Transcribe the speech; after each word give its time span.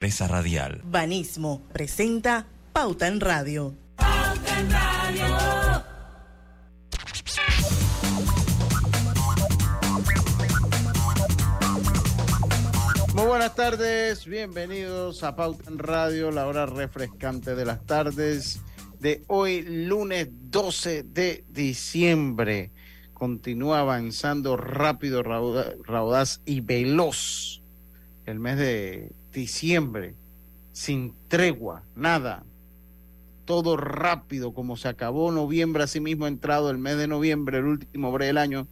Presa 0.00 0.26
Radial. 0.26 0.80
Banismo 0.82 1.60
presenta 1.74 2.46
Pauta 2.72 3.06
en 3.06 3.20
Radio. 3.20 3.74
Pauta 3.96 4.58
en 4.58 4.70
Radio. 4.70 5.26
Muy 13.12 13.26
buenas 13.26 13.54
tardes, 13.54 14.24
bienvenidos 14.24 15.22
a 15.22 15.36
Pauta 15.36 15.70
en 15.70 15.78
Radio, 15.78 16.30
la 16.30 16.46
hora 16.46 16.64
refrescante 16.64 17.54
de 17.54 17.66
las 17.66 17.84
tardes 17.84 18.62
de 19.00 19.22
hoy, 19.26 19.60
lunes 19.60 20.28
12 20.30 21.02
de 21.02 21.44
diciembre. 21.50 22.70
Continúa 23.12 23.80
avanzando 23.80 24.56
rápido, 24.56 25.22
raudaz 25.22 26.40
y 26.46 26.62
veloz 26.62 27.62
el 28.24 28.38
mes 28.38 28.56
de 28.56 29.12
diciembre, 29.32 30.14
sin 30.72 31.14
tregua, 31.28 31.82
nada. 31.94 32.44
Todo 33.44 33.76
rápido, 33.76 34.54
como 34.54 34.76
se 34.76 34.88
acabó 34.88 35.32
noviembre, 35.32 35.82
así 35.82 36.00
mismo 36.00 36.26
entrado 36.26 36.70
el 36.70 36.78
mes 36.78 36.96
de 36.96 37.08
noviembre, 37.08 37.58
el 37.58 37.64
último 37.64 38.12
breve 38.12 38.28
del 38.28 38.38
año, 38.38 38.68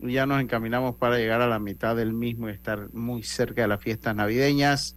ya 0.00 0.26
nos 0.26 0.40
encaminamos 0.40 0.96
para 0.96 1.18
llegar 1.18 1.40
a 1.40 1.48
la 1.48 1.58
mitad 1.58 1.96
del 1.96 2.12
mismo 2.12 2.48
y 2.48 2.52
estar 2.52 2.92
muy 2.92 3.22
cerca 3.22 3.62
de 3.62 3.68
las 3.68 3.80
fiestas 3.80 4.14
navideñas. 4.14 4.96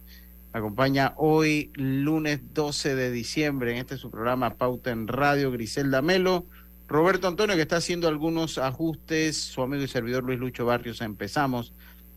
acompaña 0.52 1.14
hoy, 1.16 1.72
lunes 1.74 2.40
12 2.52 2.94
de 2.94 3.10
diciembre, 3.10 3.72
en 3.72 3.78
este 3.78 3.96
su 3.96 4.10
programa 4.10 4.54
Pauta 4.54 4.90
en 4.90 5.08
Radio, 5.08 5.50
Griselda 5.50 6.02
Melo. 6.02 6.46
Roberto 6.86 7.26
Antonio, 7.26 7.56
que 7.56 7.62
está 7.62 7.76
haciendo 7.76 8.06
algunos 8.06 8.58
ajustes, 8.58 9.38
su 9.38 9.62
amigo 9.62 9.82
y 9.82 9.88
servidor 9.88 10.24
Luis 10.24 10.38
Lucho 10.38 10.66
Barrios, 10.66 11.00
empezamos 11.00 11.72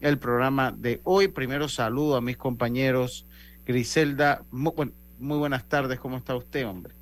el 0.05 0.19
programa 0.19 0.71
de 0.71 1.01
hoy. 1.03 1.27
Primero 1.27 1.67
saludo 1.67 2.15
a 2.15 2.21
mis 2.21 2.37
compañeros. 2.37 3.25
Griselda, 3.65 4.43
muy, 4.51 4.93
muy 5.17 5.37
buenas 5.39 5.67
tardes, 5.67 5.99
¿cómo 5.99 6.17
está 6.17 6.35
usted, 6.35 6.67
hombre? 6.67 6.93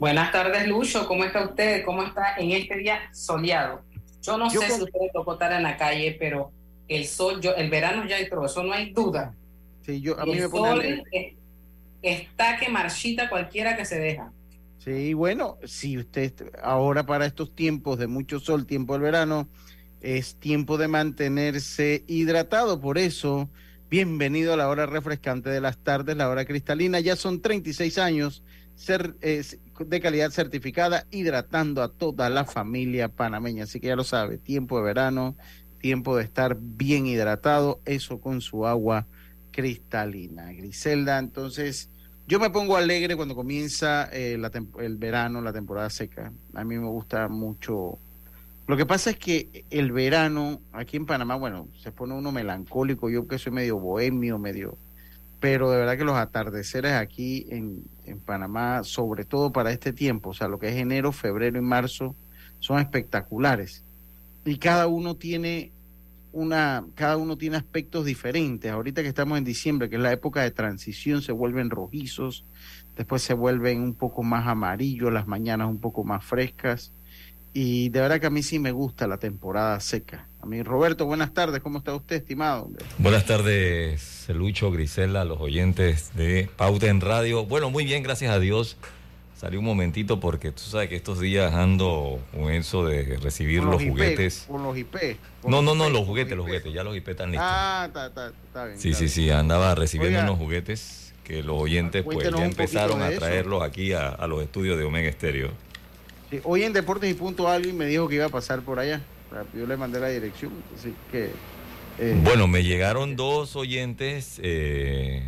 Buenas 0.00 0.32
tardes, 0.32 0.66
Lucho, 0.66 1.06
¿cómo 1.06 1.24
está 1.24 1.44
usted? 1.44 1.84
¿Cómo 1.84 2.02
está 2.02 2.34
en 2.36 2.50
este 2.50 2.76
día 2.78 2.98
soleado? 3.12 3.82
Yo 4.20 4.36
no 4.36 4.50
sé 4.50 4.66
si 4.66 4.82
usted 4.82 4.98
tocó 5.12 5.34
estar 5.34 5.52
en 5.52 5.62
la 5.62 5.76
calle, 5.76 6.16
pero 6.18 6.50
el 6.88 7.06
sol, 7.06 7.40
yo, 7.40 7.54
el 7.54 7.70
verano 7.70 8.04
ya 8.06 8.18
entró, 8.18 8.44
eso 8.44 8.64
no 8.64 8.72
hay 8.72 8.92
duda. 8.92 9.32
Sí, 9.82 10.00
yo, 10.00 10.18
a 10.18 10.24
mí 10.24 10.34
me 10.34 10.48
pone 10.48 11.04
está 12.02 12.56
que 12.56 12.68
marchita 12.68 13.28
cualquiera 13.28 13.76
que 13.76 13.84
se 13.84 14.00
deja. 14.00 14.32
Sí, 14.78 15.14
bueno, 15.14 15.58
si 15.64 15.98
usted 15.98 16.32
ahora 16.62 17.04
para 17.04 17.26
estos 17.26 17.54
tiempos 17.54 17.98
de 17.98 18.06
mucho 18.06 18.40
sol, 18.40 18.66
tiempo 18.66 18.94
del 18.94 19.02
verano, 19.02 19.46
es 20.00 20.36
tiempo 20.36 20.78
de 20.78 20.88
mantenerse 20.88 22.04
hidratado. 22.06 22.80
Por 22.80 22.98
eso, 22.98 23.50
bienvenido 23.90 24.54
a 24.54 24.56
la 24.56 24.68
hora 24.68 24.86
refrescante 24.86 25.50
de 25.50 25.60
las 25.60 25.78
tardes, 25.78 26.16
la 26.16 26.28
hora 26.28 26.44
cristalina. 26.44 27.00
Ya 27.00 27.16
son 27.16 27.40
36 27.40 27.98
años 27.98 28.42
ser, 28.74 29.14
de 29.16 30.00
calidad 30.00 30.30
certificada, 30.30 31.06
hidratando 31.10 31.82
a 31.82 31.92
toda 31.92 32.30
la 32.30 32.44
familia 32.44 33.08
panameña. 33.08 33.64
Así 33.64 33.80
que 33.80 33.88
ya 33.88 33.96
lo 33.96 34.04
sabe, 34.04 34.38
tiempo 34.38 34.78
de 34.78 34.84
verano, 34.84 35.36
tiempo 35.80 36.16
de 36.16 36.24
estar 36.24 36.56
bien 36.58 37.06
hidratado, 37.06 37.80
eso 37.84 38.20
con 38.20 38.40
su 38.40 38.66
agua 38.66 39.06
cristalina. 39.50 40.52
Griselda, 40.52 41.18
entonces, 41.18 41.90
yo 42.26 42.38
me 42.38 42.50
pongo 42.50 42.76
alegre 42.76 43.16
cuando 43.16 43.34
comienza 43.34 44.08
eh, 44.12 44.38
el 44.78 44.96
verano, 44.96 45.42
la 45.42 45.52
temporada 45.52 45.90
seca. 45.90 46.32
A 46.54 46.64
mí 46.64 46.78
me 46.78 46.86
gusta 46.86 47.28
mucho 47.28 47.98
lo 48.70 48.76
que 48.76 48.86
pasa 48.86 49.10
es 49.10 49.16
que 49.16 49.64
el 49.70 49.90
verano 49.90 50.60
aquí 50.70 50.96
en 50.96 51.04
Panamá, 51.04 51.34
bueno, 51.34 51.66
se 51.82 51.90
pone 51.90 52.14
uno 52.14 52.30
melancólico, 52.30 53.10
yo 53.10 53.26
que 53.26 53.36
soy 53.36 53.50
medio 53.50 53.80
bohemio, 53.80 54.38
medio, 54.38 54.78
pero 55.40 55.72
de 55.72 55.78
verdad 55.78 55.98
que 55.98 56.04
los 56.04 56.16
atardeceres 56.16 56.92
aquí 56.92 57.48
en, 57.50 57.82
en 58.06 58.20
Panamá, 58.20 58.84
sobre 58.84 59.24
todo 59.24 59.50
para 59.50 59.72
este 59.72 59.92
tiempo, 59.92 60.30
o 60.30 60.34
sea, 60.34 60.46
lo 60.46 60.60
que 60.60 60.68
es 60.68 60.76
enero, 60.76 61.10
febrero 61.10 61.58
y 61.58 61.62
marzo, 61.62 62.14
son 62.60 62.78
espectaculares. 62.78 63.82
Y 64.44 64.58
cada 64.58 64.86
uno 64.86 65.16
tiene 65.16 65.72
una, 66.30 66.84
cada 66.94 67.16
uno 67.16 67.36
tiene 67.36 67.56
aspectos 67.56 68.04
diferentes. 68.04 68.70
Ahorita 68.70 69.02
que 69.02 69.08
estamos 69.08 69.36
en 69.36 69.42
diciembre, 69.42 69.90
que 69.90 69.96
es 69.96 70.02
la 70.02 70.12
época 70.12 70.42
de 70.42 70.52
transición, 70.52 71.22
se 71.22 71.32
vuelven 71.32 71.70
rojizos, 71.70 72.44
después 72.96 73.20
se 73.20 73.34
vuelven 73.34 73.80
un 73.80 73.94
poco 73.94 74.22
más 74.22 74.46
amarillos, 74.46 75.12
las 75.12 75.26
mañanas 75.26 75.68
un 75.68 75.80
poco 75.80 76.04
más 76.04 76.24
frescas 76.24 76.92
y 77.52 77.88
de 77.88 78.00
verdad 78.00 78.20
que 78.20 78.26
a 78.26 78.30
mí 78.30 78.42
sí 78.42 78.58
me 78.58 78.72
gusta 78.72 79.06
la 79.06 79.18
temporada 79.18 79.78
seca. 79.80 80.26
A 80.40 80.46
mí, 80.46 80.62
Roberto, 80.62 81.04
buenas 81.04 81.34
tardes. 81.34 81.60
¿Cómo 81.60 81.78
está 81.78 81.94
usted, 81.94 82.16
estimado? 82.16 82.70
Buenas 82.98 83.26
tardes, 83.26 84.26
Lucho, 84.28 84.70
Grisela, 84.70 85.24
los 85.24 85.40
oyentes 85.40 86.14
de 86.14 86.48
Pauta 86.56 86.86
en 86.86 87.00
Radio. 87.00 87.44
Bueno, 87.44 87.70
muy 87.70 87.84
bien, 87.84 88.02
gracias 88.02 88.32
a 88.32 88.38
Dios. 88.38 88.78
Salí 89.36 89.56
un 89.56 89.64
momentito 89.64 90.20
porque 90.20 90.52
tú 90.52 90.62
sabes 90.62 90.88
que 90.88 90.96
estos 90.96 91.18
días 91.18 91.52
ando 91.54 92.20
con 92.32 92.50
eso 92.50 92.86
de 92.86 93.16
recibir 93.16 93.62
los, 93.62 93.82
juguetes. 93.82 94.44
Con 94.48 94.62
los 94.62 94.76
IP. 94.76 95.18
no, 95.46 95.62
no, 95.62 95.74
no, 95.74 95.90
los 95.90 96.06
juguetes, 96.06 96.36
los 96.36 96.46
juguetes. 96.46 96.72
Ya 96.72 96.84
los 96.84 96.96
IP 96.96 97.08
están 97.08 97.30
listos. 97.30 97.48
Ah, 97.50 97.84
está, 97.88 98.06
está, 98.06 98.28
está 98.28 98.64
bien. 98.66 98.78
Sí, 98.78 98.94
sí, 98.94 99.08
sí. 99.08 99.30
Andaba 99.30 99.74
recibiendo 99.74 100.20
unos 100.20 100.38
juguetes 100.38 101.14
que 101.24 101.42
los 101.42 101.60
oyentes 101.60 102.02
pues 102.02 102.30
ya 102.30 102.44
empezaron 102.44 103.02
a 103.02 103.10
traerlos 103.10 103.62
aquí 103.62 103.92
a, 103.92 104.08
a 104.08 104.26
los 104.26 104.42
estudios 104.42 104.78
de 104.78 104.84
Omega 104.84 105.08
Estéreo 105.08 105.50
hoy 106.44 106.62
en 106.62 106.72
Deportes 106.72 107.10
y 107.10 107.14
Punto 107.14 107.48
alguien 107.48 107.76
me 107.76 107.86
dijo 107.86 108.08
que 108.08 108.16
iba 108.16 108.26
a 108.26 108.30
pasar 108.30 108.60
por 108.62 108.78
allá. 108.78 109.00
Yo 109.54 109.66
le 109.66 109.76
mandé 109.76 110.00
la 110.00 110.08
dirección, 110.08 110.52
así 110.76 110.94
que... 111.10 111.30
Eh, 111.98 112.18
bueno, 112.22 112.48
me 112.48 112.62
llegaron 112.62 113.14
dos 113.14 113.56
oyentes. 113.56 114.40
Eh, 114.42 115.22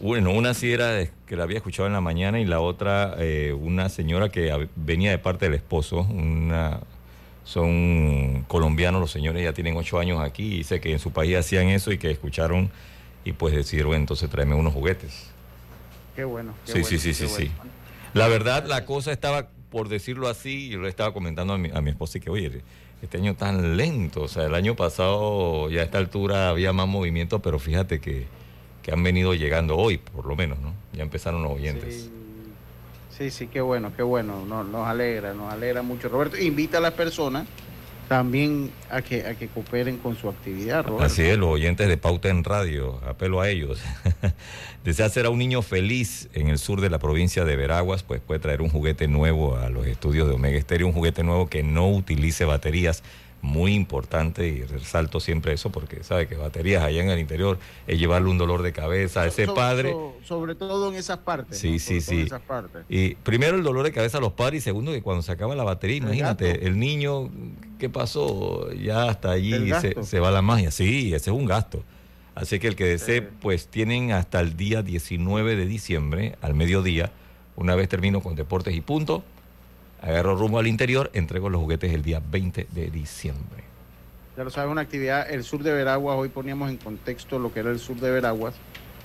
bueno, 0.00 0.32
una 0.32 0.52
sí 0.54 0.72
era 0.72 1.06
que 1.26 1.36
la 1.36 1.44
había 1.44 1.58
escuchado 1.58 1.86
en 1.86 1.92
la 1.92 2.00
mañana 2.00 2.40
y 2.40 2.44
la 2.44 2.60
otra 2.60 3.14
eh, 3.18 3.52
una 3.52 3.88
señora 3.88 4.30
que 4.30 4.68
venía 4.76 5.10
de 5.10 5.18
parte 5.18 5.46
del 5.46 5.54
esposo. 5.54 6.00
Una, 6.00 6.80
son 7.44 8.44
colombianos 8.48 9.00
los 9.00 9.10
señores, 9.10 9.42
ya 9.42 9.52
tienen 9.52 9.76
ocho 9.76 9.98
años 9.98 10.20
aquí 10.20 10.44
y 10.44 10.58
dice 10.58 10.80
que 10.80 10.92
en 10.92 10.98
su 10.98 11.12
país 11.12 11.36
hacían 11.36 11.68
eso 11.68 11.92
y 11.92 11.98
que 11.98 12.10
escucharon 12.10 12.70
y 13.24 13.32
pues 13.32 13.54
decidieron 13.54 13.94
entonces 13.94 14.28
traerme 14.28 14.54
unos 14.54 14.72
juguetes. 14.72 15.26
Qué 16.16 16.24
bueno. 16.24 16.54
sí, 16.64 16.84
sí, 16.84 16.98
sí, 16.98 17.14
sí, 17.14 17.28
sí. 17.28 17.50
La 18.14 18.28
verdad, 18.28 18.64
la 18.66 18.84
cosa 18.84 19.12
estaba, 19.12 19.48
por 19.70 19.88
decirlo 19.88 20.28
así, 20.28 20.68
yo 20.68 20.80
le 20.80 20.88
estaba 20.88 21.12
comentando 21.12 21.52
a 21.52 21.58
mi, 21.58 21.70
a 21.72 21.80
mi 21.80 21.90
esposa 21.90 22.18
y 22.18 22.20
que, 22.20 22.30
oye, 22.30 22.62
este 23.02 23.18
año 23.18 23.34
tan 23.34 23.76
lento, 23.76 24.22
o 24.22 24.28
sea, 24.28 24.44
el 24.46 24.54
año 24.54 24.76
pasado 24.76 25.70
ya 25.70 25.80
a 25.80 25.84
esta 25.84 25.98
altura 25.98 26.50
había 26.50 26.72
más 26.72 26.88
movimiento, 26.88 27.40
pero 27.40 27.58
fíjate 27.58 28.00
que, 28.00 28.26
que 28.82 28.92
han 28.92 29.02
venido 29.02 29.34
llegando 29.34 29.76
hoy, 29.76 29.98
por 29.98 30.26
lo 30.26 30.36
menos, 30.36 30.58
¿no? 30.58 30.74
Ya 30.92 31.02
empezaron 31.02 31.42
los 31.42 31.52
oyentes. 31.52 32.10
Sí, 33.16 33.30
sí, 33.30 33.46
qué 33.46 33.60
bueno, 33.60 33.92
qué 33.94 34.02
bueno, 34.02 34.44
nos, 34.46 34.66
nos 34.66 34.86
alegra, 34.86 35.34
nos 35.34 35.52
alegra 35.52 35.82
mucho. 35.82 36.08
Roberto, 36.08 36.36
invita 36.38 36.78
a 36.78 36.80
las 36.80 36.94
personas 36.94 37.46
también 38.10 38.72
a 38.90 39.02
que, 39.02 39.24
a 39.24 39.36
que 39.36 39.46
cooperen 39.46 39.96
con 39.96 40.16
su 40.16 40.28
actividad. 40.28 40.84
Roberto. 40.84 41.04
Así 41.04 41.22
es, 41.22 41.38
los 41.38 41.48
oyentes 41.48 41.86
de 41.86 41.96
Pauta 41.96 42.28
en 42.28 42.42
Radio, 42.42 42.98
apelo 43.06 43.40
a 43.40 43.48
ellos. 43.48 43.80
Desea 44.84 45.06
hacer 45.06 45.26
a 45.26 45.30
un 45.30 45.38
niño 45.38 45.62
feliz 45.62 46.28
en 46.32 46.48
el 46.48 46.58
sur 46.58 46.80
de 46.80 46.90
la 46.90 46.98
provincia 46.98 47.44
de 47.44 47.54
Veraguas, 47.54 48.02
pues 48.02 48.20
puede 48.20 48.40
traer 48.40 48.62
un 48.62 48.68
juguete 48.68 49.06
nuevo 49.06 49.56
a 49.56 49.68
los 49.68 49.86
estudios 49.86 50.26
de 50.26 50.34
Omega 50.34 50.58
Estéreo, 50.58 50.88
un 50.88 50.92
juguete 50.92 51.22
nuevo 51.22 51.46
que 51.46 51.62
no 51.62 51.88
utilice 51.88 52.44
baterías 52.44 53.04
muy 53.42 53.74
importante 53.74 54.46
y 54.46 54.64
resalto 54.64 55.18
siempre 55.18 55.52
eso 55.54 55.70
porque 55.70 56.02
sabe 56.04 56.26
que 56.26 56.36
baterías 56.36 56.82
allá 56.82 57.02
en 57.02 57.08
el 57.08 57.18
interior 57.18 57.58
es 57.86 57.98
llevarle 57.98 58.28
un 58.28 58.38
dolor 58.38 58.62
de 58.62 58.72
cabeza 58.72 59.22
a 59.22 59.26
ese 59.26 59.46
padre. 59.46 59.94
sobre 60.24 60.54
todo 60.54 60.90
en 60.90 60.96
esas 60.96 61.18
partes. 61.18 61.58
Sí, 61.58 61.78
sí, 61.78 62.00
sí. 62.00 62.28
Y 62.88 63.14
primero 63.16 63.56
el 63.56 63.62
dolor 63.62 63.84
de 63.84 63.92
cabeza 63.92 64.18
a 64.18 64.20
los 64.20 64.32
padres 64.32 64.62
y 64.62 64.64
segundo 64.64 64.92
que 64.92 65.02
cuando 65.02 65.22
se 65.22 65.32
acaba 65.32 65.54
la 65.54 65.64
batería, 65.64 65.98
imagínate, 65.98 66.66
el 66.66 66.78
niño, 66.78 67.30
¿qué 67.78 67.88
pasó? 67.88 68.70
Ya 68.72 69.04
hasta 69.04 69.30
allí 69.30 69.70
se, 69.80 70.02
se, 70.02 70.20
va 70.20 70.30
la 70.30 70.42
magia. 70.42 70.70
Sí, 70.70 71.14
ese 71.14 71.30
es 71.30 71.36
un 71.36 71.46
gasto. 71.46 71.82
Así 72.34 72.58
que 72.58 72.68
el 72.68 72.76
que 72.76 72.84
desee, 72.84 73.22
pues 73.22 73.68
tienen 73.68 74.12
hasta 74.12 74.40
el 74.40 74.56
día 74.56 74.82
19 74.82 75.56
de 75.56 75.66
diciembre, 75.66 76.36
al 76.40 76.54
mediodía, 76.54 77.12
una 77.56 77.74
vez 77.74 77.88
termino 77.88 78.20
con 78.20 78.34
deportes 78.34 78.74
y 78.74 78.80
punto 78.80 79.24
Agarro 80.00 80.34
rumbo 80.34 80.58
al 80.58 80.66
interior, 80.66 81.10
entrego 81.12 81.50
los 81.50 81.60
juguetes 81.60 81.92
el 81.92 82.02
día 82.02 82.22
20 82.30 82.68
de 82.70 82.90
diciembre. 82.90 83.64
Ya 84.36 84.44
lo 84.44 84.50
sabes, 84.50 84.70
una 84.70 84.80
actividad, 84.80 85.30
el 85.30 85.44
sur 85.44 85.62
de 85.62 85.72
Veraguas, 85.72 86.16
hoy 86.16 86.30
poníamos 86.30 86.70
en 86.70 86.78
contexto 86.78 87.38
lo 87.38 87.52
que 87.52 87.60
era 87.60 87.70
el 87.70 87.78
sur 87.78 87.96
de 87.96 88.10
Veraguas, 88.10 88.54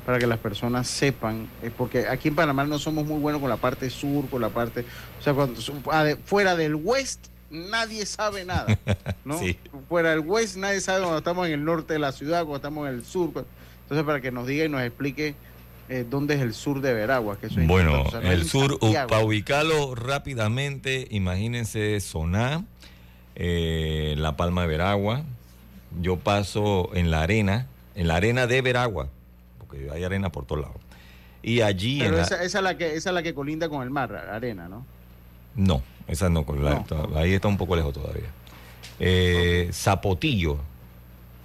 para 0.06 0.20
que 0.20 0.28
las 0.28 0.40
personas 0.40 0.88
sepan, 0.88 1.50
eh, 1.62 1.72
porque 1.76 2.08
aquí 2.08 2.30
en 2.30 2.36
Panamá 2.36 2.64
no 2.64 2.80
somos 2.80 3.06
muy 3.06 3.20
buenos 3.20 3.42
con 3.42 3.50
la 3.50 3.58
parte 3.58 3.90
sur, 3.90 4.30
con 4.30 4.42
la 4.42 4.50
parte, 4.50 4.86
o 5.20 5.22
sea, 5.22 5.34
cuando, 5.34 5.60
fuera 6.24 6.56
del 6.56 6.76
west 6.76 7.28
nadie 7.50 8.06
sabe 8.06 8.46
nada, 8.46 8.80
¿no? 9.26 9.40
Fuera 9.90 10.12
del 10.12 10.20
west 10.20 10.56
nadie 10.56 10.80
sabe 10.80 11.02
cuando 11.02 11.18
estamos 11.18 11.48
en 11.48 11.54
el 11.54 11.66
norte 11.66 11.94
de 11.94 12.00
la 12.00 12.14
ciudad, 12.14 12.42
cuando 12.42 12.58
estamos 12.58 12.88
en 12.88 12.96
el 12.96 13.06
sur. 13.06 13.32
Entonces, 13.84 14.06
para 14.06 14.22
que 14.22 14.32
nos 14.32 14.48
diga 14.48 14.66
y 14.66 14.70
nos 14.70 14.82
explique 14.82 15.36
eh, 15.90 16.06
dónde 16.10 16.36
es 16.36 16.42
el 16.42 16.54
sur 16.54 16.82
de 16.82 16.94
Veragua. 16.94 17.38
Que 17.38 17.48
eso 17.48 17.60
bueno, 17.62 18.06
el 18.24 18.46
sur, 18.46 18.80
para 18.80 19.24
ubicarlo 19.24 19.96
rápidamente, 19.96 21.08
imagínense 21.12 22.00
Soná, 22.00 22.66
eh, 23.36 24.16
La 24.18 24.36
Palma 24.36 24.62
de 24.62 24.68
Veragua. 24.68 25.24
Yo 26.02 26.18
paso 26.18 26.90
en 26.94 27.12
la 27.12 27.22
arena, 27.22 27.68
en 27.94 28.08
la 28.08 28.16
arena 28.16 28.48
de 28.48 28.62
Veragua, 28.62 29.10
porque 29.60 29.90
hay 29.92 30.04
arena 30.04 30.32
por 30.32 30.46
todos 30.46 30.62
lados. 30.62 30.78
Y 31.42 31.62
allí... 31.62 32.00
Pero 32.00 32.20
esa, 32.20 32.44
es 32.44 32.54
la 32.56 32.78
que, 32.78 32.96
esa 32.96 33.12
es 33.12 33.14
la 33.14 33.24
que 33.24 33.34
colinda 33.34 33.70
con 33.70 33.84
el 33.84 33.92
mar, 33.92 34.14
arena, 34.16 34.68
¿no? 34.68 34.86
No, 35.56 35.84
esa 36.08 36.30
no, 36.30 36.46
ahí 37.16 37.34
está 37.34 37.48
un 37.48 37.58
poco 37.58 37.76
lejos 37.76 37.94
todavía. 37.94 38.26
Eh, 39.00 39.70
Zapotillo 39.72 40.58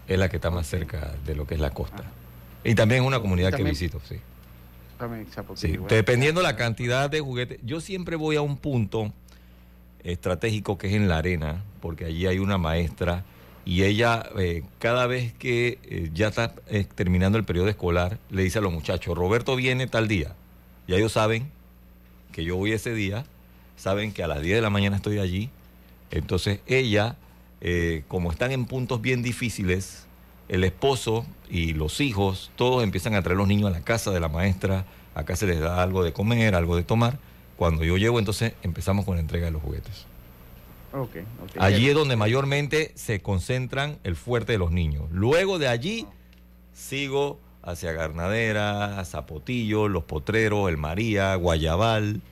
es 0.08 0.18
la 0.18 0.28
que 0.28 0.36
está 0.36 0.50
más 0.50 0.66
cerca 0.66 1.12
de 1.24 1.34
lo 1.34 1.46
que 1.46 1.54
es 1.54 1.60
la 1.60 1.70
costa. 1.70 2.02
Ah. 2.04 2.10
Y 2.64 2.74
también 2.74 3.02
es 3.02 3.06
una 3.06 3.20
comunidad 3.20 3.52
que 3.52 3.62
visito, 3.62 4.00
sí. 4.08 4.16
También 5.00 5.26
Zapotillo. 5.26 5.80
Sí, 5.88 5.94
dependiendo 5.94 6.42
la 6.42 6.56
cantidad 6.56 7.08
de 7.08 7.20
juguetes. 7.20 7.58
Yo 7.64 7.80
siempre 7.80 8.16
voy 8.16 8.36
a 8.36 8.42
un 8.42 8.58
punto 8.58 9.12
estratégico 10.04 10.76
que 10.76 10.88
es 10.88 10.92
en 10.92 11.08
la 11.08 11.16
arena, 11.16 11.64
porque 11.80 12.04
allí 12.04 12.26
hay 12.26 12.38
una 12.38 12.58
maestra 12.58 13.24
y 13.64 13.84
ella 13.84 14.28
eh, 14.38 14.62
cada 14.78 15.06
vez 15.06 15.32
que 15.32 15.78
eh, 15.84 16.10
ya 16.12 16.28
está 16.28 16.54
eh, 16.68 16.84
terminando 16.94 17.38
el 17.38 17.44
periodo 17.44 17.68
escolar, 17.68 18.18
le 18.28 18.42
dice 18.42 18.58
a 18.58 18.62
los 18.62 18.72
muchachos, 18.72 19.16
Roberto 19.16 19.56
viene 19.56 19.86
tal 19.86 20.06
día. 20.06 20.34
Ya 20.86 20.96
ellos 20.96 21.12
saben 21.12 21.50
que 22.32 22.44
yo 22.44 22.56
voy 22.56 22.72
ese 22.72 22.92
día, 22.92 23.24
saben 23.76 24.12
que 24.12 24.22
a 24.22 24.28
las 24.28 24.42
10 24.42 24.56
de 24.56 24.62
la 24.62 24.70
mañana 24.70 24.96
estoy 24.96 25.18
allí. 25.18 25.48
Entonces 26.10 26.60
ella, 26.66 27.16
como 28.08 28.32
están 28.32 28.50
en 28.50 28.66
puntos 28.66 29.00
bien 29.00 29.22
difíciles, 29.22 30.06
el 30.50 30.64
esposo 30.64 31.24
y 31.48 31.74
los 31.74 32.00
hijos, 32.00 32.50
todos 32.56 32.82
empiezan 32.82 33.14
a 33.14 33.22
traer 33.22 33.38
los 33.38 33.46
niños 33.46 33.68
a 33.68 33.70
la 33.70 33.82
casa 33.82 34.10
de 34.10 34.18
la 34.18 34.28
maestra, 34.28 34.84
acá 35.14 35.36
se 35.36 35.46
les 35.46 35.60
da 35.60 35.80
algo 35.80 36.02
de 36.02 36.12
comer, 36.12 36.56
algo 36.56 36.76
de 36.76 36.82
tomar. 36.82 37.18
Cuando 37.56 37.84
yo 37.84 37.96
llego, 37.96 38.18
entonces 38.18 38.54
empezamos 38.62 39.04
con 39.04 39.14
la 39.14 39.20
entrega 39.20 39.46
de 39.46 39.52
los 39.52 39.62
juguetes. 39.62 40.06
Allí 41.56 41.88
es 41.88 41.94
donde 41.94 42.16
mayormente 42.16 42.90
se 42.96 43.20
concentran 43.20 43.98
el 44.02 44.16
fuerte 44.16 44.52
de 44.52 44.58
los 44.58 44.72
niños. 44.72 45.04
Luego 45.12 45.60
de 45.60 45.68
allí 45.68 46.06
sigo 46.72 47.38
hacia 47.62 47.92
Garnadera, 47.92 49.04
Zapotillo, 49.04 49.86
Los 49.86 50.02
Potreros, 50.02 50.68
El 50.68 50.78
María, 50.78 51.32
Guayabal 51.36 52.22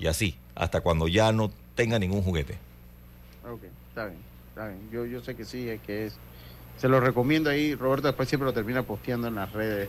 y 0.00 0.08
así, 0.08 0.36
hasta 0.56 0.80
cuando 0.80 1.06
ya 1.06 1.30
no 1.30 1.52
tenga 1.76 2.00
ningún 2.00 2.22
juguete. 2.22 2.58
Ok, 3.48 3.62
está 3.88 4.06
bien, 4.06 4.18
está 4.48 4.66
bien. 4.66 4.90
Yo, 4.90 5.06
yo 5.06 5.22
sé 5.22 5.36
que 5.36 5.44
sí, 5.44 5.68
es 5.68 5.80
que 5.82 6.06
es. 6.06 6.18
Se 6.78 6.88
lo 6.88 7.00
recomiendo 7.00 7.50
ahí, 7.50 7.74
Roberto 7.74 8.06
después 8.06 8.28
siempre 8.28 8.46
lo 8.46 8.52
termina 8.52 8.82
posteando 8.82 9.28
en 9.28 9.34
las 9.34 9.52
redes 9.52 9.88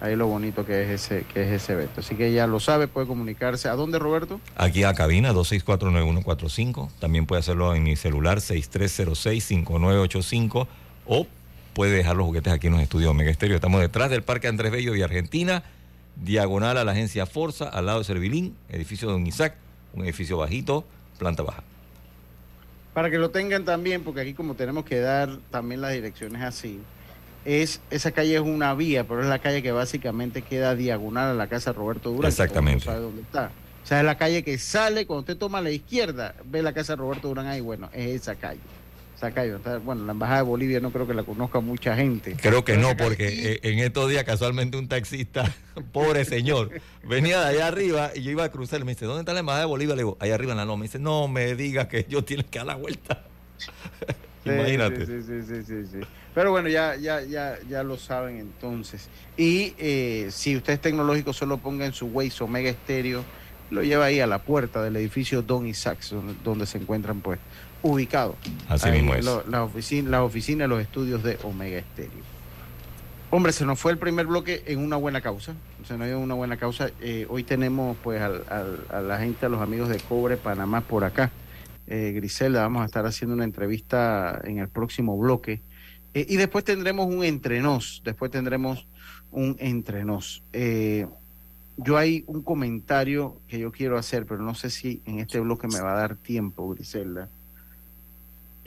ahí 0.00 0.16
lo 0.16 0.26
bonito 0.26 0.64
que 0.64 0.82
es 0.82 0.88
ese 0.90 1.24
que 1.32 1.42
es 1.42 1.62
ese 1.62 1.74
evento. 1.74 2.00
Así 2.00 2.14
que 2.14 2.32
ya 2.32 2.46
lo 2.46 2.60
sabe, 2.60 2.88
puede 2.88 3.06
comunicarse. 3.06 3.68
¿A 3.68 3.74
dónde, 3.74 3.98
Roberto? 3.98 4.40
Aquí 4.56 4.84
a 4.84 4.94
cabina 4.94 5.32
2649145. 5.32 6.88
También 6.98 7.26
puede 7.26 7.40
hacerlo 7.40 7.74
en 7.74 7.82
mi 7.82 7.96
celular 7.96 8.38
6306-5985 8.38 10.66
o 11.06 11.26
puede 11.74 11.96
dejar 11.96 12.16
los 12.16 12.26
juguetes 12.26 12.50
aquí 12.52 12.68
en 12.68 12.74
los 12.74 12.82
estudios 12.82 13.10
Omega 13.10 13.30
Estéreo. 13.30 13.56
Estamos 13.56 13.80
detrás 13.80 14.10
del 14.10 14.22
Parque 14.22 14.46
Andrés 14.48 14.72
Bello 14.72 14.94
y 14.94 15.02
Argentina, 15.02 15.62
diagonal 16.16 16.76
a 16.78 16.84
la 16.84 16.92
agencia 16.92 17.26
Forza, 17.26 17.68
al 17.68 17.86
lado 17.86 17.98
de 18.00 18.04
Servilín, 18.04 18.56
edificio 18.68 19.08
de 19.08 19.14
Don 19.14 19.26
Isaac, 19.26 19.56
un 19.94 20.04
edificio 20.04 20.36
bajito, 20.38 20.84
planta 21.18 21.42
baja. 21.42 21.64
Para 22.98 23.10
que 23.10 23.18
lo 23.18 23.30
tengan 23.30 23.64
también, 23.64 24.02
porque 24.02 24.22
aquí 24.22 24.34
como 24.34 24.56
tenemos 24.56 24.84
que 24.84 24.98
dar 24.98 25.38
también 25.52 25.80
las 25.80 25.92
direcciones 25.92 26.42
así, 26.42 26.80
es 27.44 27.80
esa 27.90 28.10
calle 28.10 28.34
es 28.34 28.40
una 28.40 28.74
vía, 28.74 29.06
pero 29.06 29.22
es 29.22 29.28
la 29.28 29.38
calle 29.38 29.62
que 29.62 29.70
básicamente 29.70 30.42
queda 30.42 30.74
diagonal 30.74 31.30
a 31.30 31.34
la 31.34 31.46
casa 31.46 31.72
Roberto 31.72 32.10
Durán. 32.10 32.28
Exactamente. 32.28 32.86
No 32.86 32.90
sabe 32.90 33.04
dónde 33.04 33.22
está. 33.22 33.52
O 33.84 33.86
sea, 33.86 34.00
es 34.00 34.04
la 34.04 34.18
calle 34.18 34.42
que 34.42 34.58
sale, 34.58 35.06
cuando 35.06 35.20
usted 35.20 35.36
toma 35.36 35.58
a 35.58 35.62
la 35.62 35.70
izquierda, 35.70 36.34
ve 36.44 36.60
la 36.60 36.72
casa 36.72 36.96
Roberto 36.96 37.28
Durán 37.28 37.46
ahí, 37.46 37.60
bueno, 37.60 37.88
es 37.92 38.20
esa 38.22 38.34
calle. 38.34 38.58
Bueno, 39.84 40.04
la 40.04 40.12
Embajada 40.12 40.38
de 40.38 40.44
Bolivia 40.44 40.80
no 40.80 40.90
creo 40.90 41.06
que 41.06 41.14
la 41.14 41.24
conozca 41.24 41.60
mucha 41.60 41.96
gente. 41.96 42.36
Creo 42.40 42.64
que 42.64 42.76
no, 42.76 42.96
porque 42.96 43.52
eh, 43.54 43.60
en 43.62 43.80
estos 43.80 44.08
días 44.08 44.24
casualmente 44.24 44.76
un 44.76 44.88
taxista, 44.88 45.52
pobre 45.92 46.24
señor, 46.24 46.70
venía 47.04 47.40
de 47.40 47.46
allá 47.46 47.66
arriba 47.66 48.12
y 48.14 48.22
yo 48.22 48.30
iba 48.30 48.44
a 48.44 48.50
cruzar 48.50 48.80
y 48.80 48.84
me 48.84 48.92
dice, 48.92 49.06
¿dónde 49.06 49.20
está 49.20 49.32
la 49.32 49.40
Embajada 49.40 49.64
de 49.64 49.68
Bolivia? 49.68 49.94
Le 49.96 50.02
digo, 50.02 50.16
allá 50.20 50.34
arriba 50.34 50.52
en 50.52 50.58
la 50.58 50.64
loma. 50.64 50.80
Me 50.80 50.86
dice, 50.86 50.98
no 50.98 51.26
me 51.26 51.54
digas 51.54 51.88
que 51.88 52.06
yo 52.08 52.22
tiene 52.22 52.44
que 52.44 52.58
dar 52.58 52.66
la 52.66 52.76
vuelta. 52.76 53.24
Imagínate. 54.44 55.06
Sí, 55.06 55.22
sí, 55.22 55.42
sí, 55.42 55.62
sí, 55.66 55.86
sí, 55.90 56.00
Pero 56.34 56.50
bueno, 56.50 56.68
ya, 56.68 56.96
ya, 56.96 57.20
ya, 57.22 57.58
ya 57.68 57.82
lo 57.82 57.96
saben 57.96 58.38
entonces. 58.38 59.08
Y 59.36 59.74
eh, 59.78 60.28
si 60.30 60.56
usted 60.56 60.74
es 60.74 60.80
tecnológico, 60.80 61.32
solo 61.32 61.58
ponga 61.58 61.84
en 61.84 61.92
su 61.92 62.06
Waze 62.06 62.44
Omega 62.44 62.70
Estéreo, 62.70 63.24
lo 63.70 63.82
lleva 63.82 64.06
ahí 64.06 64.20
a 64.20 64.26
la 64.26 64.42
puerta 64.42 64.82
del 64.82 64.96
edificio 64.96 65.42
Don 65.42 65.66
Isaacs, 65.66 66.14
donde, 66.42 66.66
se 66.66 66.78
encuentran 66.78 67.20
pues 67.20 67.38
ubicados. 67.82 68.36
Así 68.68 68.90
mismo 68.90 69.14
es. 69.14 69.24
la 69.24 69.64
oficina, 69.64 70.10
la 70.10 70.24
oficina 70.24 70.66
los 70.66 70.80
estudios 70.80 71.22
de 71.22 71.38
Omega 71.42 71.78
Estéreo. 71.78 72.38
Hombre, 73.30 73.52
se 73.52 73.66
nos 73.66 73.78
fue 73.78 73.92
el 73.92 73.98
primer 73.98 74.26
bloque 74.26 74.62
en 74.66 74.78
una 74.78 74.96
buena 74.96 75.20
causa. 75.20 75.54
Se 75.86 75.98
nos 75.98 76.06
dio 76.06 76.18
una 76.18 76.32
buena 76.32 76.56
causa. 76.56 76.90
Eh, 77.02 77.26
hoy 77.28 77.44
tenemos 77.44 77.94
pues 78.02 78.22
a 78.22 79.00
la 79.02 79.18
gente, 79.18 79.44
a 79.44 79.48
los 79.50 79.60
amigos 79.60 79.90
de 79.90 79.98
Cobre 79.98 80.38
Panamá 80.38 80.80
por 80.80 81.04
acá 81.04 81.30
eh, 81.86 82.12
Griselda, 82.14 82.62
vamos 82.62 82.82
a 82.82 82.86
estar 82.86 83.04
haciendo 83.04 83.34
una 83.34 83.44
entrevista 83.44 84.40
en 84.44 84.58
el 84.58 84.68
próximo 84.68 85.18
bloque. 85.18 85.60
Eh, 86.14 86.24
y 86.26 86.36
después 86.36 86.64
tendremos 86.64 87.06
un 87.06 87.22
entrenos, 87.22 88.00
después 88.02 88.30
tendremos 88.30 88.86
un 89.30 89.56
entrenos. 89.58 90.42
Yo 91.76 91.96
hay 91.96 92.24
un 92.26 92.42
comentario 92.42 93.40
que 93.46 93.58
yo 93.58 93.70
quiero 93.72 93.98
hacer, 93.98 94.24
pero 94.24 94.42
no 94.42 94.54
sé 94.54 94.70
si 94.70 95.02
en 95.04 95.20
este 95.20 95.38
bloque 95.38 95.68
me 95.68 95.80
va 95.80 95.92
a 95.92 95.98
dar 95.98 96.16
tiempo, 96.16 96.68
Griselda. 96.70 97.28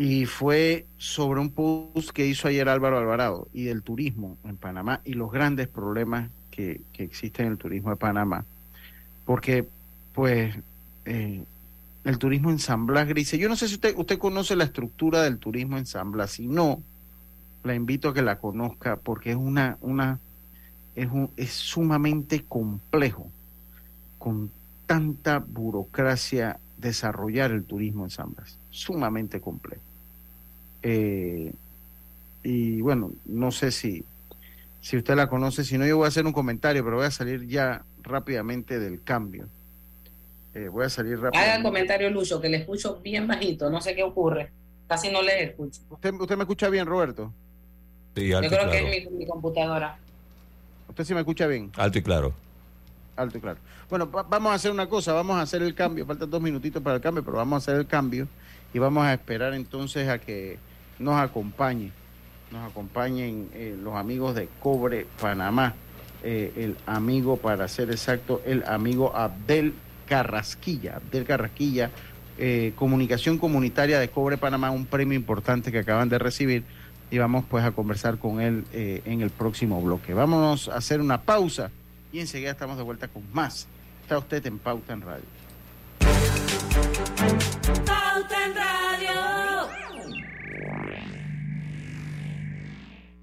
Y 0.04 0.26
fue 0.26 0.88
sobre 0.98 1.42
un 1.42 1.52
post 1.52 2.10
que 2.10 2.26
hizo 2.26 2.48
ayer 2.48 2.68
Álvaro 2.68 2.98
Alvarado 2.98 3.48
y 3.54 3.66
del 3.66 3.84
turismo 3.84 4.36
en 4.44 4.58
Panamá 4.58 5.00
y 5.06 5.14
los 5.14 5.32
grandes 5.32 5.68
problemas 5.68 6.32
que, 6.50 6.82
existen 6.98 7.46
en 7.46 7.52
el 7.52 7.58
turismo 7.60 7.92
de 7.92 7.98
Panamá. 7.98 8.44
Porque, 9.26 9.68
pues, 10.16 10.56
eh, 11.06 11.44
el 12.04 12.18
turismo 12.18 12.50
en 12.50 12.58
San 12.58 12.88
Blas 12.88 13.08
Grise. 13.08 13.38
Yo 13.38 13.48
no 13.48 13.56
sé 13.56 13.68
si 13.68 13.76
usted, 13.76 13.96
usted 13.96 14.18
conoce 14.18 14.56
la 14.56 14.64
estructura 14.64 15.22
del 15.22 15.38
turismo 15.38 15.78
en 15.78 15.86
San 15.86 16.12
Blas. 16.12 16.32
Si 16.32 16.48
no, 16.48 16.82
la 17.64 17.76
invito 17.76 18.10
a 18.10 18.14
que 18.16 18.24
la 18.24 18.40
conozca 18.40 18.96
porque 18.96 19.30
es 19.30 19.38
una, 19.38 19.78
una, 19.82 20.18
es, 20.96 21.12
un, 21.12 21.30
es 21.38 21.52
sumamente 21.52 22.44
complejo, 22.50 23.30
con 24.18 24.50
tanta 24.88 25.38
burocracia 25.38 26.60
desarrollar 26.80 27.52
el 27.52 27.66
turismo 27.66 28.06
en 28.06 28.10
San 28.10 28.34
Blas. 28.34 28.58
Sumamente 28.72 29.40
complejo. 29.40 29.91
Eh, 30.84 31.54
y 32.44 32.82
bueno, 32.82 33.12
no 33.26 33.52
sé 33.52 33.72
si, 33.72 34.04
si 34.82 34.98
usted 34.98 35.16
la 35.16 35.28
conoce, 35.28 35.64
si 35.64 35.78
no 35.78 35.86
yo 35.86 35.98
voy 35.98 36.06
a 36.06 36.10
hacer 36.10 36.26
un 36.26 36.34
comentario, 36.34 36.84
pero 36.84 36.98
voy 36.98 37.06
a 37.06 37.12
salir 37.12 37.48
ya 37.48 37.84
rápidamente 38.02 38.80
del 38.80 39.04
cambio. 39.04 39.48
Eh, 40.54 40.68
voy 40.68 40.86
a 40.86 40.90
salir 40.90 41.20
rápido. 41.20 41.42
Haga 41.42 41.56
el 41.56 41.64
comentario, 41.64 42.10
Lucho, 42.10 42.42
que 42.42 42.50
le 42.50 42.58
escucho 42.58 43.00
bien 43.02 43.28
bajito, 43.28 43.70
no 43.70 43.80
sé 43.80 43.96
qué 43.96 44.04
ocurre. 44.04 44.52
Casi 44.88 45.10
no 45.10 45.22
le 45.22 45.44
escucho. 45.44 45.82
¿Usted, 45.90 46.14
usted 46.14 46.36
me 46.36 46.44
escucha 46.44 46.68
bien, 46.70 46.86
Roberto? 46.86 47.32
Sí, 48.16 48.28
Yo 48.28 48.40
creo 48.42 48.70
que 48.70 48.98
es 48.98 49.12
mi, 49.12 49.26
computadora. 49.26 49.98
¿Usted 50.90 51.06
sí 51.06 51.14
me 51.14 51.22
escucha 51.22 51.48
bien? 51.48 51.72
Alto 51.78 52.00
y 52.00 52.02
claro. 52.02 52.34
Alto 53.16 53.38
y 53.38 53.42
claro. 53.42 53.60
Bueno, 53.90 54.08
vamos 54.08 54.52
a 54.52 54.56
hacer 54.56 54.72
una 54.72 54.90
cosa, 54.90 55.14
vamos 55.14 55.38
a 55.38 55.42
hacer 55.42 55.62
el 55.62 55.74
cambio. 55.74 56.06
Faltan 56.06 56.30
dos 56.30 56.42
minutitos 56.42 56.84
para 56.84 56.98
el 56.98 57.02
cambio, 57.02 57.24
pero 57.24 57.38
vamos 57.38 57.56
a 57.56 57.58
hacer 57.58 57.80
el 57.80 57.88
cambio 57.88 58.28
y 58.74 58.80
vamos 58.80 59.06
a 59.06 59.14
esperar 59.14 59.54
entonces 59.54 60.10
a 60.10 60.20
que 60.20 60.60
nos 61.02 61.20
acompañe, 61.20 61.92
nos 62.52 62.70
acompañen 62.70 63.50
eh, 63.54 63.76
los 63.82 63.96
amigos 63.96 64.36
de 64.36 64.48
Cobre 64.60 65.06
Panamá. 65.20 65.74
Eh, 66.24 66.54
el 66.56 66.78
amigo, 66.86 67.38
para 67.38 67.68
ser 67.68 67.90
exacto, 67.90 68.42
el 68.46 68.64
amigo 68.66 69.16
Abdel 69.16 69.74
Carrasquilla, 70.08 71.02
del 71.12 71.26
Carrasquilla, 71.26 71.90
eh, 72.38 72.74
Comunicación 72.76 73.40
Comunitaria 73.40 74.00
de 74.00 74.10
Cobre 74.10 74.38
Panamá, 74.38 74.70
un 74.70 74.86
premio 74.86 75.18
importante 75.18 75.72
que 75.72 75.80
acaban 75.80 76.10
de 76.10 76.20
recibir 76.20 76.64
y 77.10 77.18
vamos 77.18 77.46
pues 77.50 77.66
a 77.66 77.72
conversar 77.72 78.20
con 78.20 78.40
él 78.40 78.64
en 78.72 79.22
el 79.22 79.32
próximo 79.32 79.82
bloque. 79.82 80.14
Vámonos 80.14 80.70
a 80.70 80.76
hacer 80.76 81.02
una 81.02 81.22
pausa 81.22 81.72
y 82.14 82.20
enseguida 82.20 82.52
estamos 82.52 82.78
de 82.78 82.84
vuelta 82.84 83.10
con 83.10 83.24
más. 83.34 83.68
Está 84.04 84.18
usted 84.18 84.46
en 84.46 84.60
Pauta 84.60 84.94
en 84.94 85.02
Radio. 85.02 85.26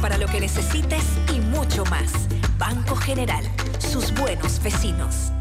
para 0.00 0.18
lo 0.18 0.26
que 0.26 0.40
necesites 0.40 1.04
y 1.34 1.40
mucho 1.40 1.84
más. 1.86 2.12
Banco 2.58 2.96
General, 2.96 3.44
sus 3.78 4.12
buenos 4.14 4.62
vecinos. 4.62 5.32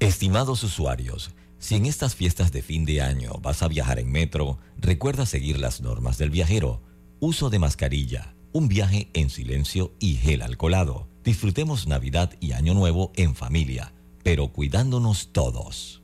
Estimados 0.00 0.62
usuarios, 0.64 1.30
si 1.58 1.76
en 1.76 1.86
estas 1.86 2.14
fiestas 2.14 2.52
de 2.52 2.62
fin 2.62 2.84
de 2.84 3.00
año 3.00 3.32
vas 3.40 3.62
a 3.62 3.68
viajar 3.68 3.98
en 3.98 4.12
metro, 4.12 4.58
recuerda 4.76 5.24
seguir 5.24 5.58
las 5.58 5.80
normas 5.80 6.18
del 6.18 6.30
viajero. 6.30 6.82
Uso 7.20 7.48
de 7.48 7.58
mascarilla, 7.58 8.34
un 8.52 8.68
viaje 8.68 9.08
en 9.14 9.30
silencio 9.30 9.94
y 9.98 10.16
gel 10.16 10.42
alcoholado. 10.42 11.08
Disfrutemos 11.24 11.86
Navidad 11.86 12.32
y 12.38 12.52
Año 12.52 12.74
Nuevo 12.74 13.12
en 13.16 13.34
familia, 13.34 13.94
pero 14.22 14.48
cuidándonos 14.48 15.32
todos. 15.32 16.02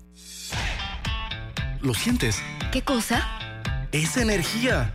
¿Lo 1.83 1.95
sientes? 1.95 2.43
¿Qué 2.73 2.83
cosa? 2.83 3.23
Es 3.93 4.17
energía. 4.17 4.95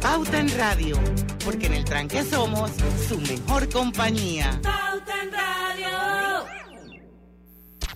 Pauta 0.00 0.40
en 0.40 0.48
Radio, 0.56 0.98
porque 1.44 1.66
en 1.66 1.74
el 1.74 1.84
tranque 1.84 2.24
somos 2.24 2.70
su 3.06 3.18
mejor 3.20 3.68
compañía. 3.68 4.58
Pauta 4.62 5.22
en 5.22 5.30
Radio. 5.30 6.46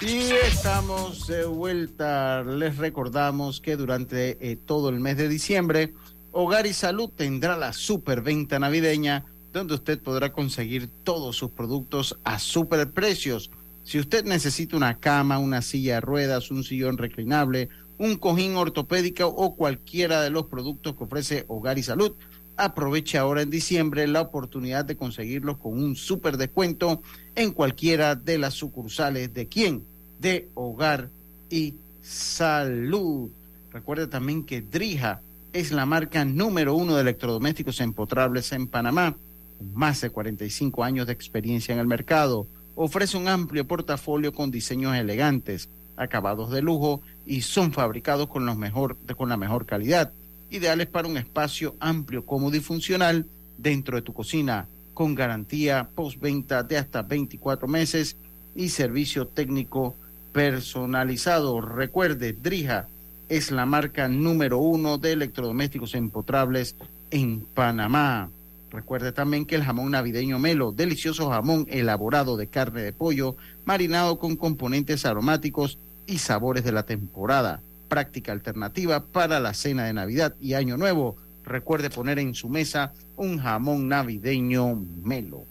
Y 0.01 0.33
estamos 0.47 1.27
de 1.27 1.47
vuelta. 1.47 2.43
Les 2.43 2.77
recordamos 2.77 3.63
que 3.63 3.77
durante 3.77 4.37
eh, 4.41 4.57
todo 4.57 4.91
el 4.91 5.01
mes 5.01 5.17
de 5.17 5.29
diciembre, 5.29 5.95
Hogar 6.31 6.67
y 6.67 6.75
Salud 6.75 7.09
tendrá 7.09 7.57
la 7.57 7.73
superventa 7.73 8.59
navideña, 8.59 9.25
donde 9.53 9.75
usted 9.75 10.03
podrá 10.03 10.31
conseguir 10.31 10.91
todos 11.05 11.37
sus 11.37 11.53
productos 11.53 12.19
a 12.23 12.39
super 12.39 12.91
precios. 12.93 13.51
Si 13.83 13.99
usted 13.99 14.25
necesita 14.25 14.77
una 14.77 14.99
cama, 14.99 15.39
una 15.39 15.63
silla 15.63 15.95
de 15.95 16.01
ruedas, 16.03 16.51
un 16.51 16.65
sillón 16.65 16.99
reclinable, 16.99 17.71
un 17.99 18.17
cojín 18.17 18.57
ortopédico 18.57 19.27
o 19.27 19.55
cualquiera 19.55 20.23
de 20.23 20.31
los 20.31 20.47
productos 20.47 20.97
que 20.97 21.05
ofrece 21.05 21.45
Hogar 21.49 21.79
y 21.79 21.83
Salud, 21.83 22.15
aproveche 22.57 23.19
ahora 23.19 23.43
en 23.43 23.51
diciembre 23.51 24.07
la 24.07 24.21
oportunidad 24.21 24.85
de 24.85 24.97
conseguirlos 24.97 25.59
con 25.59 25.73
un 25.73 25.97
super 25.97 26.37
descuento 26.37 27.03
en 27.35 27.53
cualquiera 27.53 28.15
de 28.15 28.39
las 28.39 28.55
sucursales 28.55 29.33
de 29.35 29.49
quién, 29.49 29.85
de 30.21 30.49
Hogar 30.55 31.11
y 31.51 31.75
Salud. 32.03 33.31
Recuerde 33.73 34.07
también 34.07 34.45
que 34.45 34.63
Drija 34.63 35.21
es 35.53 35.73
la 35.73 35.87
marca 35.87 36.25
número 36.25 36.75
uno 36.75 36.97
de 36.97 37.03
electrodomésticos 37.03 37.81
empotrables 37.81 38.53
en 38.53 38.67
Panamá, 38.67 39.17
con 39.59 39.73
más 39.73 40.01
de 40.01 40.11
45 40.11 40.85
años 40.85 41.07
de 41.07 41.13
experiencia 41.13 41.73
en 41.73 41.81
el 41.81 41.87
mercado. 41.87 42.47
Ofrece 42.75 43.17
un 43.17 43.29
amplio 43.29 43.67
portafolio 43.67 44.33
con 44.33 44.51
diseños 44.51 44.97
elegantes, 44.97 45.69
acabados 45.97 46.51
de 46.51 46.61
lujo 46.61 47.03
y 47.27 47.43
son 47.43 47.73
fabricados 47.73 48.29
con, 48.29 48.47
la 48.47 48.55
mejor 48.55 49.67
calidad, 49.67 50.13
ideales 50.51 50.87
para 50.87 51.09
un 51.09 51.17
espacio 51.17 51.75
amplio, 51.81 52.25
cómodo 52.25 52.57
y 52.57 52.61
funcional 52.61 53.27
dentro 53.59 53.97
de 53.97 54.03
tu 54.03 54.13
cocina, 54.13 54.67
con 54.93 55.15
garantía 55.15 55.89
postventa 55.95 56.63
de 56.63 56.79
hasta 56.79 57.03
24 57.03 57.67
meses 57.67 58.17
y 58.55 58.69
servicio 58.69 59.27
técnico 59.27 59.97
personalizado. 60.33 61.61
Recuerde, 61.61 62.33
Drija 62.33 62.89
es 63.29 63.51
la 63.51 63.67
marca 63.67 64.09
número 64.09 64.59
uno 64.59 64.99
de 64.99 65.13
electrodomésticos 65.13 65.95
empotrables 65.95 66.77
en 67.11 67.41
Panamá. 67.41 68.31
Recuerde 68.71 69.13
también 69.13 69.47
que 69.47 69.55
el 69.55 69.63
jamón 69.63 69.93
navideño 69.93 70.39
Melo, 70.39 70.73
delicioso 70.73 71.31
jamón 71.31 71.67
elaborado 71.71 72.37
de 72.37 72.49
carne 72.49 72.83
de 72.83 72.93
pollo, 72.93 73.37
marinado 73.65 74.19
con 74.19 74.37
componentes 74.37 75.07
aromáticos 75.07 75.79
y 76.07 76.19
sabores 76.19 76.65
de 76.65 76.73
la 76.73 76.85
temporada. 76.85 77.61
práctica 77.89 78.33
alternativa 78.33 79.05
para 79.05 79.39
la 79.39 79.55
cena 79.55 79.85
de 79.85 79.93
Navidad 79.93 80.35
y 80.41 80.55
Año 80.55 80.77
Nuevo. 80.77 81.17
Recuerde 81.45 81.91
poner 81.91 82.19
en 82.19 82.35
su 82.35 82.49
mesa 82.49 82.93
un 83.17 83.39
jamón 83.39 83.89
navideño 83.89 84.75
melo. 85.05 85.45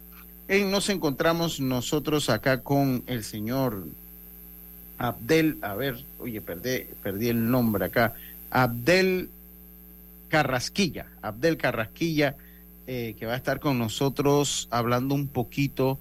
nos 0.49 0.89
encontramos 0.89 1.59
nosotros 1.61 2.29
acá 2.29 2.61
con 2.61 3.03
el 3.07 3.23
señor 3.23 3.85
Abdel, 4.97 5.57
a 5.61 5.75
ver, 5.75 6.03
oye, 6.19 6.41
perdí, 6.41 6.85
perdí 7.01 7.29
el 7.29 7.49
nombre 7.49 7.85
acá, 7.85 8.13
Abdel 8.49 9.29
Carrasquilla, 10.29 11.07
Abdel 11.21 11.57
Carrasquilla, 11.57 12.35
eh, 12.87 13.15
que 13.17 13.25
va 13.25 13.33
a 13.33 13.37
estar 13.37 13.59
con 13.59 13.79
nosotros 13.79 14.67
hablando 14.71 15.15
un 15.15 15.27
poquito 15.27 15.99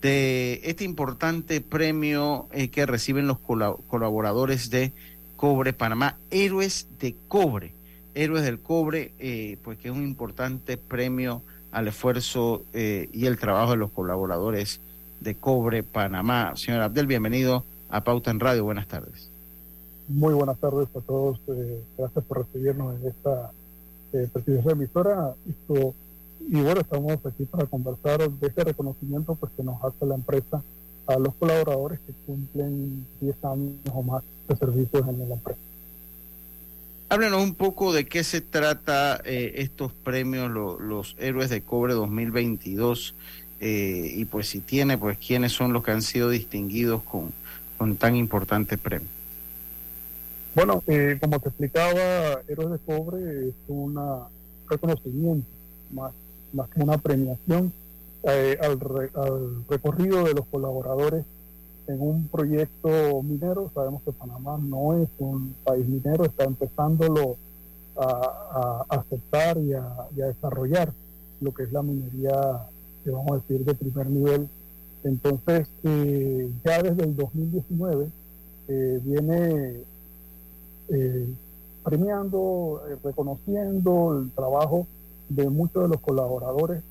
de 0.00 0.60
este 0.64 0.84
importante 0.84 1.60
premio 1.60 2.48
eh, 2.52 2.68
que 2.68 2.86
reciben 2.86 3.26
los 3.26 3.38
colaboradores 3.38 4.70
de 4.70 4.92
Cobre 5.36 5.72
Panamá, 5.72 6.16
Héroes 6.30 6.86
de 6.98 7.14
Cobre, 7.28 7.74
Héroes 8.14 8.44
del 8.44 8.60
Cobre, 8.60 9.12
eh, 9.18 9.58
pues 9.62 9.78
que 9.78 9.88
es 9.88 9.94
un 9.94 10.04
importante 10.04 10.76
premio 10.76 11.42
al 11.72 11.86
esfuerzo 11.86 12.64
y 12.72 13.26
el 13.26 13.38
trabajo 13.38 13.70
de 13.70 13.76
los 13.76 13.92
colaboradores 13.92 14.80
de 15.20 15.36
Cobre 15.36 15.82
Panamá. 15.82 16.54
Señor 16.56 16.80
Abdel, 16.80 17.06
bienvenido 17.06 17.64
a 17.88 18.02
Pauta 18.02 18.30
en 18.30 18.40
Radio. 18.40 18.64
Buenas 18.64 18.88
tardes. 18.88 19.30
Muy 20.08 20.34
buenas 20.34 20.58
tardes 20.58 20.88
a 20.96 21.00
todos. 21.00 21.38
gracias 21.96 22.24
por 22.24 22.38
recibirnos 22.38 23.00
en 23.00 23.06
esta 23.06 23.52
eh, 24.12 24.28
emisora. 24.70 25.34
Esto, 25.48 25.94
y 26.48 26.60
bueno, 26.60 26.80
estamos 26.80 27.18
aquí 27.24 27.44
para 27.44 27.66
conversar 27.66 28.30
de 28.30 28.46
este 28.46 28.64
reconocimiento 28.64 29.34
pues, 29.34 29.52
que 29.56 29.62
nos 29.62 29.82
hace 29.84 30.06
la 30.06 30.14
empresa 30.14 30.62
a 31.06 31.18
los 31.18 31.34
colaboradores 31.34 31.98
que 32.06 32.12
cumplen 32.26 33.06
10 33.20 33.44
años 33.44 33.74
o 33.92 34.02
más 34.02 34.22
de 34.48 34.56
servicios 34.56 35.08
en 35.08 35.28
la 35.28 35.34
empresa. 35.34 35.60
Háblenos 37.08 37.42
un 37.42 37.54
poco 37.54 37.92
de 37.92 38.06
qué 38.06 38.22
se 38.22 38.40
trata 38.40 39.20
eh, 39.24 39.54
estos 39.56 39.92
premios, 39.92 40.50
los 40.50 41.16
Héroes 41.18 41.50
de 41.50 41.62
Cobre 41.62 41.92
2022, 41.94 43.16
eh, 43.60 44.12
y 44.14 44.24
pues 44.26 44.48
si 44.48 44.60
tiene, 44.60 44.96
pues 44.96 45.18
quiénes 45.18 45.52
son 45.52 45.72
los 45.72 45.82
que 45.82 45.90
han 45.90 46.02
sido 46.02 46.30
distinguidos 46.30 47.02
con, 47.02 47.32
con 47.78 47.96
tan 47.96 48.14
importante 48.14 48.78
premio. 48.78 49.08
Bueno, 50.54 50.82
eh, 50.86 51.18
como 51.20 51.40
te 51.40 51.48
explicaba, 51.48 52.42
Héroes 52.48 52.70
de 52.70 52.78
Cobre 52.78 53.48
es 53.48 53.54
un 53.66 53.98
reconocimiento, 54.68 55.48
más, 55.90 56.12
más 56.52 56.68
que 56.68 56.82
una 56.82 56.98
premiación 56.98 57.72
eh, 58.24 58.58
al, 58.60 58.78
recorrido 59.68 60.24
de 60.24 60.34
los 60.34 60.46
colaboradores 60.46 61.24
en 61.86 62.00
un 62.00 62.28
proyecto 62.28 63.22
minero. 63.22 63.70
Sabemos 63.74 64.02
que 64.02 64.12
Panamá 64.12 64.58
no 64.62 64.96
es 64.96 65.08
un 65.18 65.54
país 65.64 65.86
minero, 65.86 66.24
está 66.24 66.44
empezándolo 66.44 67.36
a, 67.96 68.84
aceptar 68.88 69.58
y 69.58 69.72
a, 69.74 70.08
desarrollar 70.14 70.92
lo 71.40 71.52
que 71.52 71.64
es 71.64 71.72
la 71.72 71.82
minería, 71.82 72.66
que 73.04 73.10
vamos 73.10 73.32
a 73.32 73.34
decir, 73.36 73.64
de 73.64 73.74
primer 73.74 74.08
nivel. 74.08 74.48
Entonces, 75.04 75.68
eh, 75.84 76.50
ya 76.64 76.82
desde 76.82 77.04
el 77.04 77.16
2019 77.16 78.08
viene 79.02 79.82
eh, 80.92 81.34
premiando, 81.84 82.82
eh, 82.88 82.96
reconociendo 83.02 84.18
el 84.18 84.30
trabajo 84.32 84.86
de 85.30 85.48
muchos 85.48 85.84
de 85.84 85.88
los 85.88 86.00
colaboradores 86.00 86.82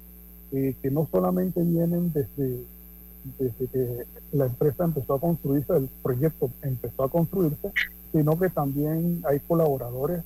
eh, 0.52 0.76
que 0.82 0.90
no 0.90 1.08
solamente 1.12 1.62
vienen 1.62 2.12
desde, 2.12 2.64
desde 3.38 3.68
que 3.68 4.06
la 4.32 4.46
empresa 4.46 4.86
empezó 4.86 5.14
a 5.14 5.20
construirse, 5.20 5.74
el 5.76 5.90
proyecto 6.02 6.50
empezó 6.64 7.04
a 7.04 7.10
construirse, 7.10 7.72
sino 8.12 8.40
que 8.40 8.50
también 8.50 9.22
hay 9.28 9.40
colaboradores 9.42 10.24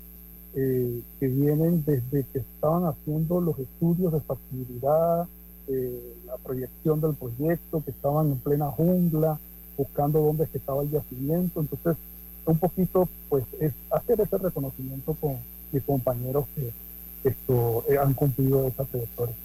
que 0.54 1.28
vienen 1.28 1.84
desde 1.84 2.26
que 2.32 2.38
estaban 2.38 2.86
haciendo 2.86 3.42
los 3.42 3.58
estudios 3.58 4.14
de 4.14 4.20
factibilidad, 4.20 5.28
la 6.28 6.38
proyección 6.44 7.02
del 7.02 7.16
proyecto, 7.16 7.84
que 7.84 7.90
estaban 7.90 8.28
en 8.28 8.38
plena 8.38 8.70
jungla, 8.70 9.40
buscando 9.76 10.22
dónde 10.22 10.48
estaba 10.54 10.84
el 10.84 10.92
yacimiento. 10.92 11.60
Entonces, 11.60 11.98
un 12.46 12.58
poquito 12.60 13.10
pues 13.30 13.46
es 13.60 13.74
hacer 13.90 14.22
ese 14.22 14.38
reconocimiento 14.38 15.16
con 15.20 15.38
mis 15.72 15.84
compañeros 15.84 16.46
que 16.56 16.72
esto 17.24 17.86
eh, 17.90 17.98
han 17.98 18.14
cumplido 18.14 18.68
esa 18.68 18.84
trayectoria. 18.86 19.36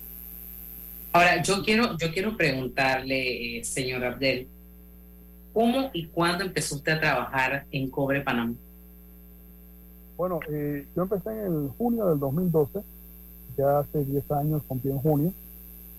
Ahora, 1.12 1.42
yo 1.42 1.62
quiero, 1.62 1.96
yo 1.96 2.12
quiero 2.12 2.36
preguntarle, 2.36 3.58
eh, 3.58 3.64
señor 3.64 4.04
Abdel, 4.04 4.46
¿cómo 5.52 5.90
y 5.92 6.06
cuándo 6.06 6.44
empezó 6.44 6.76
usted 6.76 6.92
a 6.92 7.00
trabajar 7.00 7.64
en 7.70 7.90
Cobre 7.90 8.20
Panamá? 8.20 8.54
Bueno, 10.16 10.40
eh, 10.50 10.86
yo 10.94 11.02
empecé 11.02 11.30
en 11.30 11.46
el 11.46 11.68
junio 11.78 12.06
del 12.06 12.18
2012, 12.18 12.80
ya 13.56 13.78
hace 13.80 14.04
10 14.04 14.30
años, 14.32 14.62
cumplí 14.66 14.90
en 14.90 14.98
junio, 14.98 15.32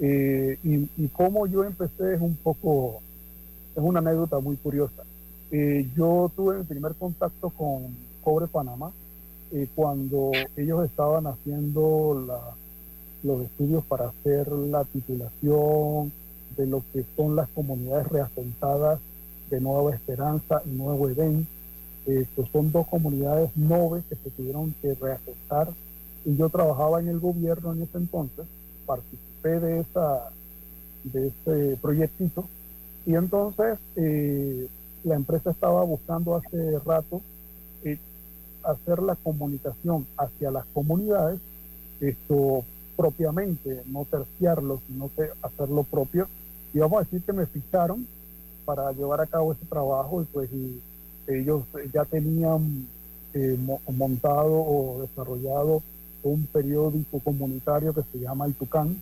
y, 0.01 0.87
y 0.97 1.07
cómo 1.11 1.45
yo 1.47 1.63
empecé 1.63 2.13
es 2.13 2.21
un 2.21 2.35
poco, 2.37 3.01
es 3.75 3.83
una 3.83 3.99
anécdota 3.99 4.39
muy 4.39 4.55
curiosa. 4.55 5.03
Eh, 5.51 5.87
yo 5.95 6.31
tuve 6.35 6.59
mi 6.59 6.63
primer 6.63 6.93
contacto 6.93 7.49
con 7.49 7.95
Cobre 8.21 8.45
Panamá 8.47 8.91
eh, 9.51 9.67
cuando 9.75 10.31
ellos 10.55 10.85
estaban 10.85 11.27
haciendo 11.27 12.25
los 13.23 13.41
estudios 13.41 13.83
para 13.85 14.09
hacer 14.09 14.47
la 14.51 14.83
titulación 14.85 16.11
de 16.55 16.67
lo 16.67 16.83
que 16.93 17.05
son 17.15 17.35
las 17.35 17.49
comunidades 17.49 18.07
reasentadas 18.07 18.99
de 19.49 19.59
Nueva 19.59 19.95
Esperanza 19.95 20.61
y 20.65 20.69
Nuevo 20.69 21.09
Edén. 21.09 21.47
Eh, 22.05 22.25
son 22.51 22.71
dos 22.71 22.87
comunidades 22.87 23.49
noves 23.55 24.03
que 24.09 24.15
se 24.15 24.29
tuvieron 24.31 24.73
que 24.81 24.95
reasentar 24.95 25.69
y 26.25 26.35
yo 26.35 26.49
trabajaba 26.49 26.99
en 26.99 27.07
el 27.07 27.19
gobierno 27.19 27.73
en 27.73 27.83
ese 27.83 27.97
entonces, 27.97 28.45
participé 28.85 29.59
de, 29.59 29.79
esa, 29.81 30.29
de 31.03 31.27
ese 31.27 31.77
proyectito 31.81 32.45
y 33.05 33.15
entonces 33.15 33.77
eh, 33.95 34.67
la 35.03 35.15
empresa 35.15 35.51
estaba 35.51 35.83
buscando 35.83 36.35
hace 36.35 36.79
rato 36.79 37.21
hacer 38.63 39.01
la 39.01 39.15
comunicación 39.15 40.05
hacia 40.17 40.51
las 40.51 40.65
comunidades, 40.73 41.39
esto 42.01 42.63
propiamente, 42.95 43.81
no 43.87 44.05
terciarlo, 44.05 44.81
sino 44.87 45.09
hacerlo 45.41 45.83
propio. 45.83 46.27
Y 46.73 46.79
vamos 46.79 46.99
a 46.99 47.03
decir 47.03 47.21
que 47.23 47.33
me 47.33 47.45
ficharon 47.45 48.05
para 48.65 48.91
llevar 48.91 49.21
a 49.21 49.25
cabo 49.25 49.53
ese 49.53 49.65
trabajo 49.65 50.21
y 50.21 50.25
pues 50.25 50.49
ellos 51.27 51.63
ya 51.93 52.05
tenían 52.05 52.87
eh, 53.33 53.57
montado 53.87 54.53
o 54.53 55.01
desarrollado 55.01 55.81
un 56.23 56.45
periódico 56.51 57.19
comunitario 57.19 57.93
que 57.93 58.03
se 58.11 58.19
llama 58.19 58.45
El 58.45 58.53
Tucán. 58.53 58.97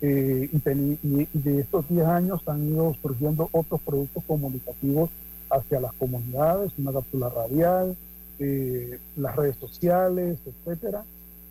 Eh, 0.00 0.48
y, 0.52 0.98
y, 1.02 1.28
de 1.32 1.60
estos 1.60 1.88
10 1.88 2.06
años 2.06 2.40
han 2.46 2.68
ido 2.68 2.94
surgiendo 3.02 3.48
otros 3.52 3.80
productos 3.80 4.22
comunicativos 4.26 5.10
hacia 5.50 5.80
las 5.80 5.92
comunidades, 5.94 6.72
una 6.78 6.92
cápsula 6.92 7.28
radial, 7.30 7.96
eh, 8.38 8.98
las 9.16 9.36
redes 9.36 9.56
sociales, 9.56 10.38
etcétera. 10.46 11.04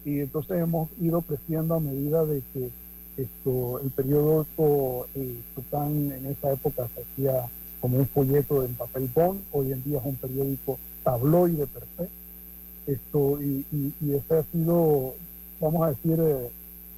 Y 0.05 0.21
entonces 0.21 0.61
hemos 0.61 0.89
ido 1.01 1.21
creciendo 1.21 1.75
a 1.75 1.79
medida 1.79 2.25
de 2.25 2.41
que 2.53 2.69
esto, 3.17 3.79
el 3.79 3.89
periódico 3.89 5.07
eh, 5.15 5.35
en 5.73 6.25
esa 6.27 6.53
época 6.53 6.87
se 6.95 7.01
hacía 7.01 7.49
como 7.81 7.97
un 7.97 8.07
folleto 8.07 8.63
en 8.63 8.73
papel 8.75 9.09
bond, 9.13 9.41
hoy 9.51 9.71
en 9.71 9.83
día 9.83 9.99
es 9.99 10.05
un 10.05 10.15
periódico 10.15 10.77
tabloide 11.03 11.67
per 11.67 11.83
se. 11.97 12.91
Esto, 12.91 13.41
y, 13.41 13.65
y, 14.01 14.13
ese 14.13 14.37
ha 14.37 14.43
sido, 14.43 15.13
vamos 15.59 15.83
a 15.83 15.89
decir, 15.89 16.17
eh, 16.19 16.49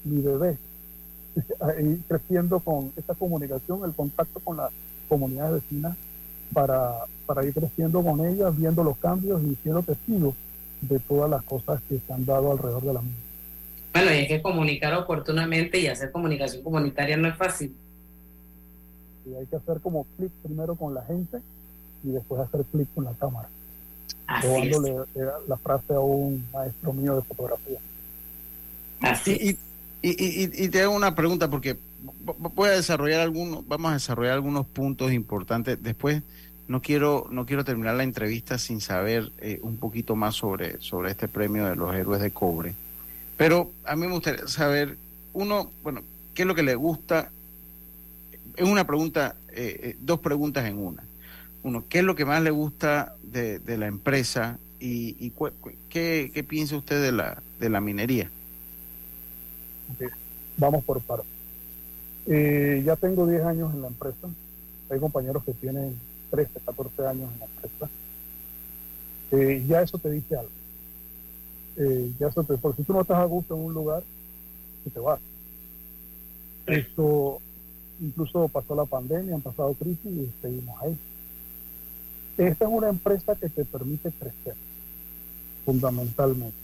mi 0.04 0.22
bebé, 0.22 0.58
creciendo 2.08 2.60
con 2.60 2.92
esta 2.96 3.16
comunicación, 3.16 3.84
el 3.86 3.94
contacto 3.94 4.40
con 4.40 4.58
las 4.58 4.72
comunidades 5.08 5.64
vecinas 5.64 5.98
para, 6.54 7.06
para 7.26 7.46
ir 7.46 7.54
creciendo 7.54 8.04
con 8.04 8.26
ellas, 8.26 8.56
viendo 8.58 8.84
los 8.84 8.98
cambios 8.98 9.42
y 9.44 9.56
siendo 9.62 9.84
testigos 9.84 10.36
de 10.82 11.00
todas 11.00 11.30
las 11.30 11.44
cosas 11.44 11.82
que 11.88 12.00
se 12.06 12.14
han 12.14 12.26
dado 12.26 12.52
alrededor 12.52 12.84
de 12.84 12.94
la 12.94 13.02
misma. 13.02 13.18
Bueno, 13.94 14.12
y 14.12 14.16
hay 14.16 14.28
que 14.28 14.42
comunicar 14.42 14.94
oportunamente 14.94 15.80
y 15.80 15.88
hacer 15.88 16.12
comunicación 16.12 16.64
comunitaria 16.64 17.18
no 17.18 17.28
es 17.28 17.36
fácil. 17.36 17.76
Y 19.26 19.34
hay 19.34 19.46
que 19.46 19.56
hacer 19.56 19.80
como 19.82 20.06
clic 20.18 20.32
primero 20.44 20.76
con 20.76 20.94
la 20.94 21.04
gente 21.04 21.40
y 22.04 22.12
después 22.12 22.42
hacer 22.42 22.64
clic 22.66 22.88
con 22.94 23.06
la 23.06 23.14
cámara. 23.14 23.50
dándole 24.28 24.96
la 25.48 25.58
frase 25.58 25.94
a 25.94 26.00
un 26.00 26.46
maestro 26.54 26.94
mío 26.94 27.16
de 27.16 27.22
fotografía. 27.24 27.80
Así. 29.02 29.32
Y, 29.32 29.50
y, 30.02 30.12
y, 30.12 30.66
y, 30.66 30.70
te 30.70 30.82
hago 30.82 30.96
una 30.96 31.16
pregunta 31.16 31.50
porque 31.50 31.78
voy 32.02 32.70
a 32.70 32.74
desarrollar 32.74 33.22
algunos, 33.22 33.68
vamos 33.68 33.92
a 33.92 33.94
desarrollar 33.96 34.34
algunos 34.34 34.66
puntos 34.66 35.12
importantes. 35.12 35.82
Después 35.82 36.24
no 36.68 36.82
quiero, 36.82 37.28
no 37.32 37.46
quiero 37.46 37.66
terminar 37.66 37.96
la 37.96 38.04
entrevista 38.04 38.58
sin 38.58 38.80
saber 38.80 39.32
eh, 39.40 39.60
un 39.64 39.78
poquito 39.78 40.16
más 40.16 40.36
sobre, 40.36 40.80
sobre 40.82 41.12
este 41.12 41.28
premio 41.28 41.66
de 41.66 41.76
los 41.76 41.94
héroes 41.94 42.22
de 42.22 42.32
cobre. 42.32 42.76
Pero 43.38 43.72
a 43.86 43.96
mí 43.96 44.06
me 44.06 44.14
gustaría 44.14 44.48
saber, 44.48 44.98
uno, 45.34 45.72
bueno, 45.84 46.02
¿qué 46.34 46.44
es 46.44 46.48
lo 46.48 46.56
que 46.56 46.64
le 46.64 46.76
gusta? 46.76 47.32
Es 48.56 48.68
una 48.68 48.86
pregunta, 48.86 49.36
eh, 49.52 49.80
eh, 49.84 49.98
dos 50.00 50.20
preguntas 50.20 50.66
en 50.66 50.78
una. 50.78 51.04
Uno, 51.64 51.86
¿qué 51.90 52.00
es 52.00 52.04
lo 52.04 52.16
que 52.16 52.26
más 52.26 52.42
le 52.42 52.52
gusta 52.52 53.16
de, 53.24 53.60
de 53.60 53.78
la 53.78 53.88
empresa 53.88 54.60
y, 54.80 55.32
¿qué, 55.90 56.32
¿qué, 56.34 56.44
piensa 56.44 56.78
usted 56.78 57.02
de 57.02 57.12
la, 57.12 57.42
de 57.60 57.70
la 57.70 57.82
minería? 57.82 58.30
Vamos 60.58 60.84
por 60.84 61.02
partes. 61.02 61.39
Eh, 62.32 62.84
ya 62.86 62.96
tengo 62.96 63.26
10 63.26 63.42
años 63.44 63.74
en 63.74 63.82
la 63.82 63.88
empresa. 63.88 64.30
Hay 64.92 65.00
compañeros 65.00 65.44
que 65.44 65.54
tienen 65.54 66.00
13, 66.30 66.60
14 66.64 67.08
años 67.08 67.30
en 67.34 67.40
la 67.40 67.46
empresa. 67.46 67.90
Eh, 69.32 69.66
ya 69.68 69.82
eso 69.82 69.98
te 69.98 70.12
dice 70.12 70.38
algo. 70.38 70.52
Eh, 71.78 72.12
ya 72.20 72.28
eso 72.28 72.44
te, 72.44 72.56
porque 72.58 72.82
si 72.82 72.88
tú 72.88 72.94
no 72.94 73.02
estás 73.02 73.18
a 73.18 73.26
gusto 73.26 73.56
en 73.56 73.62
un 73.62 73.74
lugar, 73.74 74.04
tú 74.84 74.92
te 74.92 75.00
vas. 75.00 75.20
Eso, 76.68 77.42
incluso 78.00 78.48
pasó 78.48 78.76
la 78.76 78.86
pandemia, 78.86 79.34
han 79.34 79.42
pasado 79.42 79.74
crisis 79.74 80.06
y 80.06 80.32
seguimos 80.40 80.80
ahí. 80.84 80.96
Esta 82.38 82.66
es 82.66 82.72
una 82.72 82.90
empresa 82.90 83.36
que 83.36 83.50
te 83.50 83.66
permite 83.66 84.12
crecer, 84.12 84.54
fundamentalmente. 85.66 86.56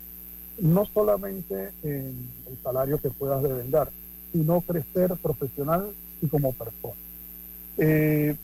No 0.60 0.86
solamente 0.86 1.72
en 1.82 2.30
el 2.48 2.58
salario 2.64 3.00
que 3.00 3.10
puedas 3.10 3.42
devendar, 3.42 3.90
sino 4.36 4.60
crecer 4.60 5.16
profesional 5.22 5.88
y 6.22 6.28
como 6.28 6.52
persona. 6.52 6.94
Eh, 7.78 8.36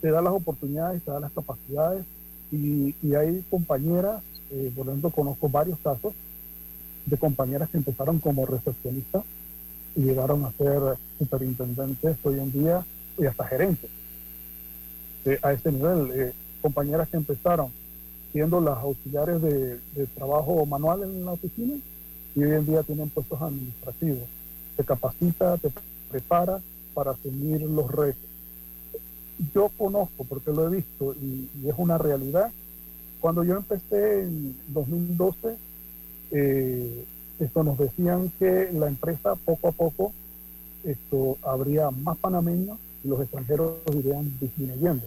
te 0.00 0.10
da 0.10 0.20
las 0.20 0.32
oportunidades, 0.32 1.02
te 1.02 1.10
da 1.12 1.20
las 1.20 1.30
capacidades 1.30 2.04
y, 2.50 2.94
hay 3.14 3.44
compañeras, 3.48 4.22
eh, 4.50 4.72
por 4.74 4.88
ejemplo, 4.88 5.10
conozco 5.10 5.48
varios 5.48 5.78
casos 5.78 6.14
de 7.06 7.16
compañeras 7.16 7.70
que 7.70 7.78
empezaron 7.78 8.18
como 8.18 8.44
recepcionistas 8.44 9.22
y 9.94 10.00
llegaron 10.00 10.44
a 10.44 10.52
ser 10.52 10.98
superintendentes 11.16 12.16
hoy 12.24 12.40
en 12.40 12.52
día 12.52 12.84
y 13.16 13.26
hasta 13.26 13.46
gerentes. 13.46 13.90
Eh, 15.24 15.38
a 15.42 15.52
ese 15.52 15.70
nivel, 15.70 16.10
eh, 16.12 16.32
compañeras 16.60 17.08
que 17.08 17.18
empezaron 17.18 17.70
siendo 18.32 18.60
las 18.60 18.78
auxiliares 18.78 19.40
de, 19.40 19.78
trabajo 20.16 20.66
manual 20.66 21.04
en 21.04 21.24
la 21.24 21.32
oficina 21.32 21.74
y 22.34 22.42
hoy 22.42 22.52
en 22.52 22.66
día 22.66 22.82
tienen 22.82 23.08
puestos 23.10 23.40
administrativos. 23.40 24.24
Te 24.76 24.84
capacita, 24.84 25.56
te 25.58 25.70
prepara 26.10 26.60
para 26.94 27.12
asumir 27.12 27.62
los 27.62 27.90
retos. 27.90 28.30
Yo 29.54 29.70
conozco, 29.76 30.24
porque 30.24 30.52
lo 30.52 30.66
he 30.66 30.76
visto 30.76 31.14
y, 31.14 31.48
es 31.66 31.74
una 31.76 31.98
realidad, 31.98 32.50
cuando 33.20 33.44
yo 33.44 33.56
empecé 33.56 34.22
en 34.22 34.56
2012, 34.68 35.56
eh, 36.32 37.04
esto 37.38 37.62
nos 37.62 37.78
decían 37.78 38.32
que 38.38 38.70
la 38.72 38.88
empresa 38.88 39.34
poco 39.34 39.68
a 39.68 39.72
poco 39.72 40.12
esto 40.84 41.36
habría 41.42 41.90
más 41.90 42.16
panameños 42.18 42.78
y 43.04 43.08
los 43.08 43.20
extranjeros 43.20 43.74
irían 43.92 44.32
disminuyendo. 44.40 45.06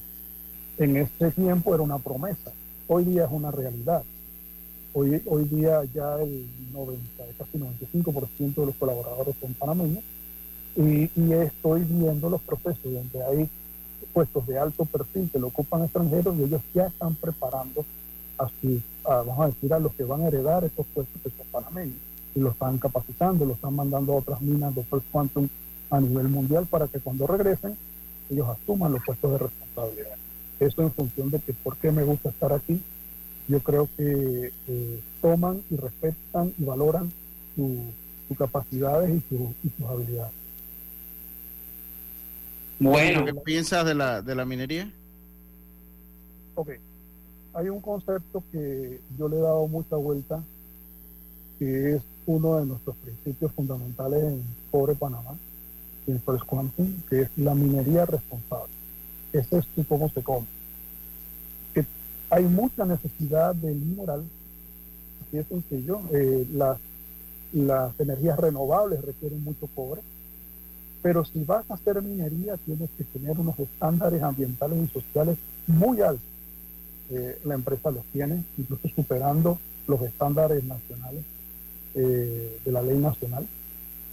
En 0.77 0.97
ese 0.97 1.31
tiempo 1.31 1.73
era 1.73 1.83
una 1.83 1.97
promesa, 1.97 2.51
hoy 2.87 3.05
día 3.05 3.25
es 3.25 3.31
una 3.31 3.51
realidad. 3.51 4.03
Hoy, 4.93 5.21
hoy 5.25 5.43
día 5.45 5.83
ya 5.93 6.15
el 6.21 6.47
90, 6.73 7.23
casi 7.37 7.57
95% 7.57 8.55
de 8.55 8.65
los 8.65 8.75
colaboradores 8.75 9.35
son 9.39 9.53
panameños 9.53 10.03
y, 10.75 11.09
estoy 11.33 11.83
viendo 11.83 12.29
los 12.29 12.41
procesos 12.41 12.83
donde 12.83 13.23
hay 13.23 13.49
puestos 14.13 14.47
de 14.47 14.57
alto 14.57 14.85
perfil 14.85 15.29
que 15.31 15.39
lo 15.39 15.47
ocupan 15.47 15.83
extranjeros 15.83 16.35
y 16.37 16.43
ellos 16.43 16.61
ya 16.73 16.87
están 16.87 17.15
preparando 17.15 17.85
a 18.37 18.49
vamos 19.03 19.39
a 19.39 19.47
decir, 19.47 19.73
a 19.73 19.79
los 19.79 19.93
que 19.93 20.03
van 20.03 20.21
a 20.21 20.27
heredar 20.27 20.63
estos 20.63 20.85
puestos 20.93 21.21
que 21.21 21.29
son 21.29 21.45
panameños 21.51 21.97
y 22.33 22.39
lo 22.39 22.51
están 22.51 22.77
capacitando, 22.77 23.45
lo 23.45 23.53
están 23.53 23.75
mandando 23.75 24.13
a 24.13 24.17
otras 24.17 24.41
minas 24.41 24.73
de 24.73 24.83
First 24.83 25.05
Quantum 25.11 25.49
a 25.89 25.99
nivel 25.99 26.29
mundial 26.29 26.65
para 26.65 26.87
que 26.87 26.99
cuando 26.99 27.27
regresen 27.27 27.75
ellos 28.29 28.47
asuman 28.47 28.93
los 28.93 29.03
puestos 29.03 29.31
de 29.31 29.37
responsabilidad. 29.39 30.15
Eso 30.59 30.81
en 30.81 30.91
función 30.91 31.31
de 31.31 31.39
que 31.39 31.53
por 31.53 31.77
qué 31.77 31.91
me 31.91 32.03
gusta 32.03 32.29
estar 32.29 32.53
aquí, 32.53 32.81
yo 33.49 33.59
creo 33.61 33.89
que 33.97 34.53
eh, 34.67 34.99
toman 35.21 35.63
y 35.71 35.75
respetan 35.75 36.53
y 36.57 36.63
valoran 36.63 37.11
sus 37.55 38.37
capacidades 38.37 39.09
y, 39.09 39.37
sus 39.37 39.89
habilidades. 39.89 40.31
Bueno, 42.79 43.25
¿qué 43.25 43.33
piensas 43.33 43.85
de 43.85 43.95
la, 43.95 44.21
de 44.21 44.35
la 44.35 44.45
minería? 44.45 44.89
Ok, 46.53 46.69
hay 47.53 47.69
un 47.69 47.81
concepto 47.81 48.43
que 48.51 49.01
yo 49.17 49.27
le 49.27 49.37
he 49.37 49.41
dado 49.41 49.67
mucha 49.67 49.95
vuelta, 49.95 50.41
que 51.57 51.95
es 51.95 52.03
uno 52.27 52.57
de 52.57 52.67
nuestros 52.67 52.95
principios 52.97 53.51
fundamentales 53.53 54.23
en 54.23 54.43
Pobre 54.69 54.93
Panamá, 54.93 55.35
en 56.05 56.21
First 56.21 56.45
Quantum, 56.45 56.93
que 57.09 57.21
es 57.23 57.29
la 57.35 57.55
minería 57.55 58.05
responsable. 58.05 58.71
Ese 59.33 59.57
es 59.57 59.65
cómo 59.87 60.07
se 60.09 60.21
come. 60.21 60.45
Hay 62.29 62.45
mucha 62.45 62.85
necesidad 62.85 63.55
de 63.55 63.73
mineral, 63.73 64.23
así 65.25 65.37
es 65.37 65.47
sencillo. 65.47 66.01
Eh, 66.11 66.45
las, 66.53 66.77
las 67.53 67.99
energías 67.99 68.37
renovables 68.37 69.01
requieren 69.01 69.43
mucho 69.43 69.67
cobre, 69.75 70.01
pero 71.01 71.25
si 71.25 71.43
vas 71.43 71.69
a 71.69 71.75
hacer 71.75 72.01
minería 72.01 72.57
tienes 72.57 72.89
que 72.97 73.03
tener 73.05 73.39
unos 73.39 73.57
estándares 73.57 74.21
ambientales 74.21 74.77
y 74.83 74.87
sociales 74.87 75.37
muy 75.67 76.01
altos 76.01 76.29
eh, 77.11 77.39
la 77.43 77.55
empresa 77.55 77.89
los 77.89 78.03
tiene, 78.13 78.43
incluso 78.55 78.87
superando 78.89 79.57
los 79.87 79.99
estándares 80.01 80.63
nacionales 80.63 81.23
eh, 81.95 82.59
de 82.63 82.71
la 82.71 82.83
ley 82.83 82.99
nacional 82.99 83.47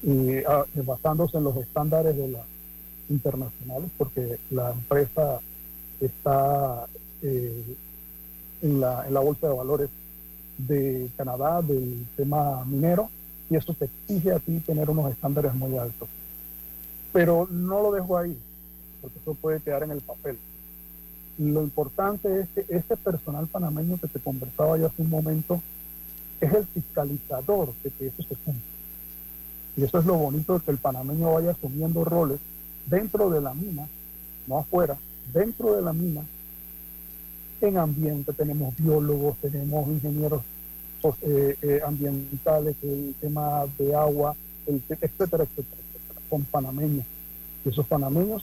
y 0.02 0.38
ah, 0.48 0.64
basándose 0.76 1.36
en 1.36 1.44
los 1.44 1.56
estándares 1.58 2.16
de 2.16 2.28
las 2.28 2.46
internacionales, 3.10 3.90
porque 3.98 4.38
la 4.50 4.70
empresa 4.70 5.40
está 6.00 6.86
en, 8.62 8.80
la, 8.80 9.06
en 9.06 9.14
la 9.14 9.20
bolsa 9.20 9.48
de 9.48 9.54
valores 9.54 9.90
de 10.58 11.10
Canadá 11.16 11.62
del 11.62 12.06
tema 12.16 12.64
minero 12.64 13.10
y 13.50 13.56
eso 13.56 13.74
te 13.74 13.86
exige 13.86 14.32
a 14.32 14.38
ti 14.38 14.60
tener 14.60 14.88
unos 14.90 15.10
estándares 15.10 15.54
muy 15.54 15.76
altos. 15.78 16.08
Pero 17.12 17.46
no 17.50 17.82
lo 17.82 17.92
dejo 17.92 18.16
ahí, 18.16 18.36
porque 19.00 19.18
eso 19.18 19.34
puede 19.34 19.60
quedar 19.60 19.82
en 19.82 19.92
el 19.92 20.00
papel 20.00 20.38
lo 21.38 21.62
importante 21.62 22.40
es 22.40 22.48
que 22.48 22.74
ese 22.74 22.96
personal 22.96 23.46
panameño 23.46 23.98
que 23.98 24.08
te 24.08 24.20
conversaba 24.20 24.78
yo 24.78 24.86
hace 24.86 25.02
un 25.02 25.10
momento 25.10 25.60
es 26.40 26.52
el 26.52 26.66
fiscalizador 26.66 27.72
de 27.82 27.90
que 27.90 28.06
eso 28.06 28.22
se 28.22 28.34
cumpla. 28.36 28.62
Y 29.76 29.84
eso 29.84 29.98
es 29.98 30.06
lo 30.06 30.14
bonito 30.14 30.54
de 30.54 30.64
que 30.64 30.70
el 30.70 30.78
panameño 30.78 31.34
vaya 31.34 31.50
asumiendo 31.50 32.04
roles 32.04 32.40
dentro 32.86 33.28
de 33.28 33.42
la 33.42 33.52
mina, 33.52 33.86
no 34.46 34.58
afuera, 34.58 34.96
dentro 35.32 35.76
de 35.76 35.82
la 35.82 35.92
mina, 35.92 36.22
en 37.60 37.78
ambiente 37.78 38.32
tenemos 38.32 38.76
biólogos, 38.76 39.36
tenemos 39.38 39.88
ingenieros 39.88 40.42
eh, 41.22 41.56
eh, 41.62 41.80
ambientales, 41.86 42.76
el 42.82 43.14
tema 43.20 43.64
de 43.78 43.94
agua, 43.94 44.34
etcétera, 44.66 45.12
etcétera, 45.12 45.44
etcétera, 45.44 45.82
con 46.28 46.42
panameños. 46.44 47.04
Esos 47.64 47.86
panameños 47.86 48.42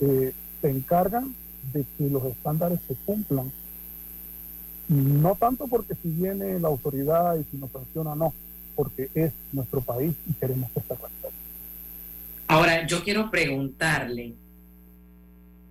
eh, 0.00 0.32
se 0.60 0.70
encargan 0.70 1.34
de 1.72 1.84
que 1.96 2.08
los 2.08 2.24
estándares 2.24 2.80
se 2.88 2.94
cumplan. 3.04 3.52
No 4.88 5.34
tanto 5.34 5.66
porque 5.66 5.94
si 6.02 6.08
viene 6.08 6.58
la 6.60 6.68
autoridad 6.68 7.36
y 7.36 7.44
si 7.50 7.56
nos 7.56 7.70
funciona, 7.70 8.14
no, 8.14 8.32
porque 8.74 9.10
es 9.14 9.32
nuestro 9.52 9.80
país 9.80 10.14
y 10.28 10.32
queremos 10.34 10.70
que 10.70 10.80
se 10.80 10.94
respete. 10.94 11.34
Ahora, 12.46 12.86
yo 12.86 13.02
quiero 13.02 13.30
preguntarle, 13.30 14.34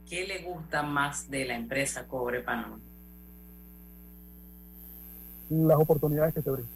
¿qué 0.10 0.26
le 0.26 0.44
gusta 0.44 0.84
más 0.84 1.30
de 1.30 1.46
la 1.46 1.56
empresa 1.56 2.08
Cobre 2.08 2.42
Panamá? 2.42 2.80
Las 5.50 5.78
oportunidades 5.78 6.34
que 6.34 6.42
te 6.42 6.50
brinda. 6.50 6.72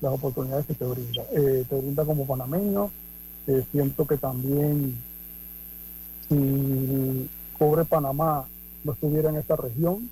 Las 0.00 0.12
oportunidades 0.12 0.66
que 0.66 0.74
te 0.74 0.84
brinda. 0.84 1.22
Eh, 1.32 1.64
te 1.68 1.76
brinda 1.76 2.04
como 2.04 2.26
panameño. 2.26 2.90
Eh, 3.46 3.64
siento 3.70 4.06
que 4.06 4.16
también 4.16 4.96
si 6.28 7.30
Cobre 7.58 7.84
Panamá 7.84 8.46
no 8.84 8.92
estuviera 8.92 9.30
en 9.30 9.36
esta 9.36 9.56
región, 9.56 10.10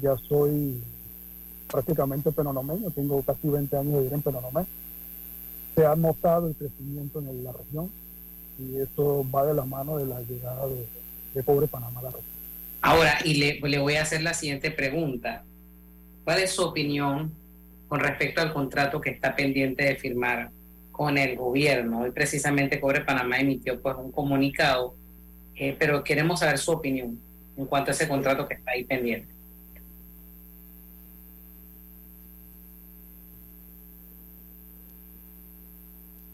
ya 0.00 0.16
soy 0.16 0.82
prácticamente 1.70 2.32
penonomeño, 2.32 2.90
tengo 2.90 3.22
casi 3.22 3.48
20 3.48 3.76
años 3.76 3.92
de 3.92 3.98
vivir 3.98 4.14
en 4.14 4.22
Penonomé. 4.22 4.66
Se 5.74 5.86
ha 5.86 5.94
notado 5.94 6.48
el 6.48 6.54
crecimiento 6.54 7.20
en 7.20 7.44
la 7.44 7.52
región 7.52 7.90
y 8.60 8.80
eso 8.80 9.26
va 9.34 9.46
de 9.46 9.54
la 9.54 9.64
mano 9.64 9.96
de 9.98 10.06
la 10.06 10.20
llegada 10.20 10.66
de, 10.66 11.42
Cobre 11.44 11.66
Panamá 11.66 12.00
a 12.00 12.02
la 12.04 12.10
región. 12.10 12.26
Ahora, 12.82 13.18
y 13.24 13.34
le, 13.34 13.60
le 13.60 13.78
voy 13.78 13.94
a 13.94 14.02
hacer 14.02 14.22
la 14.22 14.34
siguiente 14.34 14.70
pregunta. 14.70 15.44
¿Cuál 16.24 16.40
es 16.40 16.50
su 16.50 16.62
opinión 16.62 17.32
con 17.88 18.00
respecto 18.00 18.40
al 18.40 18.52
contrato 18.52 19.00
que 19.00 19.10
está 19.10 19.34
pendiente 19.34 19.84
de 19.84 19.96
firmar 19.96 20.50
con 20.90 21.16
el 21.18 21.36
gobierno? 21.36 22.00
Hoy 22.00 22.10
precisamente 22.10 22.80
Cobre 22.80 23.02
Panamá 23.02 23.38
emitió 23.38 23.80
pues, 23.80 23.96
un 23.96 24.10
comunicado 24.10 24.94
eh, 25.60 25.76
pero 25.78 26.02
queremos 26.02 26.40
saber 26.40 26.56
su 26.56 26.70
opinión 26.72 27.20
en 27.54 27.66
cuanto 27.66 27.90
a 27.90 27.92
ese 27.92 28.08
contrato 28.08 28.48
que 28.48 28.54
está 28.54 28.70
ahí 28.70 28.82
pendiente. 28.84 29.30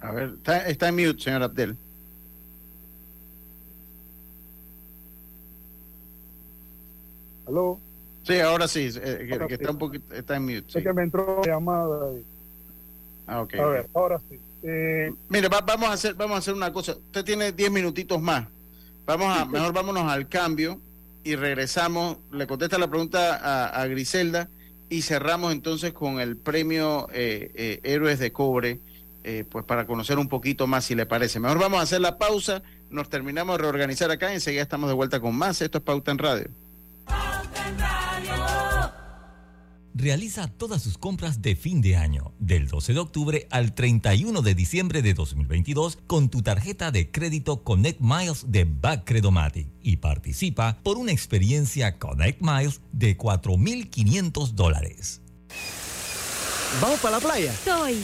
A 0.00 0.12
ver, 0.12 0.34
está, 0.36 0.68
está 0.68 0.88
en 0.88 0.94
mute, 0.94 1.20
señor 1.20 1.42
Abdel. 1.42 1.76
¿Aló? 7.56 7.80
Sí, 8.24 8.38
ahora 8.40 8.68
sí, 8.68 8.90
eh, 9.00 9.38
que, 9.48 9.54
está 9.54 9.70
un 9.70 9.78
poquito, 9.78 10.14
está 10.14 10.36
en 10.36 10.42
mute. 10.42 10.64
Sí. 10.68 10.78
Es 10.78 10.84
que 10.84 10.92
me 10.92 11.04
entró 11.04 11.42
llamada. 11.42 12.12
Y... 12.12 12.24
Ah, 13.26 13.40
ok. 13.40 13.54
A 13.54 13.66
ver, 13.66 13.88
ahora 13.94 14.20
sí. 14.28 14.38
Eh... 14.62 15.12
Mire, 15.28 15.48
vamos 15.48 15.88
a 15.88 15.92
hacer, 15.92 16.14
vamos 16.14 16.34
a 16.34 16.38
hacer 16.38 16.52
una 16.52 16.72
cosa. 16.72 16.92
Usted 16.92 17.24
tiene 17.24 17.52
10 17.52 17.70
minutitos 17.70 18.20
más. 18.20 18.46
Vamos 19.06 19.38
a, 19.38 19.44
mejor 19.44 19.72
vámonos 19.72 20.10
al 20.10 20.28
cambio 20.28 20.80
y 21.22 21.36
regresamos. 21.36 22.18
Le 22.32 22.46
contesta 22.46 22.76
la 22.76 22.88
pregunta 22.88 23.80
a, 23.80 23.86
Griselda 23.86 24.48
y 24.90 25.02
cerramos 25.02 25.52
entonces 25.52 25.92
con 25.92 26.20
el 26.20 26.36
premio 26.36 27.08
eh, 27.12 27.52
eh, 27.54 27.80
Héroes 27.84 28.18
de 28.18 28.32
Cobre, 28.32 28.80
eh, 29.22 29.44
pues 29.48 29.64
para 29.64 29.86
conocer 29.86 30.18
un 30.18 30.28
poquito 30.28 30.66
más 30.66 30.84
si 30.84 30.94
le 30.96 31.06
parece. 31.06 31.38
Mejor 31.38 31.58
vamos 31.58 31.78
a 31.78 31.82
hacer 31.82 32.00
la 32.00 32.18
pausa, 32.18 32.62
nos 32.90 33.08
terminamos 33.08 33.56
de 33.56 33.62
reorganizar 33.62 34.10
acá 34.10 34.30
y 34.32 34.34
enseguida 34.34 34.62
estamos 34.62 34.88
de 34.88 34.94
vuelta 34.94 35.20
con 35.20 35.36
más. 35.36 35.62
Esto 35.62 35.78
es 35.78 35.84
Pauta 35.84 36.10
en 36.10 36.18
Radio. 36.18 36.48
Realiza 39.98 40.46
todas 40.46 40.82
sus 40.82 40.98
compras 40.98 41.40
de 41.40 41.56
fin 41.56 41.80
de 41.80 41.96
año, 41.96 42.34
del 42.38 42.68
12 42.68 42.92
de 42.92 42.98
octubre 42.98 43.48
al 43.50 43.74
31 43.74 44.42
de 44.42 44.54
diciembre 44.54 45.00
de 45.00 45.14
2022, 45.14 45.98
con 46.06 46.28
tu 46.28 46.42
tarjeta 46.42 46.90
de 46.90 47.10
crédito 47.10 47.64
Connect 47.64 48.00
Miles 48.00 48.44
de 48.48 48.66
Backcredomatic 48.66 49.68
y 49.82 49.96
participa 49.96 50.78
por 50.82 50.98
una 50.98 51.12
experiencia 51.12 51.98
Connect 51.98 52.42
Miles 52.42 52.82
de 52.92 53.16
4.500 53.16 54.50
dólares. 54.50 55.22
¿Vamos 56.82 57.00
para 57.00 57.16
la 57.16 57.20
playa? 57.20 57.54
Soy. 57.64 57.96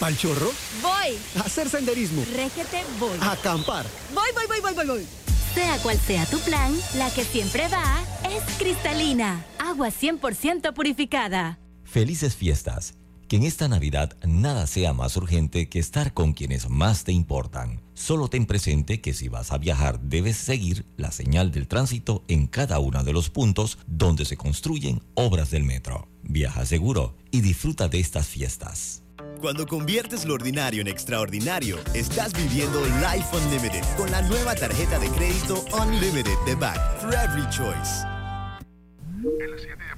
¿Pal 0.00 0.18
chorro? 0.18 0.50
Voy. 0.82 1.18
A 1.36 1.46
hacer 1.46 1.68
senderismo. 1.68 2.24
Régete, 2.34 2.82
voy. 2.98 3.16
A 3.20 3.32
acampar. 3.32 3.86
Voy, 4.12 4.28
voy, 4.34 4.44
voy, 4.48 4.60
voy, 4.60 4.74
voy, 4.74 4.86
voy. 4.86 5.27
Sea 5.58 5.76
cual 5.78 5.98
sea 5.98 6.24
tu 6.24 6.38
plan, 6.38 6.72
la 6.96 7.10
que 7.10 7.24
siempre 7.24 7.66
va 7.66 8.04
es 8.30 8.44
cristalina, 8.58 9.44
agua 9.58 9.88
100% 9.88 10.72
purificada. 10.72 11.58
Felices 11.82 12.36
fiestas. 12.36 12.94
Que 13.26 13.38
en 13.38 13.42
esta 13.42 13.66
Navidad 13.66 14.16
nada 14.24 14.68
sea 14.68 14.92
más 14.92 15.16
urgente 15.16 15.68
que 15.68 15.80
estar 15.80 16.14
con 16.14 16.32
quienes 16.32 16.68
más 16.68 17.02
te 17.02 17.10
importan. 17.10 17.80
Solo 17.94 18.28
ten 18.28 18.46
presente 18.46 19.00
que 19.00 19.12
si 19.12 19.28
vas 19.28 19.50
a 19.50 19.58
viajar 19.58 19.98
debes 19.98 20.36
seguir 20.36 20.86
la 20.96 21.10
señal 21.10 21.50
del 21.50 21.66
tránsito 21.66 22.22
en 22.28 22.46
cada 22.46 22.78
uno 22.78 23.02
de 23.02 23.12
los 23.12 23.28
puntos 23.28 23.78
donde 23.88 24.26
se 24.26 24.36
construyen 24.36 25.02
obras 25.14 25.50
del 25.50 25.64
metro. 25.64 26.06
Viaja 26.22 26.66
seguro 26.66 27.16
y 27.32 27.40
disfruta 27.40 27.88
de 27.88 27.98
estas 27.98 28.28
fiestas. 28.28 29.02
Cuando 29.40 29.66
conviertes 29.66 30.24
lo 30.24 30.34
ordinario 30.34 30.80
en 30.80 30.88
extraordinario, 30.88 31.78
estás 31.94 32.32
viviendo 32.32 32.84
Life 32.84 33.36
Unlimited 33.36 33.84
con 33.96 34.10
la 34.10 34.20
nueva 34.22 34.56
tarjeta 34.56 34.98
de 34.98 35.08
crédito 35.10 35.64
Unlimited 35.80 36.36
de 36.44 36.56
Back 36.56 37.00
for 37.00 37.14
Every 37.14 37.48
Choice. 37.48 38.04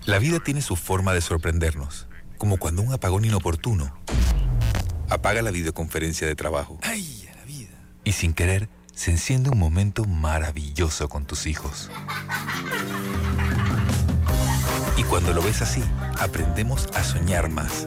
La 0.04 0.18
vida 0.18 0.40
tiene 0.40 0.60
su 0.60 0.76
forma 0.76 1.14
de 1.14 1.22
sorprendernos, 1.22 2.06
como 2.36 2.58
cuando 2.58 2.82
un 2.82 2.92
apagón 2.92 3.24
inoportuno 3.24 3.96
apaga 5.08 5.40
la 5.40 5.50
videoconferencia 5.50 6.26
de 6.26 6.34
trabajo. 6.34 6.78
¡Ay, 6.82 7.26
la 7.34 7.44
vida! 7.44 7.78
Y 8.04 8.12
sin 8.12 8.34
querer, 8.34 8.68
se 8.94 9.10
enciende 9.10 9.48
un 9.48 9.58
momento 9.58 10.04
maravilloso 10.04 11.08
con 11.08 11.24
tus 11.24 11.46
hijos. 11.46 11.90
Y 14.98 15.02
cuando 15.04 15.32
lo 15.32 15.40
ves 15.40 15.62
así, 15.62 15.82
aprendemos 16.18 16.88
a 16.94 17.02
soñar 17.02 17.48
más 17.48 17.86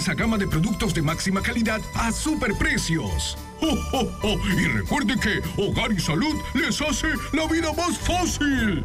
extensa 0.01 0.15
gama 0.15 0.35
de 0.35 0.47
productos 0.47 0.95
de 0.95 1.01
máxima 1.03 1.41
calidad 1.41 1.79
a 1.93 2.11
superprecios. 2.11 3.37
¡Oh, 3.61 4.35
Y 4.57 4.65
recuerde 4.65 5.13
que 5.19 5.61
Hogar 5.61 5.91
y 5.91 5.99
Salud 5.99 6.35
les 6.55 6.81
hace 6.81 7.07
la 7.33 7.45
vida 7.45 7.71
más 7.73 7.99
fácil. 7.99 8.83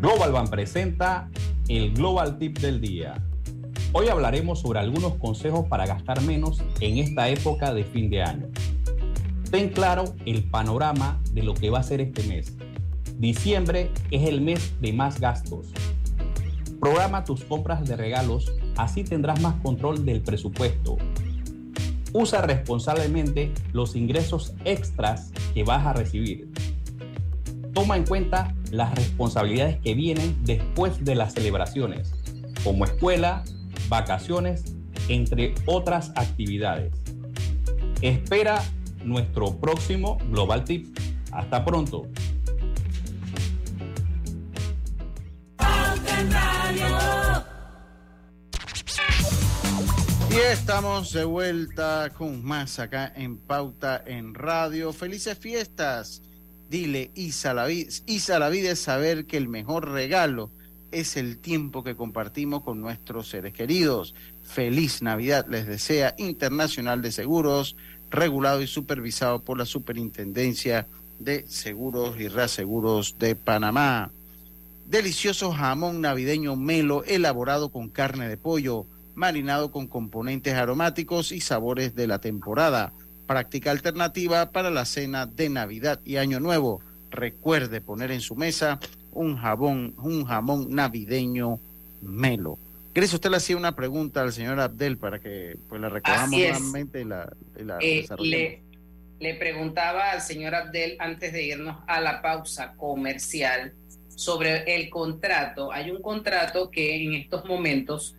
Global 0.00 0.32
Bank 0.32 0.48
presenta 0.48 1.28
el 1.68 1.92
Global 1.92 2.38
Tip 2.38 2.60
del 2.60 2.80
día. 2.80 3.22
Hoy 3.92 4.08
hablaremos 4.08 4.60
sobre 4.60 4.78
algunos 4.78 5.16
consejos 5.16 5.66
para 5.68 5.86
gastar 5.86 6.22
menos 6.22 6.62
en 6.80 6.96
esta 6.96 7.28
época 7.28 7.74
de 7.74 7.84
fin 7.84 8.08
de 8.08 8.22
año. 8.22 8.46
Ten 9.50 9.70
claro 9.70 10.14
el 10.26 10.44
panorama 10.44 11.22
de 11.32 11.42
lo 11.42 11.54
que 11.54 11.70
va 11.70 11.78
a 11.78 11.82
ser 11.82 12.02
este 12.02 12.22
mes. 12.24 12.52
Diciembre 13.16 13.90
es 14.10 14.28
el 14.28 14.42
mes 14.42 14.74
de 14.82 14.92
más 14.92 15.20
gastos. 15.20 15.68
Programa 16.78 17.24
tus 17.24 17.44
compras 17.44 17.88
de 17.88 17.96
regalos, 17.96 18.52
así 18.76 19.04
tendrás 19.04 19.40
más 19.40 19.54
control 19.62 20.04
del 20.04 20.20
presupuesto. 20.20 20.98
Usa 22.12 22.42
responsablemente 22.42 23.52
los 23.72 23.96
ingresos 23.96 24.52
extras 24.66 25.32
que 25.54 25.64
vas 25.64 25.86
a 25.86 25.94
recibir. 25.94 26.50
Toma 27.72 27.96
en 27.96 28.04
cuenta 28.04 28.54
las 28.70 28.94
responsabilidades 28.94 29.78
que 29.80 29.94
vienen 29.94 30.36
después 30.44 31.04
de 31.06 31.14
las 31.14 31.32
celebraciones, 31.32 32.12
como 32.62 32.84
escuela, 32.84 33.44
vacaciones, 33.88 34.76
entre 35.08 35.54
otras 35.64 36.12
actividades. 36.16 36.92
Espera 38.02 38.62
nuestro 39.04 39.58
próximo 39.58 40.18
Global 40.30 40.64
Tip. 40.64 40.98
Hasta 41.32 41.64
pronto. 41.64 42.08
Y 50.30 50.36
estamos 50.52 51.12
de 51.12 51.24
vuelta 51.24 52.10
con 52.16 52.44
más 52.44 52.78
acá 52.78 53.12
en 53.16 53.38
Pauta 53.38 54.02
en 54.06 54.34
Radio. 54.34 54.92
Felices 54.92 55.38
fiestas. 55.38 56.22
Dile, 56.68 57.10
Isa 57.14 57.54
la, 57.54 57.64
vida, 57.64 58.70
es 58.70 58.78
saber 58.78 59.24
que 59.24 59.38
el 59.38 59.48
mejor 59.48 59.90
regalo 59.90 60.50
es 60.90 61.16
el 61.16 61.38
tiempo 61.38 61.82
que 61.82 61.96
compartimos 61.96 62.62
con 62.62 62.78
nuestros 62.80 63.28
seres 63.28 63.54
queridos. 63.54 64.14
Feliz 64.42 65.00
Navidad 65.00 65.46
les 65.48 65.66
desea 65.66 66.14
Internacional 66.18 67.00
de 67.00 67.10
Seguros 67.10 67.76
regulado 68.10 68.62
y 68.62 68.66
supervisado 68.66 69.40
por 69.42 69.58
la 69.58 69.66
Superintendencia 69.66 70.86
de 71.18 71.46
Seguros 71.48 72.18
y 72.18 72.28
Reaseguros 72.28 73.16
de 73.18 73.34
Panamá. 73.34 74.10
Delicioso 74.86 75.52
jamón 75.52 76.00
navideño 76.00 76.56
melo 76.56 77.04
elaborado 77.04 77.70
con 77.70 77.88
carne 77.88 78.28
de 78.28 78.36
pollo, 78.36 78.86
marinado 79.14 79.70
con 79.70 79.86
componentes 79.86 80.54
aromáticos 80.54 81.32
y 81.32 81.40
sabores 81.40 81.94
de 81.94 82.06
la 82.06 82.20
temporada. 82.20 82.92
Práctica 83.26 83.70
alternativa 83.70 84.50
para 84.52 84.70
la 84.70 84.86
cena 84.86 85.26
de 85.26 85.50
Navidad 85.50 86.00
y 86.04 86.16
Año 86.16 86.40
Nuevo. 86.40 86.80
Recuerde 87.10 87.80
poner 87.80 88.10
en 88.10 88.20
su 88.20 88.36
mesa 88.36 88.80
un 89.12 89.36
jabón, 89.36 89.94
un 89.98 90.24
jamón 90.24 90.74
navideño 90.74 91.58
melo. 92.00 92.58
Gracias, 92.98 93.14
usted 93.14 93.30
le 93.30 93.36
hacía 93.36 93.56
una 93.56 93.76
pregunta 93.76 94.22
al 94.22 94.32
señor 94.32 94.58
Abdel 94.58 94.98
para 94.98 95.20
que 95.20 95.56
pues 95.68 95.80
la 95.80 95.88
recogamos 95.88 96.32
nuevamente 96.32 97.02
y 97.02 97.04
la, 97.04 97.32
eh, 97.80 98.04
le, 98.18 98.60
le 99.20 99.34
preguntaba 99.36 100.10
al 100.10 100.20
señor 100.20 100.56
Abdel 100.56 100.96
antes 100.98 101.32
de 101.32 101.44
irnos 101.44 101.76
a 101.86 102.00
la 102.00 102.20
pausa 102.20 102.74
comercial 102.76 103.72
sobre 104.08 104.74
el 104.74 104.90
contrato. 104.90 105.70
Hay 105.70 105.92
un 105.92 106.02
contrato 106.02 106.72
que 106.72 107.04
en 107.04 107.14
estos 107.14 107.44
momentos 107.44 108.16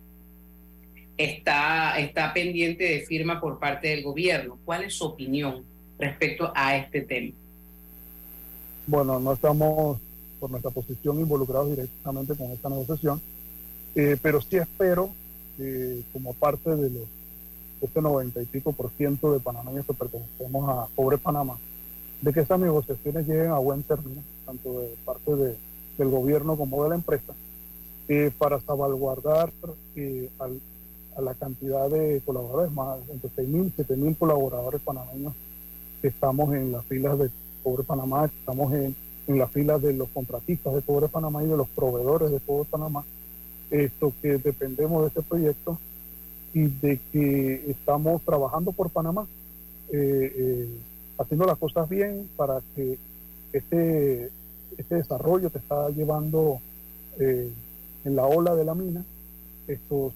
está, 1.18 1.98
está 1.98 2.32
pendiente 2.32 2.84
de 2.84 3.00
firma 3.00 3.38
por 3.38 3.58
parte 3.58 3.88
del 3.88 4.02
gobierno. 4.02 4.58
¿Cuál 4.64 4.84
es 4.84 4.94
su 4.94 5.04
opinión 5.04 5.62
respecto 5.98 6.54
a 6.56 6.74
este 6.78 7.02
tema? 7.02 7.34
Bueno, 8.86 9.20
no 9.20 9.34
estamos 9.34 10.00
por 10.40 10.50
nuestra 10.50 10.70
posición 10.70 11.20
involucrados 11.20 11.68
directamente 11.68 12.34
con 12.34 12.50
esta 12.50 12.70
negociación 12.70 13.20
eh, 13.94 14.16
pero 14.20 14.40
sí 14.40 14.56
espero, 14.56 15.10
como 16.12 16.32
parte 16.32 16.74
de 16.74 16.88
los 16.88 17.06
este 17.80 18.00
90 18.00 18.42
y 18.42 18.46
pico 18.46 18.72
por 18.72 18.90
ciento 18.90 19.32
de 19.32 19.40
panameños 19.40 19.86
que 19.86 19.94
pertenecemos 19.94 20.68
a 20.68 20.86
Pobre 20.94 21.18
Panamá, 21.18 21.58
de 22.20 22.32
que 22.32 22.40
esas 22.40 22.60
negociaciones 22.60 23.26
lleguen 23.26 23.50
a 23.50 23.58
buen 23.58 23.82
término, 23.82 24.22
tanto 24.44 24.80
de 24.80 24.94
parte 25.04 25.34
de, 25.34 25.56
del 25.98 26.08
gobierno 26.08 26.56
como 26.56 26.82
de 26.84 26.90
la 26.90 26.94
empresa, 26.96 27.32
eh, 28.08 28.30
para 28.36 28.60
salvaguardar 28.60 29.50
eh, 29.96 30.28
a 31.16 31.20
la 31.20 31.34
cantidad 31.34 31.88
de 31.88 32.20
colaboradores, 32.24 32.72
más 32.72 32.98
entre 33.10 33.30
6.000 33.30 33.72
y 33.78 33.82
7.000 33.82 34.18
colaboradores 34.18 34.80
panameños 34.82 35.32
que 36.02 36.08
estamos 36.08 36.54
en 36.54 36.72
las 36.72 36.84
filas 36.86 37.18
de 37.18 37.30
Pobre 37.62 37.84
Panamá, 37.84 38.28
que 38.28 38.36
estamos 38.38 38.72
en, 38.72 38.94
en 39.26 39.38
las 39.38 39.50
filas 39.50 39.80
de 39.82 39.92
los 39.92 40.08
contratistas 40.10 40.74
de 40.74 40.80
Pobre 40.80 41.08
Panamá 41.08 41.42
y 41.42 41.46
de 41.46 41.56
los 41.56 41.68
proveedores 41.68 42.30
de 42.30 42.40
Pobre 42.40 42.68
Panamá, 42.70 43.04
esto 43.70 44.12
que 44.20 44.38
dependemos 44.38 45.02
de 45.02 45.08
este 45.08 45.22
proyecto 45.22 45.78
y 46.52 46.66
de 46.66 46.98
que 47.12 47.70
estamos 47.70 48.22
trabajando 48.22 48.72
por 48.72 48.90
Panamá, 48.90 49.26
eh, 49.92 50.32
eh, 50.36 50.68
haciendo 51.18 51.46
las 51.46 51.58
cosas 51.58 51.88
bien 51.88 52.28
para 52.36 52.60
que 52.74 52.98
este, 53.52 54.30
este 54.76 54.94
desarrollo 54.96 55.50
que 55.50 55.58
está 55.58 55.90
llevando 55.90 56.60
eh, 57.18 57.50
en 58.04 58.16
la 58.16 58.26
ola 58.26 58.54
de 58.54 58.64
la 58.64 58.74
mina, 58.74 59.04
esto 59.68 60.12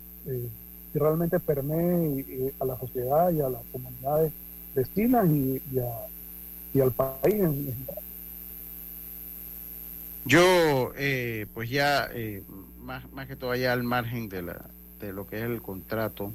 realmente 0.95 1.39
permee 1.39 2.53
a 2.59 2.65
la 2.65 2.79
sociedad 2.79 3.31
y 3.31 3.41
a 3.41 3.49
las 3.49 3.63
comunidades 3.73 4.33
vecinas 4.75 5.29
y, 5.29 5.61
y, 6.73 6.81
al 6.81 6.93
país 6.93 7.35
en, 7.35 7.75
Yo, 10.25 10.93
pues 11.53 11.69
ya, 11.69 12.09
más, 12.85 13.11
más 13.13 13.27
que 13.27 13.37
todo 13.37 13.51
allá 13.51 13.73
al 13.73 13.83
margen 13.83 14.29
de 14.29 14.43
la, 14.43 14.65
de 15.01 15.13
lo 15.13 15.27
que 15.27 15.39
es 15.39 15.43
el 15.43 15.63
contrato. 15.63 16.33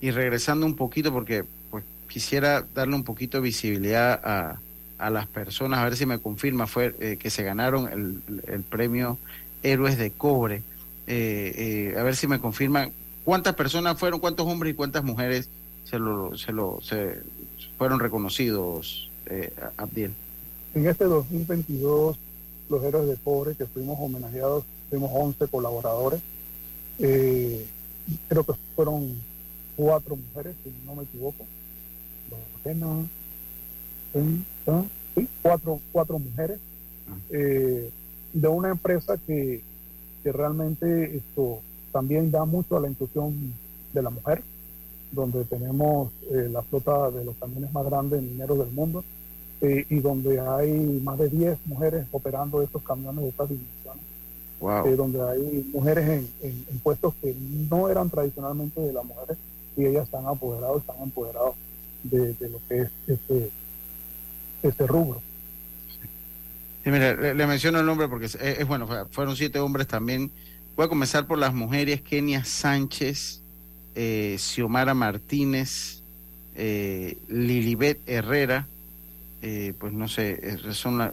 Y 0.00 0.10
regresando 0.10 0.66
un 0.66 0.74
poquito, 0.74 1.12
porque 1.12 1.44
pues 1.70 1.84
quisiera 2.08 2.66
darle 2.74 2.96
un 2.96 3.04
poquito 3.04 3.36
de 3.38 3.44
visibilidad 3.44 4.20
a, 4.24 4.60
a 5.02 5.10
las 5.10 5.26
personas, 5.26 5.80
a 5.80 5.84
ver 5.84 5.96
si 5.96 6.06
me 6.06 6.18
confirma, 6.18 6.66
fue 6.66 6.94
eh, 7.00 7.16
que 7.18 7.28
se 7.28 7.42
ganaron 7.42 7.88
el, 8.46 8.62
premio 8.62 9.18
Héroes 9.62 9.98
de 9.98 10.12
Cobre. 10.12 10.62
Eh, 11.08 11.92
eh, 11.94 11.98
a 11.98 12.04
ver 12.04 12.14
si 12.14 12.28
me 12.28 12.38
confirman 12.38 12.92
cuántas 13.24 13.54
personas 13.54 13.98
fueron, 13.98 14.20
cuántos 14.20 14.46
hombres 14.46 14.72
y 14.72 14.76
cuántas 14.76 15.02
mujeres 15.02 15.48
se 15.84 15.98
lo, 15.98 16.36
se 16.38 16.52
lo 16.52 16.80
se 16.80 17.20
fueron 17.76 17.98
reconocidos, 17.98 19.10
Abdiel. 19.76 20.12
En 20.74 20.86
este 20.86 21.04
2022, 21.04 22.16
los 22.68 22.84
Héroes 22.84 23.08
de 23.08 23.16
Cobre 23.16 23.54
que 23.56 23.66
fuimos 23.66 23.98
homenajeados, 23.98 24.64
fuimos 24.92 25.10
11 25.14 25.48
colaboradores. 25.48 26.20
Eh, 26.98 27.66
creo 28.28 28.44
que 28.44 28.52
fueron 28.76 29.16
cuatro 29.74 30.16
mujeres, 30.16 30.54
si 30.62 30.70
no 30.84 30.94
me 30.94 31.04
equivoco. 31.04 31.46
cuatro, 35.40 35.80
cuatro 35.92 36.18
mujeres 36.18 36.58
eh, 37.30 37.90
de 38.34 38.48
una 38.48 38.68
empresa 38.68 39.16
que, 39.26 39.62
que 40.22 40.30
realmente 40.30 41.16
esto 41.16 41.60
también 41.90 42.30
da 42.30 42.44
mucho 42.44 42.76
a 42.76 42.80
la 42.80 42.88
inclusión 42.90 43.54
de 43.94 44.02
la 44.02 44.10
mujer, 44.10 44.42
donde 45.10 45.46
tenemos 45.46 46.10
eh, 46.30 46.50
la 46.52 46.60
flota 46.60 47.10
de 47.10 47.24
los 47.24 47.34
camiones 47.36 47.72
más 47.72 47.86
grandes 47.86 48.22
mineros 48.22 48.58
del 48.58 48.72
mundo 48.72 49.02
eh, 49.62 49.86
y 49.88 50.00
donde 50.00 50.38
hay 50.38 51.00
más 51.02 51.18
de 51.18 51.30
10 51.30 51.58
mujeres 51.64 52.06
operando 52.12 52.60
estos 52.60 52.82
camiones 52.82 53.22
de 53.22 53.30
estas 53.30 53.48
dimensiones. 53.48 53.81
Eh, 54.62 54.94
donde 54.96 55.20
hay 55.20 55.68
mujeres 55.72 56.24
en, 56.40 56.78
puestos 56.84 57.14
que 57.20 57.34
no 57.68 57.88
eran 57.88 58.08
tradicionalmente 58.10 58.80
de 58.80 58.92
las 58.92 59.04
mujeres 59.04 59.36
y 59.76 59.86
ellas 59.86 60.04
están 60.04 60.24
apoderadas, 60.26 60.76
están 60.76 61.02
empoderadas 61.02 61.54
de, 62.04 62.36
lo 62.48 62.60
que 62.68 62.82
es 62.82 62.90
este, 63.08 63.50
este 64.62 64.86
rubro. 64.86 65.20
le, 66.84 67.46
menciono 67.46 67.80
el 67.80 67.86
nombre 67.86 68.06
porque 68.06 68.26
es, 68.26 68.66
bueno, 68.68 68.86
fueron 69.10 69.34
siete 69.34 69.58
hombres 69.58 69.88
también. 69.88 70.30
Voy 70.76 70.86
a 70.86 70.88
comenzar 70.88 71.26
por 71.26 71.38
las 71.38 71.52
mujeres, 71.52 72.00
Kenia 72.00 72.44
Sánchez, 72.44 73.42
eh, 73.96 74.36
Xiomara 74.38 74.94
Martínez, 74.94 76.02
eh, 76.54 77.18
Lilibet 77.28 77.98
Herrera, 78.06 78.68
eh, 79.42 79.74
pues 79.76 79.92
no 79.92 80.06
sé, 80.06 80.56
son 80.72 80.98
la, 80.98 81.12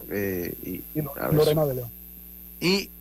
y, 0.64 0.84
Lorena 1.32 1.66
de 1.66 1.74
León. 1.74 1.90
Y 2.62 2.92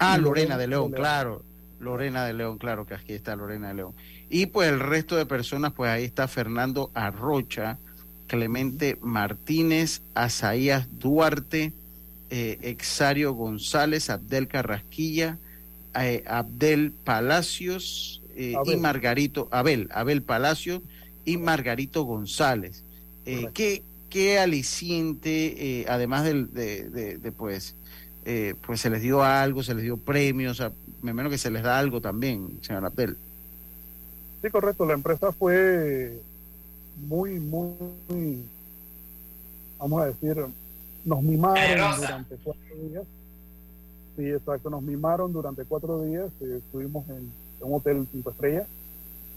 Ah, 0.00 0.18
Lorena, 0.18 0.56
de 0.58 0.66
León, 0.66 0.90
claro. 0.92 1.44
Lorena 1.78 2.24
de 2.26 2.34
León, 2.34 2.58
claro 2.58 2.86
que 2.86 2.94
aquí 2.94 3.12
está 3.12 3.36
Lorena 3.36 3.68
de 3.68 3.74
León. 3.74 3.94
Y 4.28 4.46
pues 4.46 4.68
el 4.68 4.80
resto 4.80 5.16
de 5.16 5.26
personas, 5.26 5.72
pues 5.72 5.90
ahí 5.90 6.04
está 6.04 6.26
Fernando 6.28 6.90
Arrocha, 6.94 7.78
Clemente 8.26 8.96
Martínez, 9.00 10.02
Asaías 10.14 10.88
Duarte, 10.98 11.72
eh, 12.30 12.58
Exario 12.62 13.32
González, 13.32 14.08
Abdel 14.08 14.46
Carrasquilla, 14.46 15.38
eh, 16.00 16.22
Abdel 16.28 16.92
Palacios 16.92 18.22
eh, 18.36 18.54
y 18.64 18.76
Margarito, 18.76 19.48
Abel, 19.50 19.88
Abel 19.92 20.22
Palacios 20.22 20.82
y 21.24 21.38
Margarito 21.38 22.04
González. 22.04 22.84
¿qué, 23.52 23.82
¿Qué 24.08 24.38
aliciente, 24.38 25.84
además 25.88 26.24
del, 26.24 26.52
de, 26.52 27.18
de, 27.18 27.32
pues, 27.32 27.76
eh, 28.32 28.54
pues 28.64 28.80
se 28.80 28.90
les 28.90 29.02
dio 29.02 29.24
algo, 29.24 29.64
se 29.64 29.74
les 29.74 29.82
dio 29.82 29.96
premios, 29.96 30.62
me 31.02 31.12
menos 31.12 31.32
que 31.32 31.38
se 31.38 31.50
les 31.50 31.64
da 31.64 31.80
algo 31.80 32.00
también, 32.00 32.60
señor 32.62 32.84
Abdel. 32.84 33.16
Sí, 34.40 34.50
correcto, 34.50 34.86
la 34.86 34.92
empresa 34.92 35.32
fue 35.32 36.16
muy, 37.08 37.40
muy, 37.40 38.44
vamos 39.80 40.00
a 40.00 40.06
decir, 40.06 40.36
nos 41.04 41.22
mimaron 41.24 42.00
durante 42.00 42.36
cuatro 42.36 42.76
días. 42.88 43.02
Sí, 44.16 44.30
exacto, 44.30 44.70
nos 44.70 44.82
mimaron 44.82 45.32
durante 45.32 45.64
cuatro 45.64 46.00
días, 46.04 46.30
eh, 46.40 46.60
estuvimos 46.64 47.08
en, 47.08 47.32
un 47.62 47.74
hotel 47.74 48.06
cinco 48.12 48.30
estrellas 48.30 48.68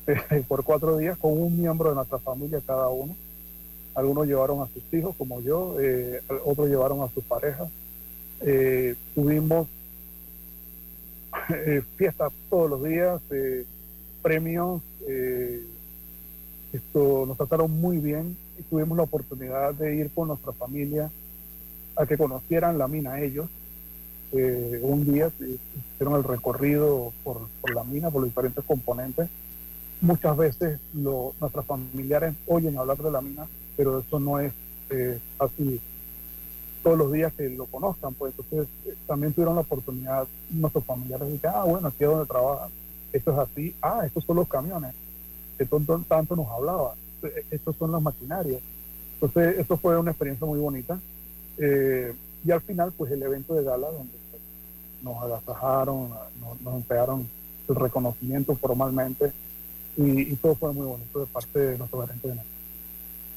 eh, 0.05 0.43
por 0.47 0.63
cuatro 0.63 0.97
días 0.97 1.17
con 1.17 1.31
un 1.31 1.59
miembro 1.59 1.89
de 1.89 1.95
nuestra 1.95 2.19
familia 2.19 2.61
cada 2.63 2.89
uno. 2.89 3.15
Algunos 3.95 4.27
llevaron 4.27 4.61
a 4.61 4.67
sus 4.67 4.83
hijos, 4.93 5.15
como 5.17 5.41
yo, 5.41 5.77
otros 6.45 6.67
llevaron 6.67 7.01
a 7.01 7.09
sus 7.09 7.23
parejas, 7.23 7.69
eh, 8.45 8.95
tuvimos 9.15 9.67
eh, 11.49 11.81
fiestas 11.95 12.31
todos 12.49 12.69
los 12.69 12.83
días, 12.83 13.21
eh, 13.31 13.65
premios, 14.21 14.81
esto 16.71 17.25
nos 17.27 17.37
trataron 17.37 17.69
muy 17.69 17.97
bien 17.97 18.37
y 18.57 18.63
tuvimos 18.63 18.97
la 18.97 19.03
oportunidad 19.03 19.73
de 19.73 19.95
ir 19.95 20.09
con 20.11 20.29
nuestra 20.29 20.53
familia 20.53 21.11
a 21.95 22.05
que 22.05 22.17
conocieran 22.17 22.77
la 22.77 22.87
mina 22.87 23.21
ellos. 23.21 23.47
un 24.31 25.05
día 25.05 25.29
hicieron 25.93 26.15
el 26.15 26.23
recorrido 26.23 27.11
por, 27.23 27.41
la 27.73 27.83
mina, 27.83 28.09
por 28.09 28.21
los 28.21 28.29
diferentes 28.29 28.63
componentes. 28.63 29.27
Muchas 30.01 30.35
veces 30.37 30.79
nuestros 30.93 31.65
familiares 31.65 32.33
oyen 32.47 32.77
hablar 32.77 32.97
de 32.97 33.11
la 33.11 33.21
mina, 33.21 33.45
pero 33.75 33.99
eso 33.99 34.19
no 34.19 34.39
es 34.39 34.53
así 35.37 35.81
todos 36.83 36.97
los 36.97 37.11
días 37.11 37.33
que 37.33 37.49
lo 37.49 37.65
conozcan, 37.65 38.13
pues 38.13 38.33
entonces 38.37 38.67
eh, 38.85 38.95
también 39.07 39.33
tuvieron 39.33 39.55
la 39.55 39.61
oportunidad 39.61 40.27
nuestros 40.49 40.83
familiares 40.83 41.27
de 41.27 41.33
decir, 41.33 41.49
ah, 41.49 41.63
bueno, 41.63 41.87
aquí 41.87 42.03
es 42.03 42.09
donde 42.09 42.25
trabajan, 42.25 42.69
esto 43.13 43.31
es 43.31 43.37
así, 43.37 43.75
ah, 43.81 44.01
estos 44.05 44.23
son 44.25 44.35
los 44.35 44.47
camiones, 44.47 44.93
que 45.57 45.65
tanto, 45.65 46.03
tanto 46.07 46.35
nos 46.35 46.47
hablaba, 46.49 46.93
eh, 47.23 47.45
estos 47.51 47.75
son 47.77 47.91
las 47.91 48.01
maquinarias. 48.01 48.61
Entonces, 49.21 49.59
eso 49.59 49.77
fue 49.77 49.97
una 49.97 50.11
experiencia 50.11 50.45
muy 50.45 50.59
bonita. 50.59 50.99
Eh, 51.57 52.13
y 52.45 52.51
al 52.51 52.59
final, 52.61 52.91
pues 52.91 53.11
el 53.11 53.23
evento 53.23 53.53
de 53.53 53.63
gala, 53.63 53.87
donde 53.87 54.11
pues, 54.29 54.41
nos 55.01 55.23
agasajaron, 55.23 56.09
nos, 56.41 56.61
nos 56.61 56.75
entregaron 56.75 57.27
el 57.69 57.75
reconocimiento 57.75 58.55
formalmente, 58.55 59.31
y, 59.95 60.35
todo 60.37 60.55
fue 60.55 60.73
muy 60.73 60.87
bonito 60.87 61.19
de 61.19 61.25
parte 61.27 61.59
de 61.59 61.77
nuestro 61.77 62.01
gerente 62.01 62.27
de 62.27 62.35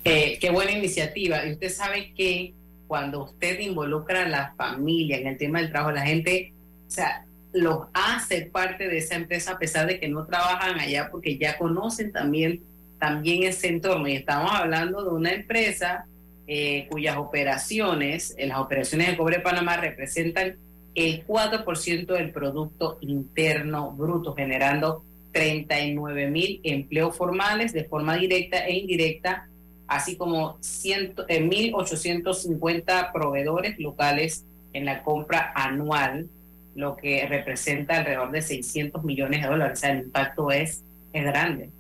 eh, 0.05 0.39
qué 0.41 0.51
buena 0.51 0.71
iniciativa. 0.71 1.45
Y 1.45 1.53
usted 1.53 1.69
sabe 1.69 2.13
que 2.15 2.55
cuando 2.87 3.25
usted 3.25 3.59
involucra 3.61 4.23
a 4.23 4.29
la 4.29 4.55
familia 4.57 5.19
en 5.19 5.27
el 5.27 5.37
tema 5.37 5.61
del 5.61 5.71
trabajo, 5.71 5.93
la 5.93 6.07
gente, 6.07 6.53
o 6.87 6.91
sea, 6.91 7.25
los 7.53 7.87
hace 7.93 8.43
parte 8.43 8.89
de 8.89 8.99
esa 8.99 9.17
empresa 9.17 9.53
a 9.53 9.59
pesar 9.59 9.87
de 9.87 9.99
que 9.99 10.09
no 10.09 10.27
trabajan 10.27 10.79
allá 10.79 11.09
porque 11.11 11.39
ya 11.39 11.57
conocen 11.59 12.13
también, 12.13 12.63
también 12.99 13.45
ese 13.45 13.69
entorno. 13.69 14.09
Y 14.09 14.17
estamos 14.17 14.53
hablando 14.53 15.03
de 15.03 15.11
una 15.11 15.33
empresa 15.33 16.07
eh, 16.47 16.87
cuyas 16.91 17.17
operaciones, 17.17 18.35
eh, 18.39 18.47
las 18.47 18.59
operaciones 18.59 19.09
de 19.09 19.17
Cobre 19.17 19.41
Panamá 19.41 19.79
representan 19.79 20.57
el 20.95 21.27
4% 21.27 22.07
del 22.07 22.31
Producto 22.31 22.99
Interno 23.01 23.91
Bruto, 23.93 24.35
generando 24.35 25.03
39 25.33 26.31
mil 26.31 26.61
empleos 26.63 27.17
formales 27.17 27.73
de 27.73 27.85
forma 27.85 28.17
directa 28.17 28.65
e 28.67 28.79
indirecta 28.79 29.49
así 29.89 30.17
como 30.17 30.59
1.850 30.59 32.85
eh, 32.87 33.07
proveedores 33.13 33.79
locales 33.79 34.45
en 34.73 34.85
la 34.85 35.03
compra 35.03 35.53
anual, 35.55 36.29
lo 36.75 36.97
que 36.97 37.27
representa 37.27 37.99
alrededor 37.99 38.31
de 38.31 38.43
600 38.43 39.03
millones 39.05 39.43
de 39.43 39.49
dólares. 39.49 39.83
El 39.85 40.01
impacto 40.01 40.51
es, 40.51 40.83
es 41.13 41.25
grande. 41.25 41.71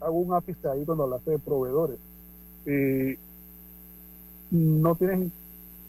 hago 0.00 0.18
un 0.18 0.34
ápice 0.34 0.68
ahí 0.68 0.84
cuando 0.84 1.04
hablaste 1.04 1.32
de 1.32 1.38
proveedores. 1.38 1.98
Eh, 2.66 3.16
no 4.50 4.94
tienen 4.94 5.32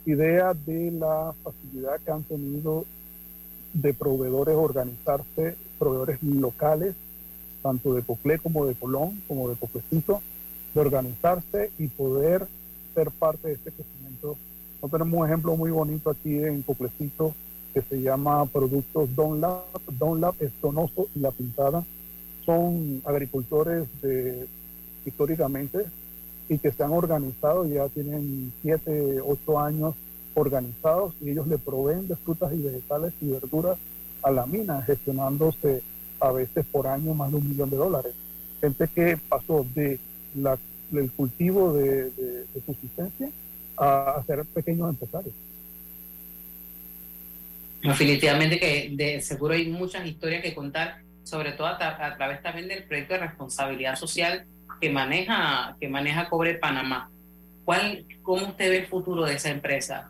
idea 0.05 0.53
de 0.53 0.91
la 0.91 1.34
facilidad 1.43 1.99
que 2.03 2.11
han 2.11 2.24
tenido 2.24 2.86
de 3.74 3.93
proveedores 3.93 4.55
organizarse, 4.55 5.55
proveedores 5.78 6.22
locales, 6.24 6.95
tanto 7.61 7.93
de 7.93 8.01
Poclé 8.01 8.39
como 8.39 8.65
de 8.65 8.74
Colón, 8.74 9.22
como 9.28 9.49
de 9.49 9.55
Poclecito, 9.55 10.22
de 10.74 10.82
organizarse 10.82 11.72
y 11.78 11.88
poder 11.88 12.47
ser 12.93 13.11
parte 13.11 13.47
de 13.47 13.53
este 13.55 13.72
crecimiento. 13.72 14.38
Nosotros 14.76 14.91
tenemos 14.91 15.20
un 15.20 15.26
ejemplo 15.26 15.57
muy 15.57 15.72
bonito 15.72 16.09
aquí 16.09 16.38
en 16.38 16.63
Poclecito 16.63 17.34
que 17.74 17.82
se 17.82 18.01
llama 18.01 18.45
Productos 18.45 19.15
Donlab. 19.15 19.63
Donlab 19.97 20.36
es 20.39 20.51
Donoso 20.61 21.07
y 21.15 21.20
La 21.20 21.32
Pintada. 21.32 21.84
Son 22.45 23.01
agricultores 23.05 23.88
de, 24.01 24.47
históricamente 25.05 25.86
y 26.47 26.57
que 26.57 26.72
se 26.72 26.84
han 26.84 26.91
organizado, 26.91 27.65
ya 27.65 27.88
tienen 27.89 28.51
7, 28.63 29.22
8 29.22 29.59
años 29.59 29.95
organizados 30.34 31.13
y 31.22 31.30
ellos 31.30 31.47
le 31.47 31.57
proveen 31.57 32.07
de 32.07 32.15
frutas 32.15 32.51
y 32.53 32.57
vegetales 32.57 33.13
y 33.22 33.30
verduras 33.30 33.78
a 34.24 34.32
la 34.32 34.45
mina, 34.45 34.82
gestionándose 34.82 35.82
a 36.20 36.32
veces 36.32 36.65
por 36.72 36.88
año 36.88 37.13
más 37.13 37.32
de 37.32 37.38
un 37.38 37.49
millón 37.49 37.70
de 37.70 37.78
dólares. 37.78 38.13
Gente 38.61 38.88
que 38.88 39.17
pasó 39.30 39.65
de 39.76 39.99
la, 40.36 40.57
del 40.91 41.11
cultivo 41.11 41.73
de, 41.73 42.11
subsistencia 42.65 43.30
a, 43.77 44.21
ser 44.25 44.45
pequeños 44.45 44.89
empresarios. 44.89 45.34
Definitivamente 47.82 48.59
que 48.59 48.91
de 48.93 49.21
seguro 49.21 49.53
hay 49.53 49.67
muchas 49.67 50.05
historias 50.05 50.43
que 50.43 50.53
contar, 50.53 50.97
sobre 51.23 51.53
todo 51.53 51.67
a, 51.67 51.77
a, 51.77 52.17
través 52.17 52.41
también 52.41 52.67
del 52.67 52.84
proyecto 52.84 53.13
de 53.13 53.21
responsabilidad 53.21 53.95
social 53.95 54.45
que 54.82 54.89
maneja, 54.89 55.75
que 55.80 55.88
maneja 55.88 56.30
Cobre 56.30 56.55
Panamá. 56.55 57.09
¿Cuál, 57.65 58.05
¿Cómo 58.23 58.47
usted 58.47 58.69
ve 58.69 58.77
el 58.80 58.88
futuro 58.88 59.25
de 59.25 59.36
esa 59.36 59.49
empresa? 59.49 60.09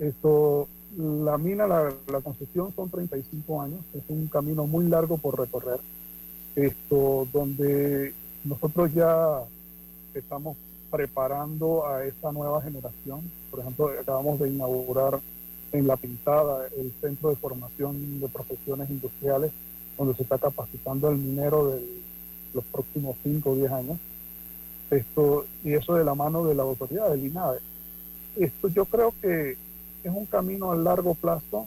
Esto, 0.00 0.68
la 0.96 1.38
mina, 1.38 1.66
la, 1.66 1.92
la, 2.10 2.20
concesión 2.20 2.74
son 2.74 2.90
35 2.90 3.62
años, 3.62 3.80
es 3.94 4.02
un 4.08 4.26
camino 4.28 4.66
muy 4.66 4.86
largo 4.86 5.18
por 5.18 5.38
recorrer, 5.38 5.78
esto 6.56 7.28
donde 7.32 8.12
nosotros 8.44 8.92
ya 8.94 9.42
estamos 10.14 10.56
preparando 10.90 11.86
a 11.86 12.04
esta 12.04 12.30
nueva 12.30 12.62
generación. 12.62 13.30
Por 13.50 13.60
ejemplo, 13.60 13.90
acabamos 14.00 14.38
de 14.38 14.50
inaugurar 14.50 15.20
en 15.72 15.86
La 15.86 15.96
Pintada 15.96 16.68
el 16.76 16.92
Centro 17.00 17.30
de 17.30 17.36
Formación 17.36 18.20
de 18.20 18.28
Profesiones 18.28 18.88
Industriales, 18.90 19.50
donde 19.98 20.14
se 20.14 20.22
está 20.22 20.38
capacitando 20.38 21.08
el 21.08 21.16
minero 21.16 21.70
de 21.70 21.82
los 22.52 22.64
próximos 22.64 23.16
5 23.24 23.50
o 23.50 23.56
10 23.56 23.72
años. 23.72 23.98
Esto, 24.90 25.46
y 25.64 25.72
eso 25.72 25.94
de 25.94 26.04
la 26.04 26.14
mano 26.14 26.44
de 26.44 26.54
la 26.54 26.62
autoridad, 26.62 27.10
del 27.10 27.26
INADE. 27.26 27.58
Esto 28.36 28.68
yo 28.68 28.84
creo 28.84 29.12
que 29.20 29.56
es 30.04 30.12
un 30.12 30.26
camino 30.26 30.70
a 30.70 30.76
largo 30.76 31.14
plazo 31.14 31.66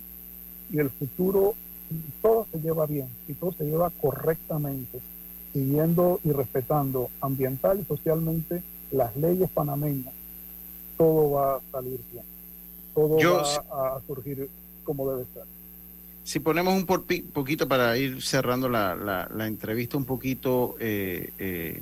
y 0.72 0.78
el 0.78 0.90
futuro 0.90 1.54
todo 2.22 2.46
se 2.52 2.60
lleva 2.60 2.86
bien 2.86 3.08
y 3.28 3.34
todo 3.34 3.52
se 3.54 3.66
lleva 3.66 3.90
correctamente, 4.02 5.00
siguiendo 5.54 6.20
y 6.24 6.32
respetando 6.32 7.10
ambiental 7.22 7.80
y 7.80 7.86
socialmente 7.86 8.64
las 8.92 9.16
leyes 9.16 9.50
panameñas, 9.50 10.14
todo 10.98 11.32
va 11.32 11.56
a 11.56 11.62
salir 11.72 12.00
bien, 12.12 12.24
todo 12.94 13.18
va 13.18 13.96
a, 13.96 14.02
surgir 14.08 14.50
como 14.84 15.12
debe 15.12 15.26
ser. 15.34 15.44
Si 16.24 16.40
ponemos 16.40 16.74
un 16.74 16.86
poquito 16.86 17.68
para 17.68 17.98
ir 17.98 18.22
cerrando 18.22 18.68
la, 18.68 19.28
entrevista, 19.48 19.98
un 19.98 20.06
poquito, 20.06 20.76
eh, 20.80 21.32
eh, 21.40 21.82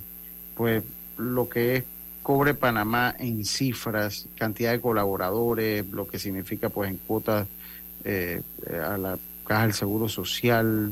pues 0.55 0.83
lo 1.17 1.49
que 1.49 1.77
es 1.77 1.83
Cobre 2.25 2.55
Panamá 2.55 3.15
en 3.19 3.45
cifras, 3.45 4.27
cantidad 4.35 4.71
de 4.71 4.81
colaboradores, 4.81 5.85
lo 5.91 6.07
que 6.07 6.17
significa 6.17 6.69
pues 6.69 6.89
en 6.89 6.97
cuotas 6.97 7.47
eh, 8.03 8.41
a 8.83 8.97
la 8.97 9.19
Caja 9.45 9.61
del 9.61 9.73
Seguro 9.73 10.09
Social, 10.09 10.91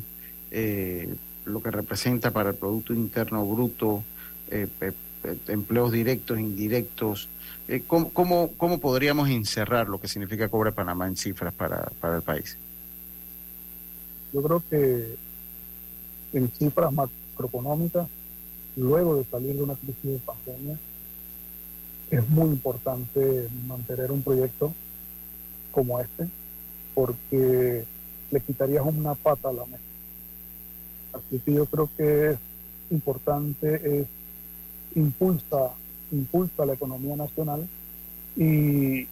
eh, 0.51 1.11
lo 1.45 1.61
que 1.61 1.71
representa 1.71 2.31
para 2.31 2.51
el 2.51 2.55
Producto 2.55 2.93
Interno 2.93 3.45
Bruto, 3.45 4.03
eh, 4.49 4.67
empleos 5.47 5.91
directos, 5.91 6.39
indirectos. 6.39 7.29
¿cómo, 7.87 8.51
cómo, 8.57 8.79
podríamos 8.79 9.29
encerrar 9.29 9.87
lo 9.87 9.99
que 9.99 10.07
significa 10.07 10.49
Cobre 10.49 10.71
Panamá 10.71 11.07
en 11.07 11.15
cifras 11.15 11.53
para, 11.53 11.91
para 11.99 12.17
el 12.17 12.21
país? 12.21 12.57
Yo 14.33 14.41
creo 14.41 14.63
que 14.69 15.15
en 16.33 16.51
cifras 16.51 16.91
macroeconómicas, 16.91 18.07
luego 18.75 19.15
de 19.15 19.23
salir 19.25 19.55
de 19.55 19.63
una 19.63 19.75
crisis 19.75 20.03
de 20.03 20.19
pandemia, 20.19 20.77
es 22.09 22.29
muy 22.29 22.47
importante 22.47 23.47
mantener 23.67 24.11
un 24.11 24.21
proyecto 24.21 24.73
como 25.71 25.99
este 25.99 26.27
porque 26.93 27.85
le 28.29 28.39
quitarías 28.39 28.85
una 28.85 29.15
pata 29.15 29.49
a 29.49 29.53
la 29.53 29.65
mesa. 29.65 29.92
Así 31.13 31.39
que 31.39 31.53
yo 31.53 31.65
creo 31.65 31.89
que 31.95 32.31
es 32.31 32.37
importante, 32.89 34.01
es 34.01 34.07
impulsa, 34.95 35.71
impulsa 36.11 36.65
la 36.65 36.73
economía 36.73 37.15
nacional 37.15 37.67
y, 38.35 39.07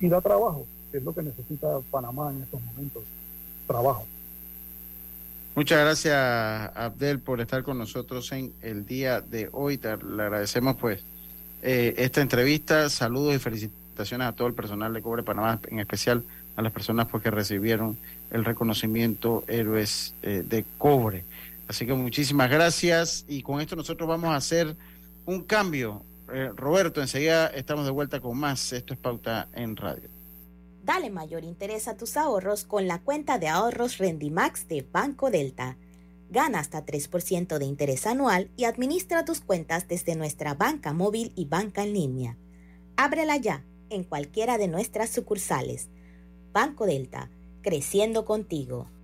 y 0.00 0.08
da 0.08 0.20
trabajo, 0.20 0.66
que 0.90 0.98
es 0.98 1.04
lo 1.04 1.14
que 1.14 1.22
necesita 1.22 1.80
Panamá 1.90 2.32
en 2.34 2.42
estos 2.42 2.60
momentos, 2.62 3.02
trabajo. 3.66 4.06
Muchas 5.54 5.80
gracias, 5.80 6.14
Abdel, 6.76 7.18
por 7.18 7.40
estar 7.40 7.64
con 7.64 7.78
nosotros 7.78 8.30
en 8.30 8.52
el 8.62 8.86
día 8.86 9.20
de 9.20 9.48
hoy. 9.50 9.78
le 9.82 10.22
agradecemos 10.22 10.76
pues 10.76 11.02
eh, 11.62 11.94
esta 11.96 12.20
entrevista. 12.20 12.88
Saludos 12.88 13.34
y 13.34 13.38
felicitaciones 13.40 14.28
a 14.28 14.32
todo 14.32 14.46
el 14.46 14.54
personal 14.54 14.92
de 14.94 15.02
Cobre 15.02 15.24
Panamá, 15.24 15.58
en 15.68 15.80
especial 15.80 16.22
a 16.54 16.62
las 16.62 16.72
personas 16.72 17.08
pues, 17.08 17.24
que 17.24 17.32
recibieron 17.32 17.98
el 18.30 18.44
reconocimiento 18.44 19.44
Héroes 19.48 20.14
eh, 20.22 20.42
de 20.46 20.64
Cobre. 20.76 21.24
Así 21.68 21.86
que 21.86 21.94
muchísimas 21.94 22.50
gracias 22.50 23.24
y 23.28 23.42
con 23.42 23.60
esto 23.60 23.76
nosotros 23.76 24.08
vamos 24.08 24.30
a 24.30 24.36
hacer 24.36 24.74
un 25.26 25.42
cambio. 25.42 26.02
Eh, 26.32 26.50
Roberto, 26.54 27.00
enseguida 27.00 27.48
estamos 27.48 27.84
de 27.84 27.90
vuelta 27.90 28.20
con 28.20 28.38
más. 28.38 28.72
Esto 28.72 28.94
es 28.94 29.00
Pauta 29.00 29.48
en 29.54 29.76
Radio. 29.76 30.08
Dale 30.84 31.10
mayor 31.10 31.44
interés 31.44 31.86
a 31.86 31.96
tus 31.96 32.16
ahorros 32.16 32.64
con 32.64 32.88
la 32.88 33.00
cuenta 33.00 33.38
de 33.38 33.48
ahorros 33.48 33.98
Rendimax 33.98 34.68
de 34.68 34.86
Banco 34.90 35.30
Delta. 35.30 35.76
Gana 36.30 36.60
hasta 36.60 36.84
3% 36.84 37.58
de 37.58 37.64
interés 37.64 38.06
anual 38.06 38.50
y 38.56 38.64
administra 38.64 39.24
tus 39.24 39.40
cuentas 39.40 39.88
desde 39.88 40.16
nuestra 40.16 40.54
banca 40.54 40.94
móvil 40.94 41.32
y 41.36 41.44
banca 41.44 41.82
en 41.82 41.92
línea. 41.92 42.36
Ábrela 42.96 43.36
ya 43.36 43.64
en 43.90 44.04
cualquiera 44.04 44.56
de 44.56 44.68
nuestras 44.68 45.10
sucursales. 45.10 45.88
Banco 46.52 46.86
Delta, 46.86 47.30
creciendo 47.68 48.24
contigo. 48.24 48.86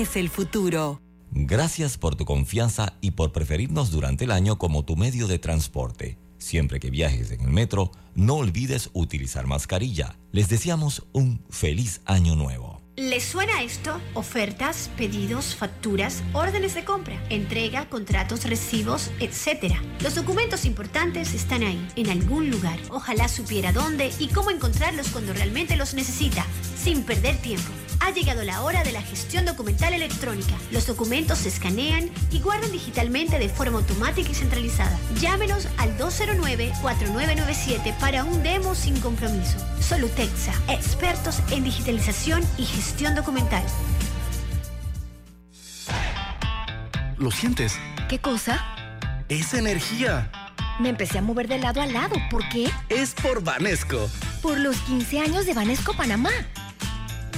es 0.00 0.16
el 0.16 0.30
futuro. 0.30 1.00
Gracias 1.30 1.98
por 1.98 2.16
tu 2.16 2.24
confianza 2.24 2.94
y 3.00 3.12
por 3.12 3.32
preferirnos 3.32 3.90
durante 3.90 4.24
el 4.24 4.30
año 4.30 4.58
como 4.58 4.84
tu 4.84 4.96
medio 4.96 5.26
de 5.26 5.38
transporte. 5.38 6.18
Siempre 6.38 6.80
que 6.80 6.90
viajes 6.90 7.30
en 7.30 7.42
el 7.42 7.50
metro, 7.50 7.92
no 8.14 8.36
olvides 8.36 8.90
utilizar 8.94 9.46
mascarilla. 9.46 10.16
Les 10.32 10.48
deseamos 10.48 11.04
un 11.12 11.44
feliz 11.50 12.00
año 12.06 12.34
nuevo. 12.34 12.80
¿Les 12.96 13.24
suena 13.24 13.62
esto? 13.62 13.98
Ofertas, 14.12 14.90
pedidos, 14.98 15.54
facturas, 15.54 16.22
órdenes 16.34 16.74
de 16.74 16.84
compra, 16.84 17.22
entrega, 17.30 17.88
contratos, 17.88 18.44
recibos, 18.44 19.10
etc. 19.20 19.74
Los 20.02 20.16
documentos 20.16 20.66
importantes 20.66 21.32
están 21.32 21.62
ahí, 21.62 21.86
en 21.96 22.10
algún 22.10 22.50
lugar. 22.50 22.78
Ojalá 22.90 23.28
supiera 23.28 23.72
dónde 23.72 24.10
y 24.18 24.28
cómo 24.28 24.50
encontrarlos 24.50 25.08
cuando 25.08 25.32
realmente 25.32 25.76
los 25.76 25.94
necesita, 25.94 26.44
sin 26.82 27.02
perder 27.02 27.36
tiempo. 27.36 27.68
Ha 28.00 28.10
llegado 28.10 28.42
la 28.42 28.62
hora 28.62 28.82
de 28.82 28.92
la 28.92 29.02
gestión 29.02 29.44
documental 29.44 29.92
electrónica. 29.92 30.54
Los 30.70 30.86
documentos 30.86 31.40
se 31.40 31.50
escanean 31.50 32.08
y 32.30 32.40
guardan 32.40 32.72
digitalmente 32.72 33.38
de 33.38 33.50
forma 33.50 33.78
automática 33.78 34.30
y 34.30 34.34
centralizada. 34.34 34.98
Llámenos 35.20 35.68
al 35.76 35.96
209-4997 35.98 37.94
para 37.98 38.24
un 38.24 38.42
demo 38.42 38.74
sin 38.74 38.98
compromiso. 39.00 39.58
Solutexa, 39.80 40.54
expertos 40.68 41.42
en 41.50 41.64
digitalización 41.64 42.42
y 42.56 42.64
gestión 42.64 43.14
documental. 43.14 43.62
¿Lo 47.18 47.30
sientes? 47.30 47.78
¿Qué 48.08 48.18
cosa? 48.18 48.64
Es 49.28 49.52
energía. 49.52 50.32
Me 50.80 50.88
empecé 50.88 51.18
a 51.18 51.22
mover 51.22 51.46
de 51.48 51.58
lado 51.58 51.82
a 51.82 51.86
lado. 51.86 52.16
¿Por 52.30 52.48
qué? 52.48 52.70
Es 52.88 53.12
por 53.12 53.44
Vanesco. 53.44 54.08
Por 54.40 54.58
los 54.58 54.78
15 54.78 55.20
años 55.20 55.44
de 55.44 55.52
Vanesco 55.52 55.92
Panamá. 55.92 56.30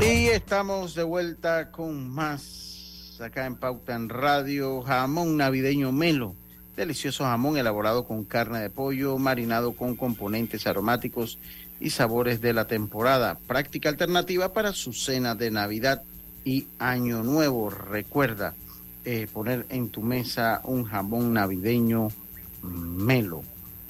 Y 0.00 0.26
estamos 0.26 0.94
de 0.94 1.02
vuelta 1.02 1.70
con 1.70 2.10
más 2.10 3.18
acá 3.20 3.46
en 3.46 3.56
Pauta 3.56 3.94
en 3.94 4.08
Radio. 4.08 4.82
Jamón 4.82 5.36
navideño 5.36 5.92
Melo. 5.92 6.34
Delicioso 6.76 7.24
jamón 7.24 7.56
elaborado 7.56 8.04
con 8.04 8.24
carne 8.24 8.60
de 8.60 8.70
pollo, 8.70 9.16
marinado 9.18 9.72
con 9.72 9.94
componentes 9.94 10.66
aromáticos 10.66 11.38
y 11.80 11.90
sabores 11.90 12.40
de 12.40 12.52
la 12.52 12.66
temporada. 12.66 13.38
Práctica 13.46 13.88
alternativa 13.88 14.52
para 14.52 14.72
su 14.72 14.92
cena 14.92 15.34
de 15.34 15.50
Navidad 15.50 16.02
y 16.44 16.66
Año 16.78 17.22
Nuevo. 17.22 17.70
Recuerda 17.70 18.54
eh, 19.04 19.28
poner 19.32 19.64
en 19.68 19.90
tu 19.90 20.02
mesa 20.02 20.60
un 20.64 20.84
jamón 20.84 21.32
navideño 21.32 22.08
Melo. 22.62 23.42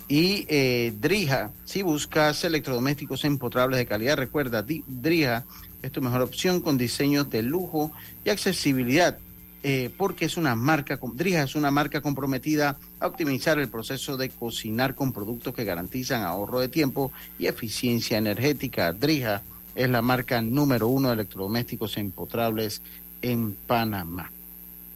Y 0.07 0.45
eh, 0.49 0.93
Drija, 1.01 1.51
si 1.65 1.83
buscas 1.83 2.45
electrodomésticos 2.45 3.25
empotrables 3.25 3.79
de 3.79 3.87
calidad, 3.87 4.17
recuerda, 4.17 4.63
Drija 4.63 5.45
es 5.85 5.93
tu 5.93 6.01
mejor 6.01 6.23
opción 6.23 6.61
con 6.61 6.79
diseños 6.79 7.29
de 7.29 7.43
lujo 7.43 7.93
y 8.25 8.31
accesibilidad, 8.31 9.19
eh, 9.63 9.91
porque 9.99 10.25
es 10.25 10.39
una 10.39 10.55
marca, 10.55 10.99
Drija 11.15 11.43
es 11.43 11.55
una 11.57 11.71
marca 11.71 12.01
comprometida 12.01 12.79
a 13.01 13.07
optimizar 13.07 13.59
el 13.59 13.69
proceso 13.69 14.17
de 14.17 14.31
cocinar 14.31 14.95
con 14.95 15.13
productos 15.13 15.55
que 15.55 15.65
garantizan 15.65 16.23
ahorro 16.23 16.61
de 16.61 16.69
tiempo 16.69 17.13
y 17.39 17.49
eficiencia 17.49 18.17
energética. 18.17 18.95
Drija 18.95 19.43
es 19.75 19.91
la 19.91 20.01
marca 20.01 20.41
número 20.41 20.89
uno 20.89 21.09
de 21.09 21.15
electrodomésticos 21.15 21.99
empotrables 21.99 22.81
en 23.21 23.53
Panamá. 23.55 24.31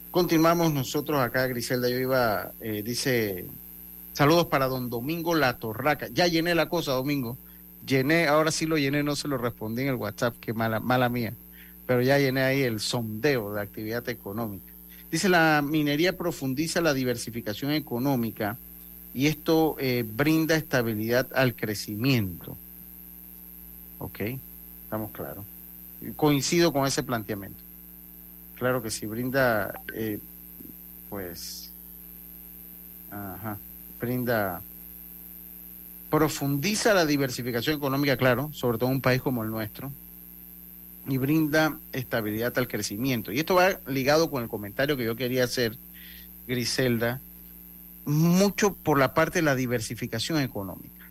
Continuamos 0.09 0.73
nosotros 0.73 1.21
acá, 1.21 1.45
Griselda, 1.45 1.87
yo 1.87 1.99
iba, 1.99 2.51
eh, 2.61 2.81
dice, 2.83 3.45
saludos 4.13 4.47
para 4.47 4.65
don 4.65 4.89
Domingo 4.89 5.35
La 5.35 5.57
Torraca. 5.57 6.07
Ya 6.11 6.25
llené 6.25 6.55
la 6.55 6.67
cosa, 6.67 6.93
Domingo. 6.93 7.37
Llené, 7.89 8.27
ahora 8.27 8.51
sí 8.51 8.67
lo 8.67 8.77
llené, 8.77 9.01
no 9.01 9.15
se 9.15 9.27
lo 9.27 9.39
respondí 9.39 9.81
en 9.81 9.87
el 9.87 9.95
WhatsApp, 9.95 10.35
qué 10.39 10.53
mala, 10.53 10.79
mala 10.79 11.09
mía. 11.09 11.33
Pero 11.87 12.03
ya 12.03 12.19
llené 12.19 12.43
ahí 12.43 12.61
el 12.61 12.79
sondeo 12.79 13.51
de 13.51 13.61
actividad 13.61 14.07
económica. 14.09 14.71
Dice, 15.09 15.27
la 15.27 15.63
minería 15.65 16.15
profundiza 16.15 16.81
la 16.81 16.93
diversificación 16.93 17.71
económica 17.71 18.57
y 19.11 19.25
esto 19.25 19.75
eh, 19.79 20.05
brinda 20.07 20.55
estabilidad 20.55 21.27
al 21.33 21.55
crecimiento. 21.55 22.55
¿Ok? 23.97 24.19
Estamos 24.83 25.09
claros. 25.09 25.43
Coincido 26.15 26.71
con 26.71 26.85
ese 26.85 27.01
planteamiento. 27.01 27.59
Claro 28.55 28.83
que 28.83 28.91
sí, 28.91 29.07
brinda, 29.07 29.81
eh, 29.95 30.19
pues, 31.09 31.71
ajá, 33.09 33.57
brinda, 33.99 34.61
profundiza 36.09 36.93
la 36.93 37.05
diversificación 37.05 37.77
económica, 37.77 38.17
claro, 38.17 38.49
sobre 38.53 38.77
todo 38.77 38.89
en 38.89 38.95
un 38.95 39.01
país 39.01 39.21
como 39.21 39.43
el 39.43 39.51
nuestro, 39.51 39.91
y 41.07 41.17
brinda 41.17 41.77
estabilidad 41.93 42.57
al 42.57 42.67
crecimiento. 42.67 43.31
Y 43.31 43.39
esto 43.39 43.55
va 43.55 43.79
ligado 43.87 44.29
con 44.29 44.43
el 44.43 44.49
comentario 44.49 44.97
que 44.97 45.05
yo 45.05 45.15
quería 45.15 45.43
hacer, 45.43 45.77
Griselda, 46.47 47.21
mucho 48.05 48.73
por 48.73 48.97
la 48.97 49.13
parte 49.13 49.39
de 49.39 49.43
la 49.43 49.55
diversificación 49.55 50.39
económica. 50.41 51.09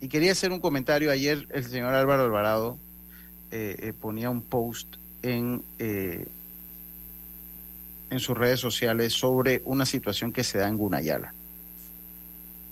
Y 0.00 0.08
quería 0.08 0.32
hacer 0.32 0.52
un 0.52 0.60
comentario 0.60 1.10
ayer, 1.10 1.46
el 1.50 1.64
señor 1.64 1.94
Álvaro 1.94 2.24
Alvarado 2.24 2.78
eh, 3.50 3.76
eh, 3.78 3.92
ponía 3.92 4.30
un 4.30 4.42
post 4.42 4.96
en, 5.22 5.62
eh, 5.78 6.26
en 8.10 8.20
sus 8.20 8.36
redes 8.36 8.60
sociales 8.60 9.12
sobre 9.12 9.62
una 9.64 9.86
situación 9.86 10.32
que 10.32 10.44
se 10.44 10.58
da 10.58 10.68
en 10.68 10.76
Gunayala. 10.76 11.32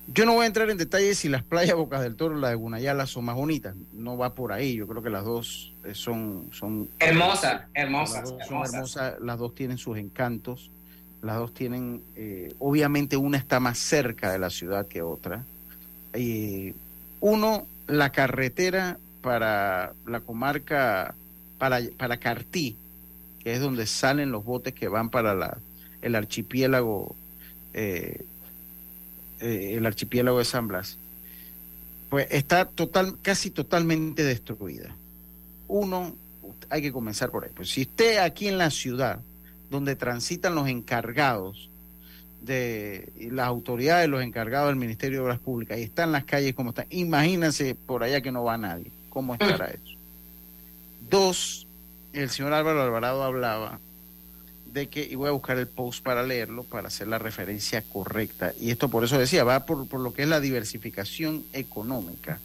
Yo 0.06 0.26
no 0.26 0.34
voy 0.34 0.44
a 0.44 0.46
entrar 0.46 0.68
en 0.70 0.76
detalles 0.76 1.18
si 1.18 1.28
las 1.28 1.42
playas 1.42 1.76
Bocas 1.76 2.02
del 2.02 2.14
Toro 2.14 2.36
y 2.36 2.40
las 2.40 2.50
de 2.50 2.56
Gunayala 2.56 3.06
son 3.06 3.24
más 3.24 3.36
bonitas. 3.36 3.74
No 3.92 4.16
va 4.16 4.34
por 4.34 4.52
ahí. 4.52 4.76
Yo 4.76 4.86
creo 4.86 5.02
que 5.02 5.10
las 5.10 5.24
dos 5.24 5.74
son... 5.92 6.48
son 6.52 6.88
hermosas, 6.98 7.62
hermosas. 7.74 8.20
Las 8.20 8.30
dos 8.30 8.46
son 8.46 8.64
hermosas. 8.64 9.14
Las 9.20 9.38
dos 9.38 9.54
tienen 9.54 9.78
sus 9.78 9.96
encantos. 9.96 10.70
Las 11.22 11.36
dos 11.36 11.54
tienen... 11.54 12.02
obviamente 12.58 13.16
una 13.16 13.38
está 13.38 13.60
más 13.60 13.78
cerca 13.78 14.30
de 14.30 14.38
la 14.38 14.50
ciudad 14.50 14.86
que 14.86 15.02
otra. 15.02 15.44
uno, 17.20 17.66
la 17.86 18.10
carretera 18.10 18.98
para 19.24 19.94
la 20.06 20.20
comarca, 20.20 21.14
para, 21.56 21.80
para 21.96 22.18
Cartí, 22.18 22.76
que 23.42 23.54
es 23.54 23.60
donde 23.60 23.86
salen 23.86 24.30
los 24.30 24.44
botes 24.44 24.74
que 24.74 24.88
van 24.88 25.08
para 25.08 25.34
la, 25.34 25.58
el 26.02 26.14
archipiélago, 26.14 27.16
eh, 27.72 28.24
eh, 29.40 29.74
el 29.76 29.86
archipiélago 29.86 30.38
de 30.38 30.44
San 30.44 30.68
Blas, 30.68 30.98
pues 32.10 32.26
está 32.30 32.64
total, 32.66 33.16
casi 33.22 33.50
totalmente 33.50 34.22
destruida. 34.22 34.94
Uno, 35.68 36.14
hay 36.70 36.82
que 36.82 36.92
comenzar 36.92 37.30
por 37.30 37.44
ahí. 37.44 37.50
Pues 37.54 37.70
si 37.70 37.82
usted 37.82 38.18
aquí 38.18 38.48
en 38.48 38.58
la 38.58 38.70
ciudad, 38.70 39.20
donde 39.70 39.96
transitan 39.96 40.54
los 40.54 40.68
encargados 40.68 41.70
de 42.42 43.12
las 43.32 43.48
autoridades, 43.48 44.08
los 44.08 44.22
encargados 44.22 44.68
del 44.68 44.76
Ministerio 44.76 45.18
de 45.18 45.24
Obras 45.24 45.38
Públicas, 45.38 45.78
y 45.78 45.82
están 45.82 46.12
las 46.12 46.24
calles 46.24 46.54
como 46.54 46.70
están, 46.70 46.86
imagínense 46.90 47.74
por 47.74 48.02
allá 48.02 48.20
que 48.20 48.30
no 48.30 48.44
va 48.44 48.58
nadie 48.58 48.90
cómo 49.14 49.34
estará 49.34 49.66
eso. 49.70 49.96
Dos, 51.08 51.66
el 52.12 52.28
señor 52.28 52.52
Álvaro 52.52 52.82
Alvarado 52.82 53.22
hablaba 53.22 53.78
de 54.74 54.88
que, 54.88 55.04
y 55.08 55.14
voy 55.14 55.28
a 55.28 55.30
buscar 55.30 55.56
el 55.56 55.68
post 55.68 56.02
para 56.02 56.24
leerlo, 56.24 56.64
para 56.64 56.88
hacer 56.88 57.06
la 57.06 57.18
referencia 57.18 57.80
correcta, 57.82 58.52
y 58.60 58.70
esto 58.70 58.88
por 58.88 59.04
eso 59.04 59.16
decía, 59.16 59.44
va 59.44 59.64
por, 59.64 59.88
lo 60.00 60.12
que 60.12 60.22
es 60.22 60.28
la 60.28 60.40
diversificación 60.40 61.44
económica, 61.52 62.40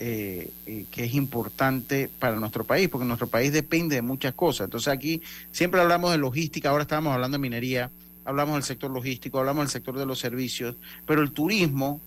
eh, 0.00 0.50
eh, 0.66 0.86
que 0.90 1.04
es 1.04 1.14
importante 1.14 2.08
para 2.18 2.36
nuestro 2.36 2.64
país, 2.64 2.88
porque 2.88 3.06
nuestro 3.06 3.26
país 3.26 3.52
depende 3.52 3.96
de 3.96 4.02
muchas 4.02 4.32
cosas. 4.32 4.64
Entonces 4.64 4.88
aquí 4.88 5.20
siempre 5.52 5.80
hablamos 5.80 6.10
de 6.10 6.18
logística, 6.18 6.70
ahora 6.70 6.82
estamos 6.82 7.12
hablando 7.12 7.36
de 7.36 7.42
minería, 7.42 7.90
hablamos 8.24 8.54
del 8.54 8.62
sector 8.62 8.90
logístico, 8.90 9.38
hablamos 9.38 9.64
del 9.64 9.70
sector 9.70 9.98
de 9.98 10.06
los 10.06 10.18
servicios, 10.18 10.76
pero 11.06 11.20
el 11.20 11.32
turismo 11.32 12.00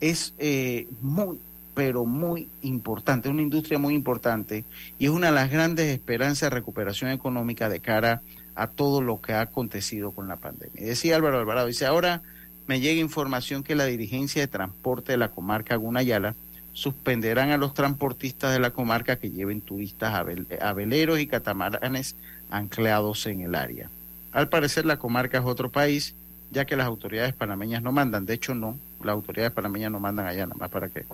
es 0.00 0.34
eh, 0.38 0.86
muy, 1.00 1.38
pero 1.74 2.04
muy 2.04 2.48
importante, 2.60 3.30
una 3.30 3.40
industria 3.40 3.78
muy 3.78 3.94
importante 3.94 4.66
y 4.98 5.06
es 5.06 5.10
una 5.10 5.28
de 5.28 5.32
las 5.32 5.50
grandes 5.50 5.86
esperanzas 5.86 6.50
de 6.50 6.56
recuperación 6.56 7.10
económica 7.10 7.70
de 7.70 7.80
cara 7.80 8.12
a 8.12 8.20
todo 8.68 9.00
lo 9.02 9.20
que 9.20 9.32
ha 9.32 9.42
acontecido 9.42 10.12
con 10.12 10.28
la 10.28 10.36
pandemia. 10.36 10.84
decía 10.84 11.16
Álvaro 11.16 11.38
Alvarado, 11.38 11.66
dice, 11.66 11.86
ahora 11.86 12.22
me 12.66 12.80
llega 12.80 13.00
información 13.00 13.62
que 13.62 13.74
la 13.74 13.86
dirigencia 13.86 14.42
de 14.42 14.48
transporte 14.48 15.12
de 15.12 15.18
la 15.18 15.30
comarca 15.30 15.76
Gunayala 15.76 16.34
suspenderán 16.72 17.50
a 17.50 17.56
los 17.56 17.74
transportistas 17.74 18.52
de 18.52 18.60
la 18.60 18.70
comarca 18.70 19.16
que 19.16 19.30
lleven 19.30 19.60
turistas 19.60 20.14
a, 20.14 20.72
veleros 20.72 21.18
y 21.18 21.26
catamaranes 21.26 22.16
anclados 22.50 23.26
en 23.26 23.40
el 23.40 23.54
área. 23.54 23.90
Al 24.32 24.48
parecer 24.48 24.86
la 24.86 24.98
comarca 24.98 25.38
es 25.38 25.44
otro 25.44 25.70
país, 25.70 26.14
ya 26.50 26.64
que 26.64 26.76
las 26.76 26.86
autoridades 26.86 27.34
panameñas 27.34 27.82
no 27.82 27.92
mandan, 27.92 28.26
de 28.26 28.34
hecho 28.34 28.54
no, 28.54 28.78
las 29.02 29.14
autoridades 29.14 29.52
panameñas 29.52 29.90
no 29.90 30.00
mandan 30.00 30.26
allá 30.26 30.46
nada 30.46 30.56
más 30.58 30.70
para 30.70 30.88
que 30.88 31.04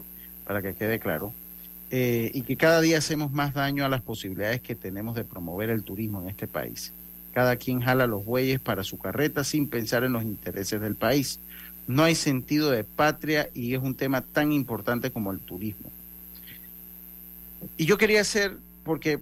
para 0.47 0.63
que 0.63 0.75
quede 0.75 1.01
claro, 1.01 1.33
eh, 1.91 2.31
y 2.35 2.43
que 2.43 2.57
cada 2.57 2.81
día 2.81 2.99
hacemos 2.99 3.33
más 3.33 3.55
daño 3.55 3.85
a 3.85 3.89
las 3.89 4.03
posibilidades 4.03 4.61
que 4.61 4.75
tenemos 4.75 5.17
de 5.17 5.25
promover 5.25 5.71
el 5.71 5.83
turismo 5.83 6.23
en 6.23 6.29
este 6.29 6.47
país. 6.47 6.93
Cada 7.37 7.57
quien 7.57 7.83
jala 7.83 8.07
los 8.07 8.25
bueyes 8.25 8.61
para 8.61 8.83
su 8.83 8.97
carreta 8.97 9.45
sin 9.45 9.69
pensar 9.69 10.05
en 10.05 10.15
los 10.15 10.23
intereses 10.23 10.81
del 10.81 10.95
país. 10.95 11.39
No 11.87 12.03
hay 12.03 12.15
sentido 12.15 12.71
de 12.71 12.83
patria 12.83 13.51
y 13.53 13.75
es 13.75 13.83
un 13.83 13.95
tema 13.95 14.23
tan 14.23 14.53
importante 14.53 15.11
como 15.11 15.33
el 15.33 15.41
turismo. 15.41 15.91
Y 17.77 17.85
yo 17.85 17.99
quería 17.99 18.23
hacer, 18.23 18.57
porque 18.85 19.21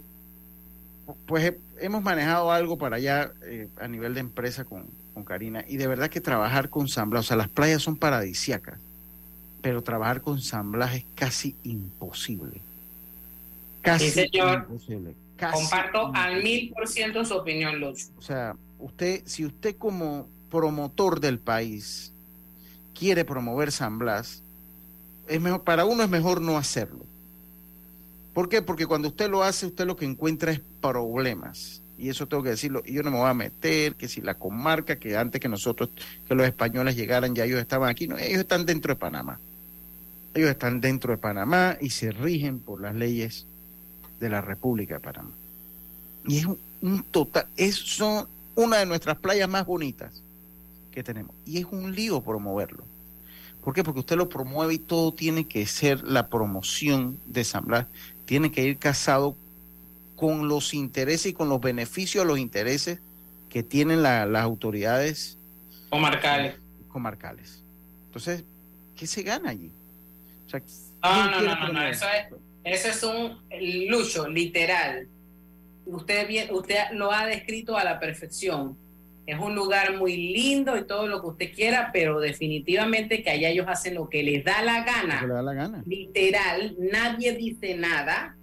pues 1.27 1.55
hemos 1.81 2.05
manejado 2.05 2.53
algo 2.53 2.79
para 2.79 2.97
allá 2.97 3.33
eh, 3.43 3.67
a 3.81 3.89
nivel 3.89 4.15
de 4.15 4.21
empresa 4.21 4.65
con, 4.65 4.85
con 5.13 5.25
Karina, 5.25 5.65
y 5.67 5.77
de 5.79 5.89
verdad 5.89 6.09
que 6.09 6.21
trabajar 6.21 6.71
con 6.71 6.87
Zambla, 6.87 7.19
o 7.19 7.25
sea, 7.25 7.37
las 7.37 7.49
playas 7.49 7.83
son 7.83 7.97
paradisíacas 7.97 8.79
pero 9.65 9.83
trabajar 9.83 10.21
con 10.21 10.43
San 10.43 10.71
es 10.93 11.07
casi 11.15 11.57
imposible. 11.63 12.61
Casi 13.81 14.29
imposible. 14.31 15.15
Comparto 15.39 16.11
al 16.15 16.43
mil 16.43 16.73
por 16.73 16.89
ciento 16.89 17.25
su 17.25 17.35
opinión, 17.35 17.81
Lucho. 17.81 18.07
O 18.17 18.23
sea, 18.23 18.57
usted, 18.79 19.23
si 19.27 19.45
usted 19.45 19.77
como 19.77 20.29
promotor 20.51 21.21
del 21.21 21.39
país 21.39 22.13
quiere 22.99 23.25
promover 23.25 23.73
San 23.73 23.99
Blas, 23.99 24.43
es 25.29 25.41
mejor, 25.41 25.65
para 25.65 25.85
uno 25.85 26.05
es 26.05 26.09
mejor 26.09 26.41
no 26.41 26.57
hacerlo. 26.57 27.05
¿Por 28.33 28.49
qué? 28.49 28.63
Porque 28.63 28.87
cuando 28.87 29.09
usted 29.09 29.31
lo 29.31 29.43
hace, 29.43 29.67
usted 29.67 29.87
lo 29.87 29.97
que 29.97 30.05
encuentra 30.05 30.53
es 30.53 30.61
problemas. 30.81 31.83
Y 31.97 32.09
eso 32.09 32.27
tengo 32.27 32.43
que 32.43 32.51
decirlo. 32.51 32.83
Yo 32.85 33.03
no 33.03 33.11
me 33.11 33.19
voy 33.19 33.31
a 33.31 33.35
meter, 33.35 33.95
que 33.95 34.09
si 34.09 34.21
la 34.21 34.35
comarca, 34.35 34.99
que 34.99 35.17
antes 35.17 35.41
que 35.41 35.49
nosotros, 35.49 35.91
que 36.27 36.35
los 36.35 36.47
españoles 36.47 36.97
llegaran, 36.97 37.35
ya 37.35 37.45
ellos 37.45 37.61
estaban 37.61 37.89
aquí. 37.89 38.09
No, 38.09 38.19
ellos 38.19 38.41
están 38.41 38.67
dentro 38.67 38.95
de 38.95 38.99
Panamá. 38.99 39.39
Ellos 40.35 40.51
están 40.51 40.81
dentro 40.81 41.13
de 41.13 41.19
Panamá 41.19 41.77
y 41.81 41.91
se 41.91 42.11
rigen 42.11 42.59
por 42.59 42.81
las 42.81 42.97
leyes 42.97 43.47
de 44.21 44.29
la 44.29 44.41
República 44.41 44.95
de 44.95 45.01
Panamá. 45.01 45.33
Y 46.27 46.39
es 46.39 46.47
un, 46.81 47.03
total, 47.11 47.47
es, 47.57 47.75
son 47.75 48.27
una 48.55 48.79
de 48.79 48.87
nuestras 48.87 49.19
playas 49.19 49.49
más 49.49 49.67
bonitas 49.67 50.23
que 50.91 51.03
tenemos. 51.03 51.35
Y 51.45 51.59
es 51.59 51.67
un 51.71 51.95
lío 51.95 52.23
promoverlo. 52.23 52.85
¿Por 53.63 53.75
qué? 53.75 53.83
Porque 53.83 54.01
usted 54.01 54.17
lo 54.17 54.29
promueve 54.29 54.75
y 54.75 54.79
todo 54.79 55.13
tiene 55.13 55.47
que 55.47 55.67
ser 55.67 56.03
la 56.03 56.29
promoción 56.29 57.19
de 57.27 57.45
San 57.45 57.65
Blas 57.65 57.87
tiene 58.25 58.51
que 58.51 58.63
ir 58.63 58.79
casado 58.79 59.37
con 60.17 60.49
los 60.49 60.75
intereses 60.75 61.27
y 61.27 61.33
con 61.33 61.49
los 61.49 61.61
beneficios 61.61 62.27
los 62.27 62.39
intereses 62.39 63.01
que 63.51 63.63
tienen 63.63 64.03
las 64.03 64.43
autoridades 64.43 65.39
comarcales. 65.91 66.57
comarcales. 66.89 67.63
Entonces, 68.07 68.45
¿qué 68.97 69.07
se 69.07 69.23
gana 69.23 69.51
allí? 69.51 69.71
no, 71.03 71.31
no, 71.31 71.41
no, 71.41 71.73
no, 71.73 71.83
eso 71.83 72.07
es, 72.07 72.35
es 72.65 73.03
un 73.03 73.39
lucho, 73.89 74.27
literal. 74.29 75.07
Usted, 75.87 76.51
usted 76.51 76.77
lo 76.93 77.13
ha 77.13 77.27
descrito 77.27 77.77
a 77.77 77.85
la 77.85 78.01
perfección. 78.01 78.77
Es 79.27 79.39
un 79.39 79.55
lugar 79.55 79.97
muy 79.97 80.17
lindo 80.17 80.77
y 80.77 80.85
todo 80.85 81.07
lo 81.07 81.21
que 81.21 81.27
usted 81.29 81.53
quiera, 81.55 81.91
pero 81.93 82.21
definitivamente 82.21 83.23
que 83.23 83.31
allá 83.31 83.49
ellos 83.49 83.67
hacen 83.69 83.95
lo 83.95 84.09
que 84.09 84.23
les 84.23 84.45
da 84.45 84.63
la 84.63 84.85
gana. 84.85 85.27
da 85.27 85.43
la 85.43 85.55
gana. 85.55 85.83
Literal, 85.87 86.77
nadie 86.79 87.33
dice 87.33 87.75
nada. 87.77 88.37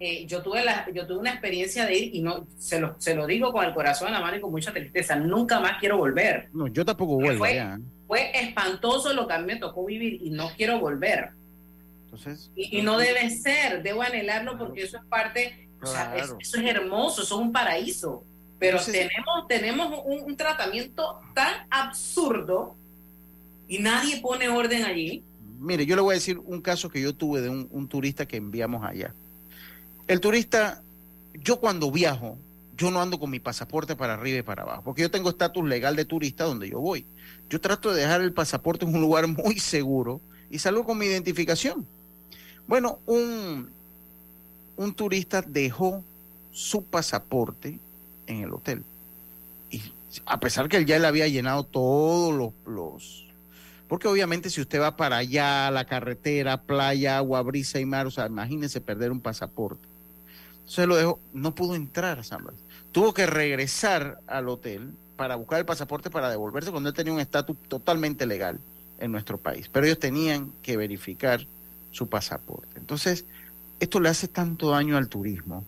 Eh, 0.00 0.26
yo 0.26 0.42
tuve 0.42 0.64
la, 0.64 0.86
yo 0.92 1.06
tuve 1.06 1.18
una 1.18 1.30
experiencia 1.30 1.86
de 1.86 1.96
ir 1.96 2.14
y 2.14 2.22
no 2.22 2.46
se 2.58 2.80
lo, 2.80 2.96
se 2.98 3.14
lo 3.14 3.26
digo 3.26 3.52
con 3.52 3.64
el 3.64 3.72
corazón 3.72 4.08
en 4.08 4.14
la 4.14 4.20
mano 4.20 4.36
y 4.36 4.40
con 4.40 4.50
mucha 4.50 4.72
tristeza. 4.72 5.16
Nunca 5.16 5.60
más 5.60 5.78
quiero 5.78 5.98
volver. 5.98 6.48
No, 6.52 6.66
yo 6.66 6.84
tampoco 6.84 7.16
vuelvo. 7.16 7.38
Fue, 7.38 7.62
fue 8.06 8.30
espantoso 8.34 9.12
lo 9.12 9.28
que 9.28 9.34
a 9.34 9.38
mí 9.38 9.46
me 9.46 9.56
tocó 9.56 9.84
vivir 9.84 10.18
y 10.22 10.30
no 10.30 10.50
quiero 10.56 10.80
volver. 10.80 11.30
Entonces, 12.12 12.50
y, 12.54 12.82
no 12.82 12.98
debe 12.98 13.30
ser, 13.30 13.82
debo 13.82 14.02
anhelarlo 14.02 14.58
porque 14.58 14.82
eso 14.82 14.98
es 14.98 15.04
parte, 15.04 15.68
o 15.80 15.86
sea, 15.86 16.14
eso 16.16 16.36
es 16.38 16.54
hermoso, 16.64 17.22
eso 17.22 17.34
es 17.36 17.40
un 17.40 17.52
paraíso 17.52 18.22
pero 18.62 18.78
tenemos, 18.80 19.48
tenemos 19.48 20.02
un, 20.04 20.36
tratamiento 20.36 21.20
tan 21.34 21.66
absurdo 21.68 22.76
y 23.66 23.80
nadie 23.80 24.20
pone 24.20 24.48
orden 24.48 24.84
allí. 24.84 25.24
Mire, 25.58 25.84
yo 25.84 25.96
le 25.96 26.02
voy 26.02 26.12
a 26.12 26.14
decir 26.14 26.38
un 26.38 26.60
caso 26.60 26.88
que 26.88 27.02
yo 27.02 27.12
tuve 27.12 27.40
de 27.40 27.48
un, 27.48 27.88
turista 27.88 28.24
que 28.24 28.36
enviamos 28.36 28.84
allá. 28.84 29.12
El 30.06 30.20
turista, 30.20 30.80
yo 31.34 31.58
cuando 31.58 31.90
viajo, 31.90 32.38
yo 32.76 32.92
no 32.92 33.02
ando 33.02 33.18
con 33.18 33.30
mi 33.30 33.40
pasaporte 33.40 33.96
para 33.96 34.14
arriba 34.14 34.38
y 34.38 34.42
para 34.42 34.62
abajo, 34.62 34.82
porque 34.84 35.02
yo 35.02 35.10
tengo 35.10 35.30
estatus 35.30 35.68
legal 35.68 35.96
de 35.96 36.04
turista 36.04 36.44
donde 36.44 36.70
yo 36.70 36.78
voy. 36.78 37.04
Yo 37.50 37.60
trato 37.60 37.92
de 37.92 38.02
dejar 38.02 38.20
el 38.20 38.32
pasaporte 38.32 38.84
en 38.84 38.94
un 38.94 39.00
lugar 39.00 39.26
muy 39.26 39.58
seguro 39.58 40.20
y 40.50 40.60
salgo 40.60 40.84
con 40.84 40.98
mi 40.98 41.06
identificación. 41.06 41.84
Bueno, 42.66 42.98
un, 43.06 43.70
un 44.76 44.94
turista 44.94 45.42
dejó 45.42 46.02
su 46.52 46.84
pasaporte 46.84 47.78
en 48.26 48.44
el 48.44 48.52
hotel. 48.52 48.84
Y 49.70 49.82
a 50.26 50.38
pesar 50.40 50.68
que 50.68 50.76
él 50.76 50.86
ya 50.86 50.98
le 50.98 51.06
había 51.06 51.28
llenado 51.28 51.64
todos 51.64 52.34
los, 52.34 52.52
los, 52.66 53.26
Porque 53.88 54.08
obviamente 54.08 54.50
si 54.50 54.60
usted 54.60 54.80
va 54.80 54.96
para 54.96 55.16
allá, 55.16 55.70
la 55.70 55.86
carretera, 55.86 56.62
playa, 56.62 57.18
agua, 57.18 57.42
brisa 57.42 57.80
y 57.80 57.86
mar, 57.86 58.06
o 58.06 58.10
sea, 58.10 58.26
imagínese 58.26 58.80
perder 58.80 59.10
un 59.10 59.20
pasaporte. 59.20 59.88
Entonces 60.60 60.86
lo 60.86 60.96
dejó, 60.96 61.18
no 61.32 61.54
pudo 61.54 61.74
entrar 61.74 62.18
a 62.18 62.22
San 62.22 62.44
Blas. 62.44 62.56
Tuvo 62.92 63.14
que 63.14 63.26
regresar 63.26 64.20
al 64.26 64.48
hotel 64.48 64.92
para 65.16 65.36
buscar 65.36 65.58
el 65.58 65.66
pasaporte 65.66 66.10
para 66.10 66.30
devolverse 66.30 66.70
cuando 66.70 66.88
él 66.88 66.94
tenía 66.94 67.12
un 67.12 67.20
estatus 67.20 67.56
totalmente 67.68 68.26
legal 68.26 68.60
en 68.98 69.12
nuestro 69.12 69.38
país. 69.38 69.68
Pero 69.72 69.86
ellos 69.86 69.98
tenían 69.98 70.52
que 70.62 70.76
verificar 70.76 71.46
su 71.92 72.08
pasaporte. 72.08 72.78
Entonces, 72.78 73.24
esto 73.78 74.00
le 74.00 74.08
hace 74.08 74.26
tanto 74.26 74.70
daño 74.70 74.96
al 74.96 75.08
turismo 75.08 75.64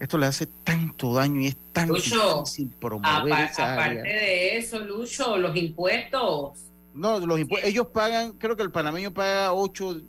esto 0.00 0.16
le 0.16 0.26
hace 0.26 0.46
tanto 0.46 1.12
daño 1.12 1.42
y 1.42 1.48
es 1.48 1.56
tan 1.72 1.92
difícil 1.92 2.70
promover 2.80 3.44
esa 3.44 3.74
aparte 3.74 4.08
de 4.08 4.56
eso, 4.56 4.78
Lucho, 4.78 5.36
los 5.36 5.54
impuestos. 5.54 6.58
No, 6.94 7.20
los 7.20 7.38
impuestos, 7.38 7.68
ellos 7.68 7.88
pagan, 7.88 8.32
creo 8.32 8.56
que 8.56 8.62
el 8.62 8.70
panameño 8.70 9.12
paga 9.12 9.52
8, 9.52 10.00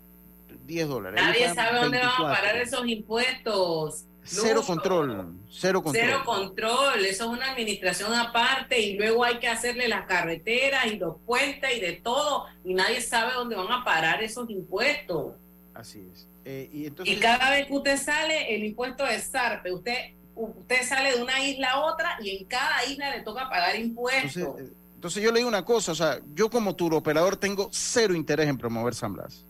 10 0.65 0.87
dólares. 0.87 1.21
Nadie 1.21 1.53
sabe 1.53 1.79
dónde 1.81 1.97
van 1.97 2.07
a 2.07 2.17
parar 2.17 2.55
esos 2.55 2.87
impuestos. 2.87 4.05
Cero 4.23 4.63
control, 4.65 5.33
cero 5.49 5.81
control. 5.81 6.05
Cero 6.05 6.21
control, 6.25 7.05
eso 7.05 7.23
es 7.25 7.29
una 7.29 7.51
administración 7.51 8.13
aparte 8.13 8.79
y 8.79 8.95
luego 8.95 9.23
hay 9.23 9.39
que 9.39 9.47
hacerle 9.47 9.87
las 9.87 10.05
carreteras 10.05 10.85
y 10.85 10.97
los 10.97 11.17
puentes 11.25 11.75
y 11.75 11.79
de 11.79 11.93
todo 11.93 12.45
y 12.63 12.73
nadie 12.73 13.01
sabe 13.01 13.33
dónde 13.33 13.55
van 13.55 13.71
a 13.71 13.83
parar 13.83 14.21
esos 14.21 14.49
impuestos. 14.49 15.33
Así 15.73 16.07
es. 16.13 16.27
Eh, 16.45 16.69
y, 17.03 17.15
cada 17.17 17.51
vez 17.51 17.67
que 17.67 17.73
usted 17.73 17.97
sale, 17.97 18.55
el 18.55 18.63
impuesto 18.63 19.05
es 19.05 19.25
SARPE. 19.25 19.71
Usted, 19.71 19.97
usted 20.35 20.83
sale 20.83 21.15
de 21.15 21.21
una 21.21 21.43
isla 21.43 21.71
a 21.71 21.85
otra 21.85 22.17
y 22.21 22.37
en 22.37 22.45
cada 22.45 22.83
isla 22.85 23.15
le 23.15 23.21
toca 23.21 23.49
pagar 23.49 23.75
impuestos. 23.75 24.59
Eh, 24.59 24.71
entonces, 24.95 25.23
yo 25.23 25.31
le 25.31 25.39
digo 25.39 25.49
una 25.49 25.65
cosa, 25.65 25.91
o 25.91 25.95
sea, 25.95 26.19
yo 26.35 26.49
como 26.49 26.75
tour 26.75 26.93
operador 26.93 27.35
tengo 27.35 27.69
cero 27.71 28.13
interés 28.13 28.47
en 28.47 28.57
promover 28.57 28.93
San 28.93 29.13
Blas. 29.13 29.43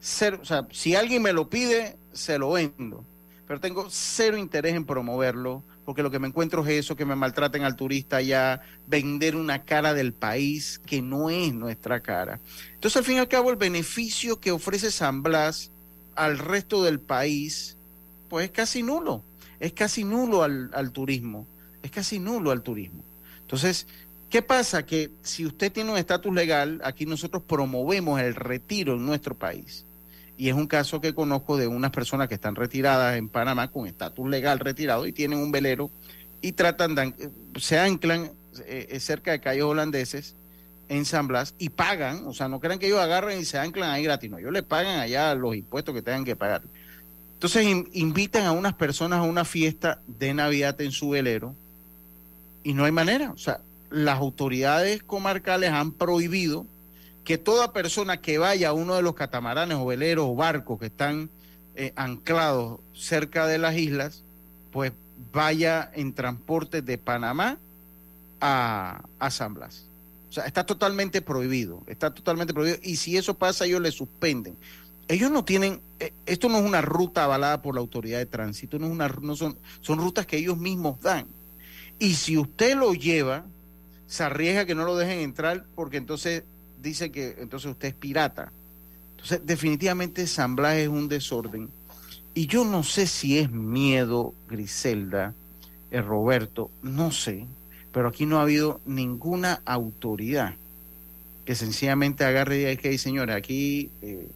Cero, 0.00 0.38
o 0.40 0.44
sea, 0.44 0.66
si 0.70 0.94
alguien 0.94 1.22
me 1.22 1.32
lo 1.32 1.48
pide, 1.48 1.96
se 2.12 2.38
lo 2.38 2.52
vendo. 2.52 3.04
Pero 3.46 3.60
tengo 3.60 3.86
cero 3.90 4.38
interés 4.38 4.74
en 4.74 4.86
promoverlo, 4.86 5.62
porque 5.84 6.02
lo 6.02 6.10
que 6.10 6.18
me 6.18 6.28
encuentro 6.28 6.62
es 6.62 6.70
eso, 6.70 6.96
que 6.96 7.04
me 7.04 7.14
maltraten 7.14 7.62
al 7.62 7.76
turista 7.76 8.22
ya, 8.22 8.62
vender 8.86 9.36
una 9.36 9.64
cara 9.64 9.92
del 9.92 10.14
país 10.14 10.80
que 10.86 11.02
no 11.02 11.28
es 11.28 11.52
nuestra 11.52 12.00
cara. 12.00 12.40
Entonces, 12.74 12.96
al 12.96 13.04
fin 13.04 13.16
y 13.16 13.18
al 13.18 13.28
cabo, 13.28 13.50
el 13.50 13.56
beneficio 13.56 14.40
que 14.40 14.50
ofrece 14.50 14.90
San 14.90 15.22
Blas 15.22 15.70
al 16.14 16.38
resto 16.38 16.82
del 16.82 17.00
país, 17.00 17.76
pues 18.28 18.46
es 18.46 18.50
casi 18.50 18.82
nulo. 18.82 19.22
Es 19.60 19.72
casi 19.72 20.04
nulo 20.04 20.42
al, 20.42 20.70
al 20.72 20.92
turismo. 20.92 21.46
Es 21.82 21.90
casi 21.90 22.18
nulo 22.18 22.50
al 22.50 22.62
turismo. 22.62 23.02
Entonces, 23.42 23.86
¿qué 24.30 24.40
pasa? 24.40 24.86
Que 24.86 25.10
si 25.22 25.44
usted 25.44 25.70
tiene 25.70 25.90
un 25.90 25.98
estatus 25.98 26.32
legal, 26.32 26.80
aquí 26.82 27.04
nosotros 27.04 27.42
promovemos 27.42 28.20
el 28.20 28.34
retiro 28.34 28.94
en 28.94 29.04
nuestro 29.04 29.34
país. 29.34 29.84
Y 30.36 30.48
es 30.48 30.54
un 30.54 30.66
caso 30.66 31.00
que 31.00 31.14
conozco 31.14 31.56
de 31.56 31.66
unas 31.66 31.90
personas 31.92 32.28
que 32.28 32.34
están 32.34 32.56
retiradas 32.56 33.16
en 33.16 33.28
Panamá 33.28 33.70
con 33.70 33.86
estatus 33.86 34.28
legal 34.28 34.58
retirado 34.58 35.06
y 35.06 35.12
tienen 35.12 35.38
un 35.38 35.52
velero 35.52 35.90
y 36.40 36.52
tratan 36.52 36.94
de, 36.94 37.30
se 37.58 37.78
anclan 37.78 38.30
eh, 38.66 38.98
cerca 39.00 39.30
de 39.30 39.40
calles 39.40 39.64
holandeses 39.64 40.34
en 40.88 41.04
San 41.04 41.26
Blas 41.26 41.54
y 41.58 41.70
pagan, 41.70 42.26
o 42.26 42.34
sea, 42.34 42.48
no 42.48 42.60
crean 42.60 42.78
que 42.78 42.86
ellos 42.86 42.98
agarren 42.98 43.40
y 43.40 43.44
se 43.44 43.58
anclan 43.58 43.90
ahí 43.90 44.02
gratis, 44.02 44.30
no, 44.30 44.38
ellos 44.38 44.52
le 44.52 44.62
pagan 44.62 45.00
allá 45.00 45.34
los 45.34 45.56
impuestos 45.56 45.94
que 45.94 46.02
tengan 46.02 46.24
que 46.24 46.36
pagar. 46.36 46.62
Entonces 47.34 47.66
invitan 47.92 48.44
a 48.44 48.52
unas 48.52 48.74
personas 48.74 49.20
a 49.20 49.22
una 49.22 49.44
fiesta 49.44 50.00
de 50.06 50.34
Navidad 50.34 50.80
en 50.80 50.92
su 50.92 51.10
velero 51.10 51.54
y 52.62 52.74
no 52.74 52.84
hay 52.84 52.92
manera, 52.92 53.32
o 53.32 53.38
sea, 53.38 53.60
las 53.90 54.18
autoridades 54.18 55.02
comarcales 55.02 55.70
han 55.70 55.92
prohibido 55.92 56.66
que 57.24 57.38
toda 57.38 57.72
persona 57.72 58.20
que 58.20 58.38
vaya 58.38 58.68
a 58.68 58.72
uno 58.72 58.94
de 58.94 59.02
los 59.02 59.14
catamaranes 59.14 59.78
o 59.78 59.86
veleros 59.86 60.26
o 60.28 60.34
barcos 60.34 60.78
que 60.78 60.86
están 60.86 61.30
eh, 61.74 61.92
anclados 61.96 62.80
cerca 62.94 63.46
de 63.46 63.58
las 63.58 63.76
islas, 63.76 64.22
pues 64.70 64.92
vaya 65.32 65.90
en 65.94 66.12
transporte 66.12 66.82
de 66.82 66.98
Panamá 66.98 67.58
a, 68.40 69.02
a 69.18 69.30
San 69.30 69.54
Blas. 69.54 69.86
O 70.28 70.32
sea, 70.32 70.44
está 70.44 70.66
totalmente 70.66 71.22
prohibido, 71.22 71.82
está 71.86 72.12
totalmente 72.12 72.52
prohibido. 72.52 72.78
Y 72.82 72.96
si 72.96 73.16
eso 73.16 73.34
pasa, 73.34 73.64
ellos 73.64 73.80
le 73.80 73.90
suspenden. 73.90 74.56
Ellos 75.08 75.30
no 75.30 75.44
tienen, 75.44 75.80
eh, 76.00 76.12
esto 76.26 76.48
no 76.48 76.58
es 76.58 76.64
una 76.64 76.82
ruta 76.82 77.24
avalada 77.24 77.62
por 77.62 77.74
la 77.74 77.80
autoridad 77.80 78.18
de 78.18 78.26
tránsito, 78.26 78.78
no, 78.78 78.86
es 78.86 78.92
una, 78.92 79.08
no 79.08 79.36
son, 79.36 79.56
son 79.80 79.98
rutas 79.98 80.26
que 80.26 80.36
ellos 80.36 80.58
mismos 80.58 81.00
dan. 81.00 81.26
Y 81.98 82.14
si 82.14 82.36
usted 82.36 82.76
lo 82.76 82.94
lleva, 82.94 83.44
se 84.06 84.24
arriesga 84.24 84.66
que 84.66 84.74
no 84.74 84.84
lo 84.84 84.96
dejen 84.96 85.20
entrar 85.20 85.64
porque 85.74 85.96
entonces 85.96 86.44
dice 86.84 87.10
que 87.10 87.34
entonces 87.38 87.72
usted 87.72 87.88
es 87.88 87.94
pirata. 87.94 88.52
Entonces, 89.12 89.40
definitivamente 89.44 90.26
San 90.26 90.54
Blas 90.54 90.76
es 90.76 90.88
un 90.88 91.08
desorden. 91.08 91.68
Y 92.34 92.46
yo 92.46 92.64
no 92.64 92.84
sé 92.84 93.06
si 93.06 93.38
es 93.38 93.50
miedo, 93.50 94.34
Griselda, 94.48 95.34
eh, 95.90 96.00
Roberto, 96.00 96.70
no 96.82 97.10
sé, 97.10 97.46
pero 97.92 98.08
aquí 98.08 98.26
no 98.26 98.38
ha 98.38 98.42
habido 98.42 98.80
ninguna 98.86 99.62
autoridad 99.64 100.54
que 101.44 101.54
sencillamente 101.54 102.24
agarre 102.24 102.56
y 102.56 102.58
diga 102.60 102.76
que, 102.76 102.98
señores, 102.98 103.36
aquí 103.36 103.90
eh, 104.02 104.28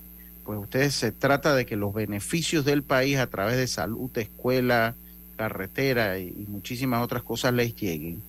pues 0.44 0.58
ustedes 0.60 0.94
se 0.94 1.12
trata 1.12 1.54
de 1.54 1.66
que 1.66 1.76
los 1.76 1.92
beneficios 1.92 2.64
del 2.64 2.82
país 2.82 3.18
a 3.18 3.26
través 3.26 3.56
de 3.56 3.66
salud, 3.66 4.10
escuela, 4.16 4.94
carretera 5.36 6.18
y, 6.18 6.46
muchísimas 6.48 7.02
otras 7.04 7.22
cosas 7.22 7.52
les 7.54 7.74
lleguen. 7.76 8.22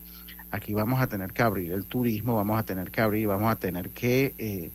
Aquí 0.51 0.73
vamos 0.73 1.01
a 1.01 1.07
tener 1.07 1.31
que 1.31 1.41
abrir 1.41 1.71
el 1.71 1.85
turismo, 1.85 2.35
vamos 2.35 2.59
a 2.59 2.63
tener 2.63 2.91
que 2.91 3.01
abrir, 3.01 3.27
vamos 3.27 3.51
a 3.51 3.55
tener 3.55 3.89
que 3.89 4.33
eh, 4.37 4.71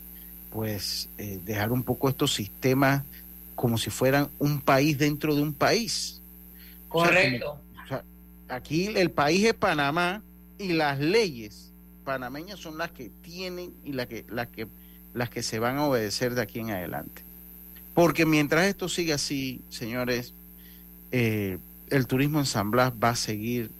pues 0.51 1.09
eh, 1.17 1.39
dejar 1.43 1.71
un 1.71 1.83
poco 1.83 2.09
estos 2.09 2.33
sistemas 2.33 3.03
como 3.55 3.77
si 3.77 3.89
fueran 3.89 4.29
un 4.39 4.61
país 4.61 4.97
dentro 4.97 5.35
de 5.35 5.41
un 5.41 5.53
país. 5.53 6.21
Correcto. 6.89 7.59
aquí 8.47 8.87
el 8.87 9.11
país 9.11 9.45
es 9.45 9.53
Panamá 9.53 10.21
y 10.57 10.73
las 10.73 10.99
leyes 10.99 11.73
panameñas 12.05 12.59
son 12.59 12.77
las 12.77 12.91
que 12.91 13.09
tienen 13.21 13.73
y 13.83 13.91
las 13.91 14.07
que, 14.07 14.25
las 14.29 14.47
que, 14.47 14.67
las 15.13 15.29
que 15.29 15.43
se 15.43 15.59
van 15.59 15.77
a 15.77 15.85
obedecer 15.85 16.35
de 16.35 16.41
aquí 16.41 16.59
en 16.59 16.69
adelante. 16.69 17.23
Porque 17.93 18.25
mientras 18.25 18.67
esto 18.67 18.87
sigue 18.87 19.13
así, 19.13 19.61
señores, 19.69 20.33
eh, 21.11 21.57
el 21.89 22.07
turismo 22.07 22.39
en 22.39 22.45
San 22.45 22.71
Blas 22.71 22.93
va 22.93 23.09
a 23.09 23.15
seguir 23.15 23.71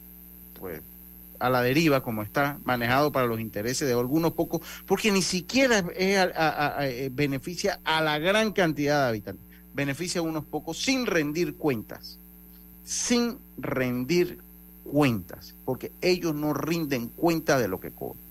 pues 0.59 0.81
a 1.39 1.49
la 1.49 1.61
deriva 1.61 2.01
como 2.01 2.23
está 2.23 2.59
manejado 2.63 3.11
para 3.11 3.27
los 3.27 3.39
intereses 3.39 3.87
de 3.87 3.93
algunos 3.93 4.33
pocos, 4.33 4.61
porque 4.85 5.11
ni 5.11 5.21
siquiera 5.21 5.83
eh, 5.95 7.09
beneficia 7.11 7.79
a 7.83 8.01
la 8.01 8.19
gran 8.19 8.51
cantidad 8.51 9.03
de 9.03 9.09
habitantes, 9.09 9.45
beneficia 9.73 10.21
a 10.21 10.23
unos 10.23 10.45
pocos 10.45 10.81
sin 10.81 11.05
rendir 11.05 11.55
cuentas, 11.55 12.19
sin 12.83 13.37
rendir 13.57 14.39
cuentas, 14.83 15.55
porque 15.65 15.91
ellos 16.01 16.35
no 16.35 16.53
rinden 16.53 17.09
cuenta 17.09 17.59
de 17.59 17.67
lo 17.67 17.79
que 17.79 17.91
cobran. 17.91 18.23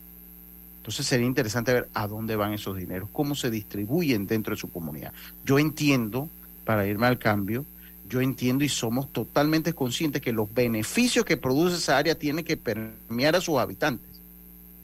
Entonces 0.78 1.07
sería 1.07 1.26
interesante 1.26 1.72
ver 1.72 1.88
a 1.94 2.07
dónde 2.07 2.36
van 2.36 2.52
esos 2.52 2.76
dineros, 2.76 3.09
cómo 3.11 3.34
se 3.34 3.50
distribuyen 3.50 4.26
dentro 4.26 4.55
de 4.55 4.61
su 4.61 4.70
comunidad. 4.70 5.12
Yo 5.44 5.59
entiendo, 5.59 6.28
para 6.64 6.86
irme 6.86 7.07
al 7.07 7.18
cambio, 7.18 7.64
yo 8.09 8.20
entiendo 8.20 8.64
y 8.64 8.68
somos 8.68 9.12
totalmente 9.12 9.72
conscientes 9.72 10.20
que 10.20 10.32
los 10.32 10.52
beneficios 10.52 11.24
que 11.24 11.36
produce 11.36 11.76
esa 11.76 11.98
área 11.98 12.14
tienen 12.14 12.44
que 12.44 12.57
permear 12.57 13.36
a 13.36 13.40
sus 13.40 13.59
habitantes. 13.59 14.09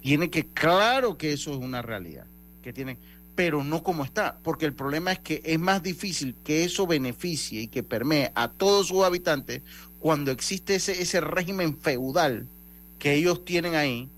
Tiene 0.00 0.30
que, 0.30 0.46
claro 0.46 1.18
que 1.18 1.32
eso 1.32 1.52
es 1.52 1.58
una 1.58 1.82
realidad, 1.82 2.24
que 2.62 2.72
tienen, 2.72 2.98
pero 3.34 3.62
no 3.62 3.82
como 3.82 4.04
está, 4.04 4.38
porque 4.42 4.66
el 4.66 4.72
problema 4.72 5.12
es 5.12 5.18
que 5.18 5.42
es 5.44 5.58
más 5.58 5.82
difícil 5.82 6.34
que 6.44 6.64
eso 6.64 6.86
beneficie 6.86 7.62
y 7.62 7.68
que 7.68 7.82
permee 7.82 8.32
a 8.34 8.48
todos 8.48 8.88
sus 8.88 9.04
habitantes 9.04 9.62
cuando 9.98 10.30
existe 10.30 10.74
ese, 10.74 11.02
ese 11.02 11.20
régimen 11.20 11.78
feudal 11.78 12.46
que 12.98 13.14
ellos 13.14 13.44
tienen 13.44 13.74
ahí, 13.74 14.08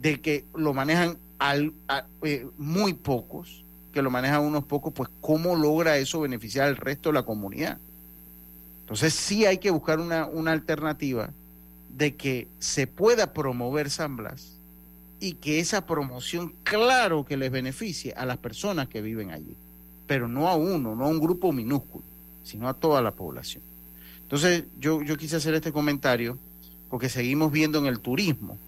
de 0.00 0.20
que 0.20 0.44
lo 0.54 0.74
manejan 0.74 1.16
eh, 2.22 2.46
muy 2.58 2.94
pocos, 2.94 3.64
que 3.92 4.02
lo 4.02 4.10
manejan 4.10 4.42
unos 4.42 4.64
pocos, 4.64 4.92
pues 4.92 5.08
¿cómo 5.20 5.54
logra 5.54 5.98
eso 5.98 6.20
beneficiar 6.20 6.68
al 6.68 6.76
resto 6.76 7.10
de 7.10 7.14
la 7.14 7.22
comunidad? 7.22 7.78
Entonces 8.92 9.14
sí 9.14 9.46
hay 9.46 9.56
que 9.56 9.70
buscar 9.70 10.00
una, 10.00 10.26
una 10.26 10.52
alternativa 10.52 11.30
de 11.96 12.14
que 12.14 12.46
se 12.58 12.86
pueda 12.86 13.32
promover 13.32 13.88
San 13.88 14.18
Blas 14.18 14.58
y 15.18 15.32
que 15.32 15.60
esa 15.60 15.86
promoción, 15.86 16.52
claro 16.62 17.24
que 17.24 17.38
les 17.38 17.50
beneficie 17.50 18.12
a 18.12 18.26
las 18.26 18.36
personas 18.36 18.88
que 18.88 19.00
viven 19.00 19.30
allí, 19.30 19.56
pero 20.06 20.28
no 20.28 20.46
a 20.46 20.56
uno, 20.56 20.94
no 20.94 21.06
a 21.06 21.08
un 21.08 21.20
grupo 21.20 21.52
minúsculo, 21.54 22.04
sino 22.44 22.68
a 22.68 22.74
toda 22.74 23.00
la 23.00 23.12
población. 23.12 23.62
Entonces 24.24 24.64
yo, 24.78 25.00
yo 25.00 25.16
quise 25.16 25.36
hacer 25.36 25.54
este 25.54 25.72
comentario 25.72 26.36
porque 26.90 27.08
seguimos 27.08 27.50
viendo 27.50 27.78
en 27.78 27.86
el 27.86 27.98
turismo 27.98 28.58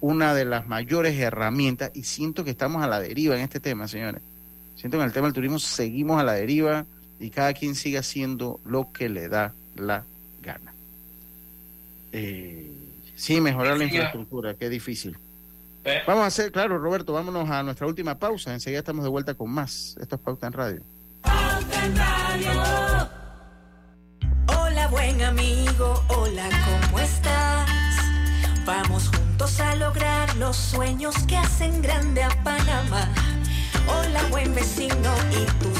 una 0.00 0.32
de 0.32 0.44
las 0.44 0.68
mayores 0.68 1.18
herramientas 1.18 1.90
y 1.92 2.04
siento 2.04 2.44
que 2.44 2.50
estamos 2.50 2.84
a 2.84 2.86
la 2.86 3.00
deriva 3.00 3.34
en 3.34 3.40
este 3.40 3.58
tema, 3.58 3.88
señores. 3.88 4.22
Siento 4.76 4.96
que 4.96 5.02
en 5.02 5.08
el 5.08 5.12
tema 5.12 5.26
del 5.26 5.34
turismo 5.34 5.58
seguimos 5.58 6.20
a 6.20 6.22
la 6.22 6.34
deriva 6.34 6.86
y 7.20 7.30
cada 7.30 7.52
quien 7.52 7.74
sigue 7.74 7.98
haciendo 7.98 8.58
lo 8.64 8.90
que 8.92 9.08
le 9.08 9.28
da 9.28 9.52
la 9.76 10.04
gana. 10.42 10.72
Eh, 12.12 12.72
sí, 13.14 13.40
mejorar 13.40 13.76
la 13.76 13.84
infraestructura, 13.84 14.54
qué 14.54 14.68
difícil. 14.68 15.16
Vamos 16.06 16.24
a 16.24 16.26
hacer, 16.26 16.50
claro, 16.50 16.78
Roberto, 16.78 17.12
vámonos 17.12 17.48
a 17.48 17.62
nuestra 17.62 17.86
última 17.86 18.18
pausa. 18.18 18.52
Enseguida 18.52 18.80
estamos 18.80 19.04
de 19.04 19.10
vuelta 19.10 19.34
con 19.34 19.50
más. 19.50 19.96
Esto 20.00 20.16
es 20.16 20.22
Pauta 20.22 20.46
en 20.46 20.52
Radio. 20.52 20.82
Pauta 21.22 21.84
en 21.86 21.96
Radio. 21.96 23.10
Hola, 24.58 24.88
buen 24.88 25.22
amigo. 25.22 26.02
Hola, 26.08 26.48
¿cómo 26.64 27.00
estás? 27.00 27.70
Vamos 28.66 29.08
juntos 29.08 29.60
a 29.60 29.74
lograr 29.76 30.36
los 30.36 30.56
sueños 30.56 31.14
que 31.26 31.36
hacen 31.36 31.80
grande 31.80 32.22
a 32.22 32.28
Panamá. 32.42 33.08
Hola 33.86 34.22
buen 34.30 34.54
vecino 34.54 35.14
y 35.32 35.44
tus 35.62 35.79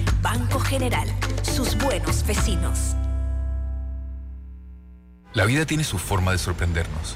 Banco 0.21 0.59
General, 0.59 1.07
sus 1.41 1.75
buenos 1.75 2.23
vecinos. 2.27 2.95
La 5.33 5.45
vida 5.45 5.65
tiene 5.65 5.83
su 5.83 5.97
forma 5.97 6.31
de 6.31 6.37
sorprendernos. 6.37 7.15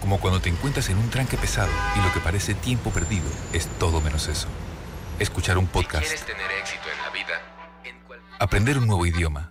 Como 0.00 0.18
cuando 0.18 0.40
te 0.40 0.48
encuentras 0.48 0.88
en 0.88 0.96
un 0.96 1.10
tranque 1.10 1.36
pesado 1.36 1.70
y 1.96 2.00
lo 2.00 2.10
que 2.12 2.20
parece 2.20 2.54
tiempo 2.54 2.90
perdido 2.90 3.26
es 3.52 3.66
todo 3.78 4.00
menos 4.00 4.28
eso. 4.28 4.48
Escuchar 5.18 5.58
un 5.58 5.66
podcast. 5.66 6.24
tener 6.24 6.50
éxito 6.58 6.84
en 6.90 7.02
la 7.02 7.10
vida, 7.10 7.34
Aprender 8.38 8.78
un 8.78 8.86
nuevo 8.86 9.04
idioma. 9.04 9.50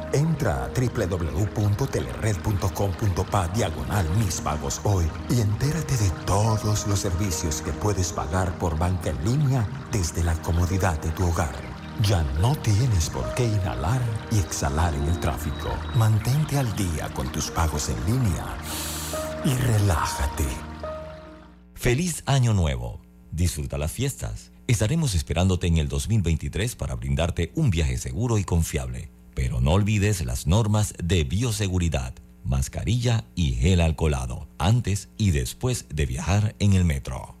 Entra 0.13 0.65
a 0.65 0.69
www.telered.com.pa 0.69 3.47
diagonal 3.49 4.09
mis 4.17 4.41
pagos 4.41 4.81
hoy 4.83 5.05
y 5.29 5.39
entérate 5.39 5.95
de 5.97 6.09
todos 6.25 6.87
los 6.87 6.99
servicios 6.99 7.61
que 7.61 7.71
puedes 7.71 8.11
pagar 8.11 8.57
por 8.57 8.75
banca 8.77 9.11
en 9.11 9.23
línea 9.23 9.65
desde 9.91 10.23
la 10.23 10.33
comodidad 10.41 10.99
de 11.01 11.11
tu 11.11 11.27
hogar. 11.27 11.53
Ya 12.01 12.23
no 12.41 12.55
tienes 12.55 13.09
por 13.09 13.33
qué 13.35 13.45
inhalar 13.45 14.01
y 14.31 14.39
exhalar 14.39 14.93
en 14.95 15.03
el 15.03 15.19
tráfico. 15.19 15.69
Mantente 15.95 16.57
al 16.57 16.75
día 16.75 17.09
con 17.13 17.31
tus 17.31 17.51
pagos 17.51 17.89
en 17.89 18.05
línea 18.05 18.57
y 19.45 19.53
relájate. 19.53 20.47
Feliz 21.73 22.23
Año 22.25 22.53
Nuevo. 22.53 23.01
Disfruta 23.31 23.77
las 23.77 23.91
fiestas. 23.91 24.51
Estaremos 24.67 25.15
esperándote 25.15 25.67
en 25.67 25.77
el 25.77 25.87
2023 25.87 26.75
para 26.75 26.95
brindarte 26.95 27.51
un 27.55 27.69
viaje 27.69 27.97
seguro 27.97 28.37
y 28.37 28.43
confiable. 28.43 29.09
Pero 29.33 29.61
no 29.61 29.71
olvides 29.71 30.25
las 30.25 30.47
normas 30.47 30.93
de 31.03 31.23
bioseguridad, 31.23 32.13
mascarilla 32.43 33.25
y 33.35 33.53
gel 33.53 33.81
alcoholado, 33.81 34.47
antes 34.57 35.09
y 35.17 35.31
después 35.31 35.87
de 35.89 36.05
viajar 36.05 36.55
en 36.59 36.73
el 36.73 36.85
metro. 36.85 37.40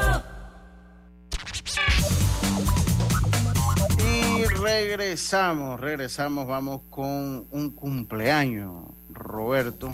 Regresamos, 4.61 5.79
regresamos, 5.79 6.47
vamos 6.47 6.81
con 6.89 7.47
un 7.49 7.71
cumpleaños, 7.75 8.85
Roberto. 9.09 9.91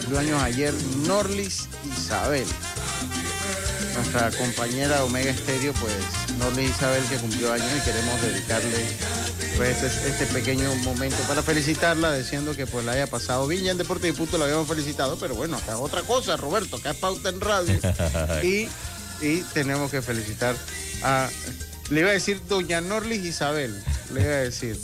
Cumpleaños 0.00 0.42
ayer, 0.42 0.74
Norlis 1.06 1.68
Isabel. 1.96 2.46
Nuestra 3.94 4.30
compañera 4.32 5.04
Omega 5.04 5.30
Estéreo, 5.30 5.72
pues 5.74 5.94
Norlis 6.38 6.70
Isabel 6.70 7.02
que 7.04 7.16
cumplió 7.16 7.52
años 7.52 7.68
y 7.76 7.84
queremos 7.84 8.20
dedicarle 8.22 8.78
pues, 9.56 9.82
este, 9.82 10.08
este 10.08 10.26
pequeño 10.26 10.74
momento 10.76 11.18
para 11.28 11.42
felicitarla, 11.42 12.14
diciendo 12.14 12.56
que 12.56 12.66
pues 12.66 12.84
la 12.84 12.92
haya 12.92 13.06
pasado 13.06 13.46
bien. 13.46 13.64
Ya 13.64 13.70
en 13.70 13.78
Deporte 13.78 14.08
y 14.08 14.12
Punto 14.12 14.38
la 14.38 14.46
habíamos 14.46 14.66
felicitado, 14.66 15.16
pero 15.18 15.36
bueno, 15.36 15.56
acá 15.56 15.72
es 15.72 15.78
otra 15.78 16.02
cosa, 16.02 16.36
Roberto, 16.36 16.76
acá 16.76 16.90
es 16.90 16.96
pauta 16.96 17.28
en 17.28 17.40
radio. 17.40 17.74
y, 18.42 18.68
y 19.22 19.42
tenemos 19.54 19.90
que 19.90 20.02
felicitar 20.02 20.54
a, 21.02 21.28
le 21.90 22.00
iba 22.00 22.10
a 22.10 22.12
decir 22.12 22.40
doña 22.48 22.80
Norlis 22.80 23.24
Isabel, 23.24 23.74
le 24.14 24.20
iba 24.22 24.32
a 24.32 24.36
decir. 24.38 24.76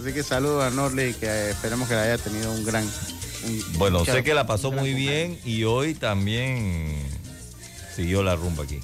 Así 0.00 0.12
que 0.12 0.22
saludos 0.22 0.64
a 0.64 0.70
Norlis 0.70 1.16
y 1.16 1.18
que 1.20 1.26
eh, 1.26 1.50
esperemos 1.50 1.88
que 1.88 1.94
la 1.94 2.02
haya 2.02 2.18
tenido 2.18 2.52
un 2.52 2.64
gran... 2.64 2.84
un- 2.84 3.64
Bueno, 3.78 4.00
un- 4.00 4.06
sé 4.06 4.22
que 4.24 4.34
la 4.34 4.46
pasó 4.46 4.72
muy 4.72 4.92
bien 4.94 5.38
y 5.44 5.64
hoy 5.64 5.94
también 5.94 6.96
siguió 7.94 8.22
la 8.22 8.36
rumba 8.36 8.64
aquí. 8.64 8.80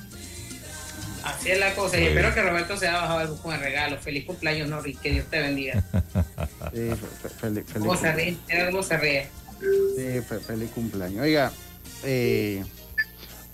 Así 1.24 1.50
es 1.50 1.58
la 1.58 1.74
cosa. 1.74 1.98
Y 1.98 2.04
espero 2.06 2.28
bien. 2.30 2.34
que 2.34 2.42
Roberto 2.50 2.76
se 2.78 2.88
haya 2.88 3.00
bajado 3.02 3.20
el 3.20 3.28
bus 3.28 3.40
con 3.40 3.52
el 3.54 3.60
regalo. 3.60 3.98
Feliz 3.98 4.24
cumpleaños, 4.24 4.68
Norris. 4.68 4.98
Que 5.00 5.10
Dios 5.10 5.26
te 5.30 5.40
bendiga. 5.40 5.84
Sí, 6.72 6.76
fe- 6.88 6.96
fe- 6.96 7.34
feliz, 7.40 7.64
feliz 7.66 7.86
¿Cómo 7.86 7.96
se 7.96 8.12
ríe? 8.12 8.36
Mira 8.48 8.66
cómo 8.70 8.82
se 8.82 8.96
ríe. 8.96 9.28
Sí, 9.60 10.20
fe- 10.26 10.40
feliz 10.40 10.70
cumpleaños. 10.70 11.22
Oiga, 11.22 11.50
eh, 12.04 12.64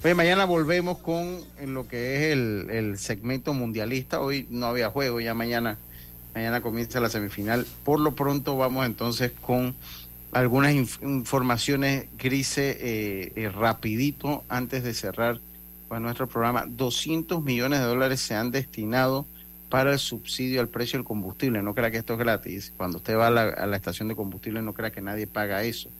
pues 0.06 0.14
mañana 0.14 0.44
volvemos 0.44 0.98
con 0.98 1.40
lo 1.66 1.88
que 1.88 2.14
es 2.14 2.32
el, 2.32 2.68
el 2.70 2.96
segmento 2.96 3.52
mundialista. 3.54 4.20
Hoy 4.20 4.46
no 4.50 4.66
había 4.66 4.88
juego, 4.88 5.20
ya 5.20 5.34
mañana, 5.34 5.78
mañana 6.32 6.60
comienza 6.60 7.00
la 7.00 7.08
semifinal. 7.08 7.66
Por 7.82 7.98
lo 7.98 8.14
pronto 8.14 8.56
vamos 8.56 8.86
entonces 8.86 9.32
con 9.40 9.74
algunas 10.30 10.74
inf- 10.74 11.02
informaciones 11.02 12.06
grises 12.16 12.76
eh, 12.78 13.32
eh, 13.34 13.48
rapidito 13.48 14.44
antes 14.48 14.84
de 14.84 14.94
cerrar 14.94 15.40
pues, 15.88 16.00
nuestro 16.00 16.28
programa. 16.28 16.66
200 16.68 17.42
millones 17.42 17.80
de 17.80 17.86
dólares 17.86 18.20
se 18.20 18.36
han 18.36 18.52
destinado 18.52 19.26
para 19.70 19.90
el 19.92 19.98
subsidio 19.98 20.60
al 20.60 20.68
precio 20.68 21.00
del 21.00 21.04
combustible. 21.04 21.62
No 21.64 21.74
crea 21.74 21.90
que 21.90 21.96
esto 21.96 22.12
es 22.12 22.20
gratis. 22.20 22.72
Cuando 22.76 22.98
usted 22.98 23.16
va 23.16 23.26
a 23.26 23.66
la 23.66 23.76
estación 23.76 24.06
de 24.06 24.14
combustible, 24.14 24.62
no 24.62 24.72
crea 24.72 24.92
que 24.92 25.02
nadie 25.02 25.26
paga 25.26 25.64
eso. 25.64 25.90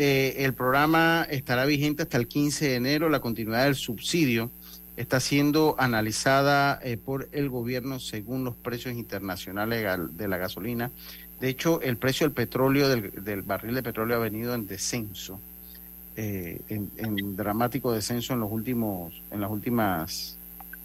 Eh, 0.00 0.44
el 0.44 0.54
programa 0.54 1.26
estará 1.28 1.64
vigente 1.64 2.04
hasta 2.04 2.18
el 2.18 2.28
15 2.28 2.68
de 2.68 2.74
enero. 2.76 3.08
La 3.08 3.18
continuidad 3.18 3.64
del 3.64 3.74
subsidio 3.74 4.52
está 4.96 5.18
siendo 5.18 5.74
analizada 5.76 6.78
eh, 6.82 6.96
por 6.96 7.28
el 7.32 7.48
gobierno 7.48 7.98
según 7.98 8.44
los 8.44 8.54
precios 8.54 8.94
internacionales 8.94 9.98
de 10.12 10.28
la 10.28 10.36
gasolina. 10.36 10.92
De 11.40 11.48
hecho, 11.48 11.80
el 11.82 11.96
precio 11.96 12.26
del 12.26 12.32
petróleo, 12.32 12.88
del, 12.88 13.42
barril 13.42 13.74
de 13.74 13.82
petróleo 13.82 14.16
ha 14.16 14.20
venido 14.20 14.54
en 14.54 14.68
descenso, 14.68 15.40
eh, 16.16 16.60
en, 16.68 16.90
en 16.96 17.36
dramático 17.36 17.92
descenso 17.92 18.34
en 18.34 18.40
los 18.40 18.52
últimos, 18.52 19.20
en 19.32 19.40
las 19.40 19.50
últimas 19.50 20.36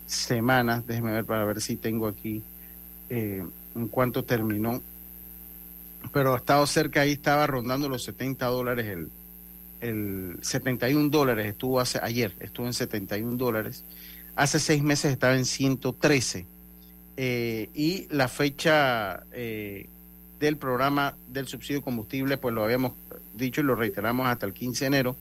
semanas. 0.08 0.88
Déjeme 0.88 1.12
ver 1.12 1.26
para 1.26 1.46
ver 1.46 1.62
si 1.62 1.76
tengo 1.76 2.08
aquí 2.08 2.42
en 3.10 3.88
cuánto 3.92 4.24
terminó. 4.24 4.82
Pero 6.12 6.34
ha 6.34 6.38
estado 6.38 6.68
cerca 6.68 7.02
ahí, 7.02 7.14
estaba 7.14 7.48
rondando 7.48 7.90
los 7.90 8.04
70 8.04 8.46
dólares 8.48 8.88
el, 8.88 9.10
el 9.84 10.38
71 10.42 11.10
dólares 11.10 11.46
estuvo 11.48 11.80
hace 11.80 12.00
ayer, 12.02 12.34
estuvo 12.40 12.66
en 12.66 12.74
71 12.74 13.36
dólares. 13.38 13.84
Hace 14.36 14.60
seis 14.60 14.82
meses 14.82 15.12
estaba 15.12 15.36
en 15.36 15.46
113. 15.46 16.48
Eh, 17.18 17.70
y 17.76 18.08
la 18.10 18.28
fecha 18.28 19.24
eh, 19.34 19.90
del 20.40 20.58
programa 20.58 21.16
del 21.28 21.48
subsidio 21.48 21.80
de 21.80 21.84
combustible, 21.84 22.38
pues 22.38 22.56
lo 22.56 22.64
habíamos 22.64 22.94
dicho 23.36 23.62
y 23.62 23.66
lo 23.66 23.76
reiteramos 23.76 24.28
hasta 24.28 24.46
el 24.46 24.54
15 24.54 24.86
de 24.86 24.88
enero. 24.88 25.16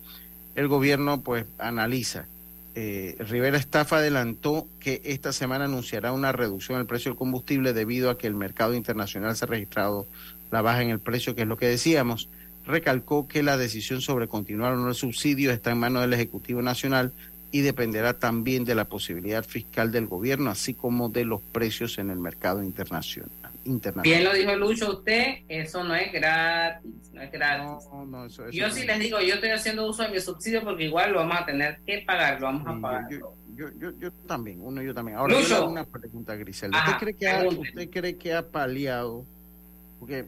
El 0.54 0.68
gobierno 0.68 1.20
pues 1.20 1.44
analiza. 1.58 2.26
Eh, 2.74 3.16
Rivera 3.18 3.58
Estafa 3.58 3.98
adelantó 3.98 4.66
que 4.80 5.02
esta 5.04 5.32
semana 5.32 5.66
anunciará 5.66 6.12
una 6.12 6.32
reducción 6.32 6.78
del 6.78 6.86
precio 6.86 7.10
del 7.10 7.18
combustible 7.18 7.74
debido 7.74 8.10
a 8.10 8.16
que 8.16 8.26
el 8.26 8.34
mercado 8.34 8.74
internacional 8.74 9.36
se 9.36 9.44
ha 9.44 9.48
registrado 9.48 10.06
la 10.52 10.62
baja 10.62 10.82
en 10.82 10.90
el 10.90 11.00
precio, 11.00 11.34
que 11.34 11.42
es 11.42 11.48
lo 11.48 11.56
que 11.56 11.66
decíamos. 11.66 12.28
Recalcó 12.66 13.26
que 13.26 13.42
la 13.42 13.56
decisión 13.56 14.00
sobre 14.00 14.28
continuar 14.28 14.74
o 14.74 14.76
no 14.76 14.88
el 14.90 14.94
subsidio 14.94 15.50
está 15.50 15.72
en 15.72 15.78
manos 15.78 16.02
del 16.02 16.12
Ejecutivo 16.12 16.62
Nacional 16.62 17.12
y 17.50 17.60
dependerá 17.62 18.14
también 18.18 18.64
de 18.64 18.74
la 18.74 18.84
posibilidad 18.84 19.44
fiscal 19.44 19.90
del 19.90 20.06
gobierno, 20.06 20.50
así 20.50 20.72
como 20.74 21.08
de 21.08 21.24
los 21.24 21.40
precios 21.40 21.98
en 21.98 22.10
el 22.10 22.18
mercado 22.18 22.62
internacional. 22.62 23.30
internacional. 23.64 24.02
Bien 24.02 24.24
lo 24.24 24.34
dijo 24.34 24.56
Lucho 24.56 24.90
usted, 24.98 25.36
eso 25.48 25.84
no 25.84 25.94
es 25.94 26.10
gratis, 26.12 26.90
no 27.12 27.22
es 27.22 27.30
gratis. 27.30 27.84
eso 28.32 28.50
yo 28.50 28.66
no 28.66 28.74
sí 28.74 28.80
es- 28.80 28.86
les 28.86 28.98
digo, 28.98 29.20
yo 29.20 29.34
estoy 29.34 29.50
haciendo 29.50 29.88
uso 29.88 30.02
de 30.02 30.08
mi 30.08 30.20
subsidio 30.20 30.64
porque 30.64 30.84
igual 30.86 31.12
lo 31.12 31.18
vamos 31.20 31.36
a 31.40 31.46
tener 31.46 31.78
que 31.86 32.02
pagar, 32.04 32.40
lo 32.40 32.46
vamos 32.46 32.66
a 32.66 32.80
pagar. 32.80 33.08
Yo, 33.10 33.68
yo, 33.78 33.90
yo 34.00 34.10
también, 34.26 34.58
uno 34.60 34.82
yo 34.82 34.92
también. 34.94 35.16
Ahora, 35.18 35.34
yo 35.34 35.38
le 35.40 35.44
Lucho. 35.44 35.56
hago 35.58 35.70
una 35.70 35.84
pregunta, 35.84 36.34
Griselda. 36.34 36.76
Ajá, 36.78 36.92
¿Usted 36.92 37.04
cree, 37.04 37.14
que 37.14 37.28
ha. 37.28 37.48
¿Usted 37.48 37.90
cree 37.90 38.16
que 38.16 38.32
ha 38.34 38.42
paliado 38.48 39.24
porque, 40.00 40.24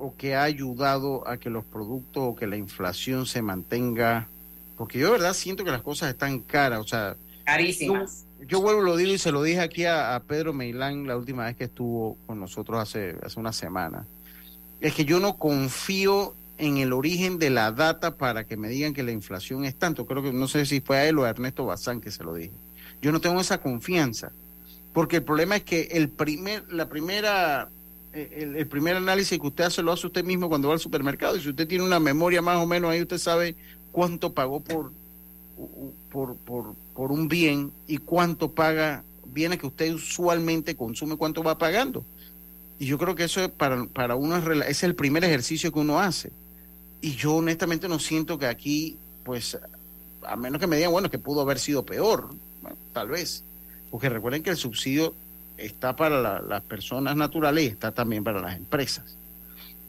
o 0.00 0.16
que 0.16 0.34
ha 0.34 0.42
ayudado 0.42 1.26
a 1.28 1.36
que 1.36 1.50
los 1.50 1.64
productos 1.64 2.22
o 2.22 2.34
que 2.34 2.46
la 2.46 2.56
inflación 2.56 3.26
se 3.26 3.42
mantenga? 3.42 4.28
Porque 4.76 4.98
yo 4.98 5.06
de 5.06 5.12
verdad 5.12 5.34
siento 5.34 5.64
que 5.64 5.70
las 5.70 5.82
cosas 5.82 6.10
están 6.10 6.40
caras, 6.40 6.80
o 6.80 6.88
sea, 6.88 7.16
Carísimas. 7.44 8.24
yo 8.46 8.60
vuelvo 8.60 8.80
lo 8.80 8.96
digo 8.96 9.12
y 9.12 9.18
se 9.18 9.32
lo 9.32 9.42
dije 9.42 9.60
aquí 9.60 9.84
a, 9.84 10.14
a 10.14 10.20
Pedro 10.20 10.52
Meilán 10.52 11.06
la 11.06 11.16
última 11.16 11.44
vez 11.44 11.56
que 11.56 11.64
estuvo 11.64 12.16
con 12.26 12.40
nosotros 12.40 12.80
hace, 12.80 13.16
hace 13.22 13.38
una 13.38 13.52
semana. 13.52 14.06
Es 14.80 14.94
que 14.94 15.04
yo 15.04 15.20
no 15.20 15.36
confío 15.36 16.34
en 16.56 16.78
el 16.78 16.92
origen 16.92 17.38
de 17.38 17.50
la 17.50 17.72
data 17.72 18.16
para 18.16 18.44
que 18.44 18.56
me 18.56 18.68
digan 18.68 18.94
que 18.94 19.02
la 19.02 19.12
inflación 19.12 19.64
es 19.64 19.74
tanto. 19.74 20.06
Creo 20.06 20.22
que 20.22 20.32
no 20.32 20.46
sé 20.46 20.66
si 20.66 20.80
fue 20.80 20.98
a 20.98 21.06
él 21.08 21.18
o 21.18 21.24
a 21.24 21.30
Ernesto 21.30 21.66
Bazán 21.66 22.00
que 22.00 22.10
se 22.10 22.22
lo 22.22 22.34
dije. 22.34 22.52
Yo 23.02 23.12
no 23.12 23.20
tengo 23.20 23.40
esa 23.40 23.58
confianza. 23.58 24.32
Porque 24.92 25.16
el 25.16 25.22
problema 25.22 25.56
es 25.56 25.62
que 25.62 25.82
el 25.92 26.08
primer, 26.08 26.70
la 26.72 26.88
primera, 26.88 27.70
el, 28.12 28.56
el 28.56 28.66
primer 28.66 28.96
análisis 28.96 29.38
que 29.38 29.46
usted 29.46 29.64
hace 29.64 29.82
lo 29.82 29.92
hace 29.92 30.06
usted 30.06 30.24
mismo 30.24 30.48
cuando 30.48 30.68
va 30.68 30.74
al 30.74 30.80
supermercado. 30.80 31.36
Y 31.36 31.40
si 31.40 31.50
usted 31.50 31.68
tiene 31.68 31.84
una 31.84 32.00
memoria 32.00 32.42
más 32.42 32.58
o 32.58 32.66
menos 32.66 32.90
ahí, 32.90 33.02
usted 33.02 33.18
sabe 33.18 33.56
cuánto 33.92 34.32
pagó 34.32 34.60
por, 34.60 34.92
por, 36.10 36.36
por, 36.36 36.74
por 36.94 37.12
un 37.12 37.28
bien 37.28 37.72
y 37.86 37.98
cuánto 37.98 38.52
paga 38.52 39.04
bienes 39.26 39.58
que 39.58 39.66
usted 39.66 39.92
usualmente 39.94 40.76
consume, 40.76 41.16
cuánto 41.16 41.42
va 41.42 41.58
pagando. 41.58 42.04
Y 42.78 42.86
yo 42.86 42.98
creo 42.98 43.14
que 43.14 43.24
eso 43.24 43.44
es 43.44 43.50
para, 43.50 43.86
para 43.86 44.16
uno 44.16 44.36
es, 44.36 44.68
es 44.68 44.82
el 44.82 44.94
primer 44.94 45.22
ejercicio 45.24 45.72
que 45.72 45.78
uno 45.78 46.00
hace. 46.00 46.32
Y 47.00 47.14
yo 47.14 47.36
honestamente 47.36 47.88
no 47.88 47.98
siento 47.98 48.38
que 48.38 48.46
aquí, 48.46 48.98
pues, 49.24 49.58
a 50.22 50.36
menos 50.36 50.60
que 50.60 50.66
me 50.66 50.76
digan, 50.76 50.92
bueno, 50.92 51.10
que 51.10 51.18
pudo 51.18 51.42
haber 51.42 51.58
sido 51.58 51.84
peor, 51.84 52.30
tal 52.92 53.08
vez. 53.08 53.44
Porque 53.90 54.08
recuerden 54.08 54.42
que 54.42 54.50
el 54.50 54.56
subsidio 54.56 55.14
está 55.60 55.94
para 55.96 56.20
la- 56.20 56.40
las 56.40 56.62
personas 56.62 57.16
naturales 57.16 57.64
y 57.64 57.66
está 57.68 57.92
también 57.92 58.24
para 58.24 58.40
las 58.40 58.56
empresas. 58.56 59.16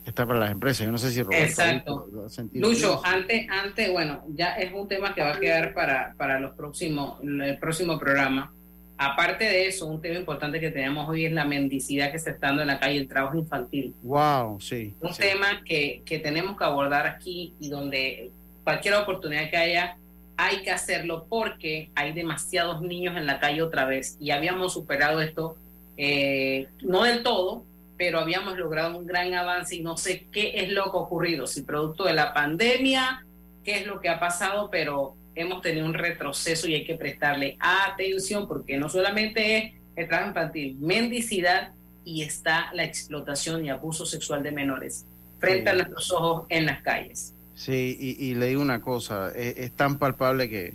Está 0.06 0.26
para 0.26 0.40
las 0.40 0.52
empresas. 0.52 0.86
Yo 0.86 0.92
no 0.92 0.98
sé 0.98 1.12
si 1.12 1.22
Roberto 1.22 1.44
Exacto. 1.46 2.08
lo 2.12 2.28
Lucho, 2.54 3.02
antes, 3.06 3.48
antes, 3.50 3.92
bueno, 3.92 4.24
ya 4.30 4.56
es 4.56 4.74
un 4.74 4.88
tema 4.88 5.14
que 5.14 5.22
va 5.22 5.34
a 5.36 5.40
quedar 5.40 5.74
para, 5.74 6.14
para 6.18 6.40
los 6.40 6.56
próximos, 6.56 7.20
el 7.24 7.58
próximo 7.60 8.00
programa. 8.00 8.52
Aparte 8.98 9.46
de 9.46 9.68
eso, 9.68 9.86
un 9.88 10.02
tema 10.02 10.18
importante 10.20 10.60
que 10.60 10.70
tenemos 10.72 11.08
hoy 11.10 11.26
es 11.26 11.32
la 11.32 11.46
mendicidad 11.46 12.12
que 12.12 12.20
se 12.20 12.32
está 12.32 12.48
dando 12.48 12.62
en 12.64 12.68
la 12.68 12.80
calle, 12.80 12.98
el 12.98 13.08
trabajo 13.08 13.38
infantil. 13.38 13.94
Wow, 14.04 14.60
sí. 14.60 14.94
Un 15.02 15.14
sí. 15.14 15.22
tema 15.22 15.62
que, 15.66 16.02
que 16.06 16.20
tenemos 16.20 16.58
que 16.58 16.64
abordar 16.64 17.08
aquí 17.08 17.54
y 17.60 17.70
donde 17.70 18.32
cualquier 18.64 18.96
oportunidad 18.96 19.50
que 19.50 19.58
haya, 19.58 19.98
hay 20.42 20.64
que 20.64 20.72
hacerlo 20.72 21.28
porque 21.30 21.92
hay 21.94 22.14
demasiados 22.14 22.82
niños 22.82 23.16
en 23.16 23.28
la 23.28 23.40
calle 23.40 23.62
otra 23.62 23.86
vez 23.86 24.18
y 24.20 24.32
habíamos 24.32 24.74
superado 24.74 25.22
esto, 25.22 25.56
eh, 25.98 26.68
no 26.82 27.04
del 27.04 27.22
todo, 27.22 27.64
pero 27.96 28.20
habíamos 28.20 28.58
logrado 28.58 28.98
un 28.98 29.06
gran 29.06 29.36
avance 29.36 29.76
y 29.76 29.82
no 29.82 29.98
sé 29.98 30.26
qué 30.32 30.54
es 30.56 30.70
lo 30.72 30.86
que 30.86 30.98
ha 30.98 31.02
ocurrido, 31.02 31.46
si 31.46 31.62
producto 31.62 32.06
de 32.06 32.14
la 32.14 32.34
pandemia, 32.34 33.24
qué 33.64 33.82
es 33.82 33.86
lo 33.86 34.02
que 34.02 34.10
ha 34.10 34.20
pasado, 34.20 34.72
pero 34.72 35.16
hemos 35.36 35.62
tenido 35.62 35.86
un 35.86 35.94
retroceso 35.94 36.68
y 36.68 36.74
hay 36.74 36.86
que 36.86 36.96
prestarle 36.96 37.56
atención 37.60 38.48
porque 38.48 38.78
no 38.78 38.90
solamente 38.90 39.58
es 39.58 39.74
el 39.96 40.08
trabajo 40.08 40.30
infantil, 40.30 40.76
mendicidad 40.80 41.74
y 42.04 42.24
está 42.24 42.72
la 42.74 42.84
explotación 42.84 43.64
y 43.64 43.70
abuso 43.70 44.08
sexual 44.08 44.42
de 44.42 44.52
menores 44.52 45.06
frente 45.38 45.70
a 45.70 45.74
nuestros 45.74 46.12
ojos 46.12 46.48
en 46.50 46.66
las 46.66 46.82
calles. 46.82 47.36
Sí, 47.64 47.96
y, 48.00 48.26
y 48.26 48.34
le 48.34 48.48
digo 48.48 48.60
una 48.62 48.82
cosa, 48.82 49.30
es, 49.36 49.56
es 49.58 49.72
tan 49.74 50.00
palpable 50.00 50.50
que 50.50 50.74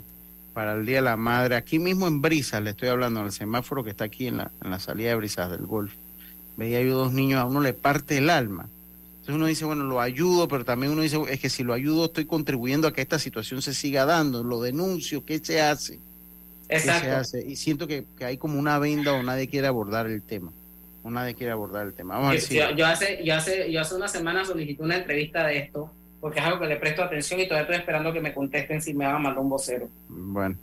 para 0.54 0.74
el 0.74 0.86
Día 0.86 0.96
de 0.96 1.02
la 1.02 1.16
Madre, 1.16 1.56
aquí 1.56 1.80
mismo 1.80 2.06
en 2.06 2.22
Brisas, 2.22 2.62
le 2.62 2.70
estoy 2.70 2.88
hablando, 2.90 3.18
en 3.20 3.26
el 3.26 3.32
semáforo 3.32 3.82
que 3.82 3.90
está 3.90 4.04
aquí 4.04 4.28
en 4.28 4.36
la, 4.36 4.52
en 4.62 4.70
la 4.70 4.78
salida 4.78 5.08
de 5.10 5.16
Brisas 5.16 5.50
del 5.50 5.66
Golf, 5.66 5.92
veía 6.56 6.80
yo 6.82 6.96
dos 6.96 7.12
niños, 7.12 7.40
a 7.40 7.44
uno 7.44 7.60
le 7.60 7.72
parte 7.72 8.18
el 8.18 8.30
alma. 8.30 8.68
Entonces 9.14 9.34
uno 9.34 9.46
dice, 9.46 9.64
bueno, 9.64 9.82
lo 9.82 10.00
ayudo, 10.00 10.46
pero 10.46 10.64
también 10.64 10.92
uno 10.92 11.02
dice, 11.02 11.20
es 11.28 11.40
que 11.40 11.50
si 11.50 11.64
lo 11.64 11.72
ayudo 11.74 12.04
estoy 12.04 12.24
contribuyendo 12.26 12.86
a 12.86 12.92
que 12.92 13.02
esta 13.02 13.18
situación 13.18 13.60
se 13.62 13.74
siga 13.74 14.04
dando, 14.06 14.44
lo 14.44 14.62
denuncio, 14.62 15.24
¿qué 15.24 15.40
se 15.40 15.60
hace? 15.60 15.98
¿Qué 16.68 16.78
se 17.00 17.10
hace? 17.10 17.44
Y 17.44 17.56
siento 17.56 17.88
que, 17.88 18.04
que 18.16 18.24
hay 18.24 18.38
como 18.38 18.58
una 18.60 18.78
venda 18.78 19.12
o 19.12 19.22
nadie 19.24 19.48
quiere 19.48 19.66
abordar 19.66 20.06
el 20.06 20.22
tema. 20.22 20.52
O 21.02 21.10
nadie 21.10 21.34
quiere 21.34 21.50
abordar 21.52 21.88
el 21.88 21.94
tema. 21.94 22.14
Vamos 22.14 22.28
a 22.28 22.32
ver 22.32 22.40
si... 22.40 22.54
yo- 22.54 22.76
yo 22.76 22.86
hace, 22.86 23.24
yo, 23.24 23.34
hace, 23.34 23.72
yo 23.72 23.80
hace 23.80 23.94
una 23.96 24.06
semana 24.08 24.44
solicité 24.44 24.82
una 24.84 24.96
entrevista 24.96 25.44
de 25.46 25.58
esto, 25.58 25.90
porque 26.26 26.40
es 26.40 26.44
algo 26.46 26.58
que 26.58 26.66
le 26.66 26.74
presto 26.74 27.04
atención 27.04 27.38
y 27.38 27.44
todavía 27.46 27.62
estoy 27.62 27.76
esperando 27.76 28.12
que 28.12 28.20
me 28.20 28.34
contesten 28.34 28.82
si 28.82 28.92
me 28.92 29.06
van 29.06 29.14
a 29.14 29.18
mandar 29.20 29.38
un 29.44 29.48
vocero. 29.48 29.88
Bueno, 30.08 30.56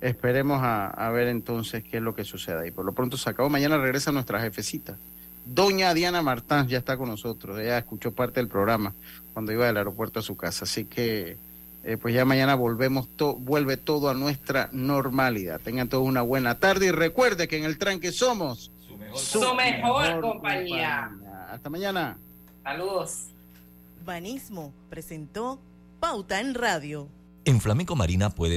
esperemos 0.00 0.62
a, 0.62 0.86
a 0.86 1.10
ver 1.10 1.26
entonces 1.26 1.82
qué 1.82 1.96
es 1.96 2.02
lo 2.04 2.14
que 2.14 2.22
sucede 2.22 2.62
ahí. 2.62 2.70
Por 2.70 2.84
lo 2.84 2.92
pronto 2.92 3.16
se 3.16 3.28
acabó. 3.28 3.48
Mañana 3.50 3.76
regresa 3.76 4.12
nuestra 4.12 4.40
jefecita. 4.40 4.96
Doña 5.44 5.92
Diana 5.94 6.22
Martán 6.22 6.68
ya 6.68 6.78
está 6.78 6.96
con 6.96 7.08
nosotros. 7.08 7.58
Ella 7.58 7.76
escuchó 7.78 8.12
parte 8.12 8.38
del 8.38 8.46
programa 8.46 8.94
cuando 9.32 9.50
iba 9.50 9.66
del 9.66 9.78
aeropuerto 9.78 10.20
a 10.20 10.22
su 10.22 10.36
casa. 10.36 10.62
Así 10.62 10.84
que, 10.84 11.38
eh, 11.82 11.96
pues 12.00 12.14
ya 12.14 12.24
mañana 12.24 12.54
volvemos, 12.54 13.08
to- 13.16 13.34
vuelve 13.34 13.76
todo 13.76 14.10
a 14.10 14.14
nuestra 14.14 14.68
normalidad. 14.70 15.60
Tengan 15.60 15.88
todos 15.88 16.06
una 16.06 16.22
buena 16.22 16.60
tarde 16.60 16.86
y 16.86 16.90
recuerde 16.92 17.48
que 17.48 17.58
en 17.58 17.64
el 17.64 17.78
tranque 17.78 18.12
somos 18.12 18.70
Su 19.16 19.52
mejor 19.56 20.20
compañía. 20.20 21.10
Hasta 21.50 21.68
mañana. 21.68 22.16
Saludos. 22.62 23.30
Banismo 24.04 24.74
presentó 24.90 25.60
Pauta 25.98 26.40
en 26.40 26.54
Radio. 26.54 27.08
En 27.46 27.60
Flamenco 27.60 27.96
Marina 27.96 28.30
puede 28.30 28.52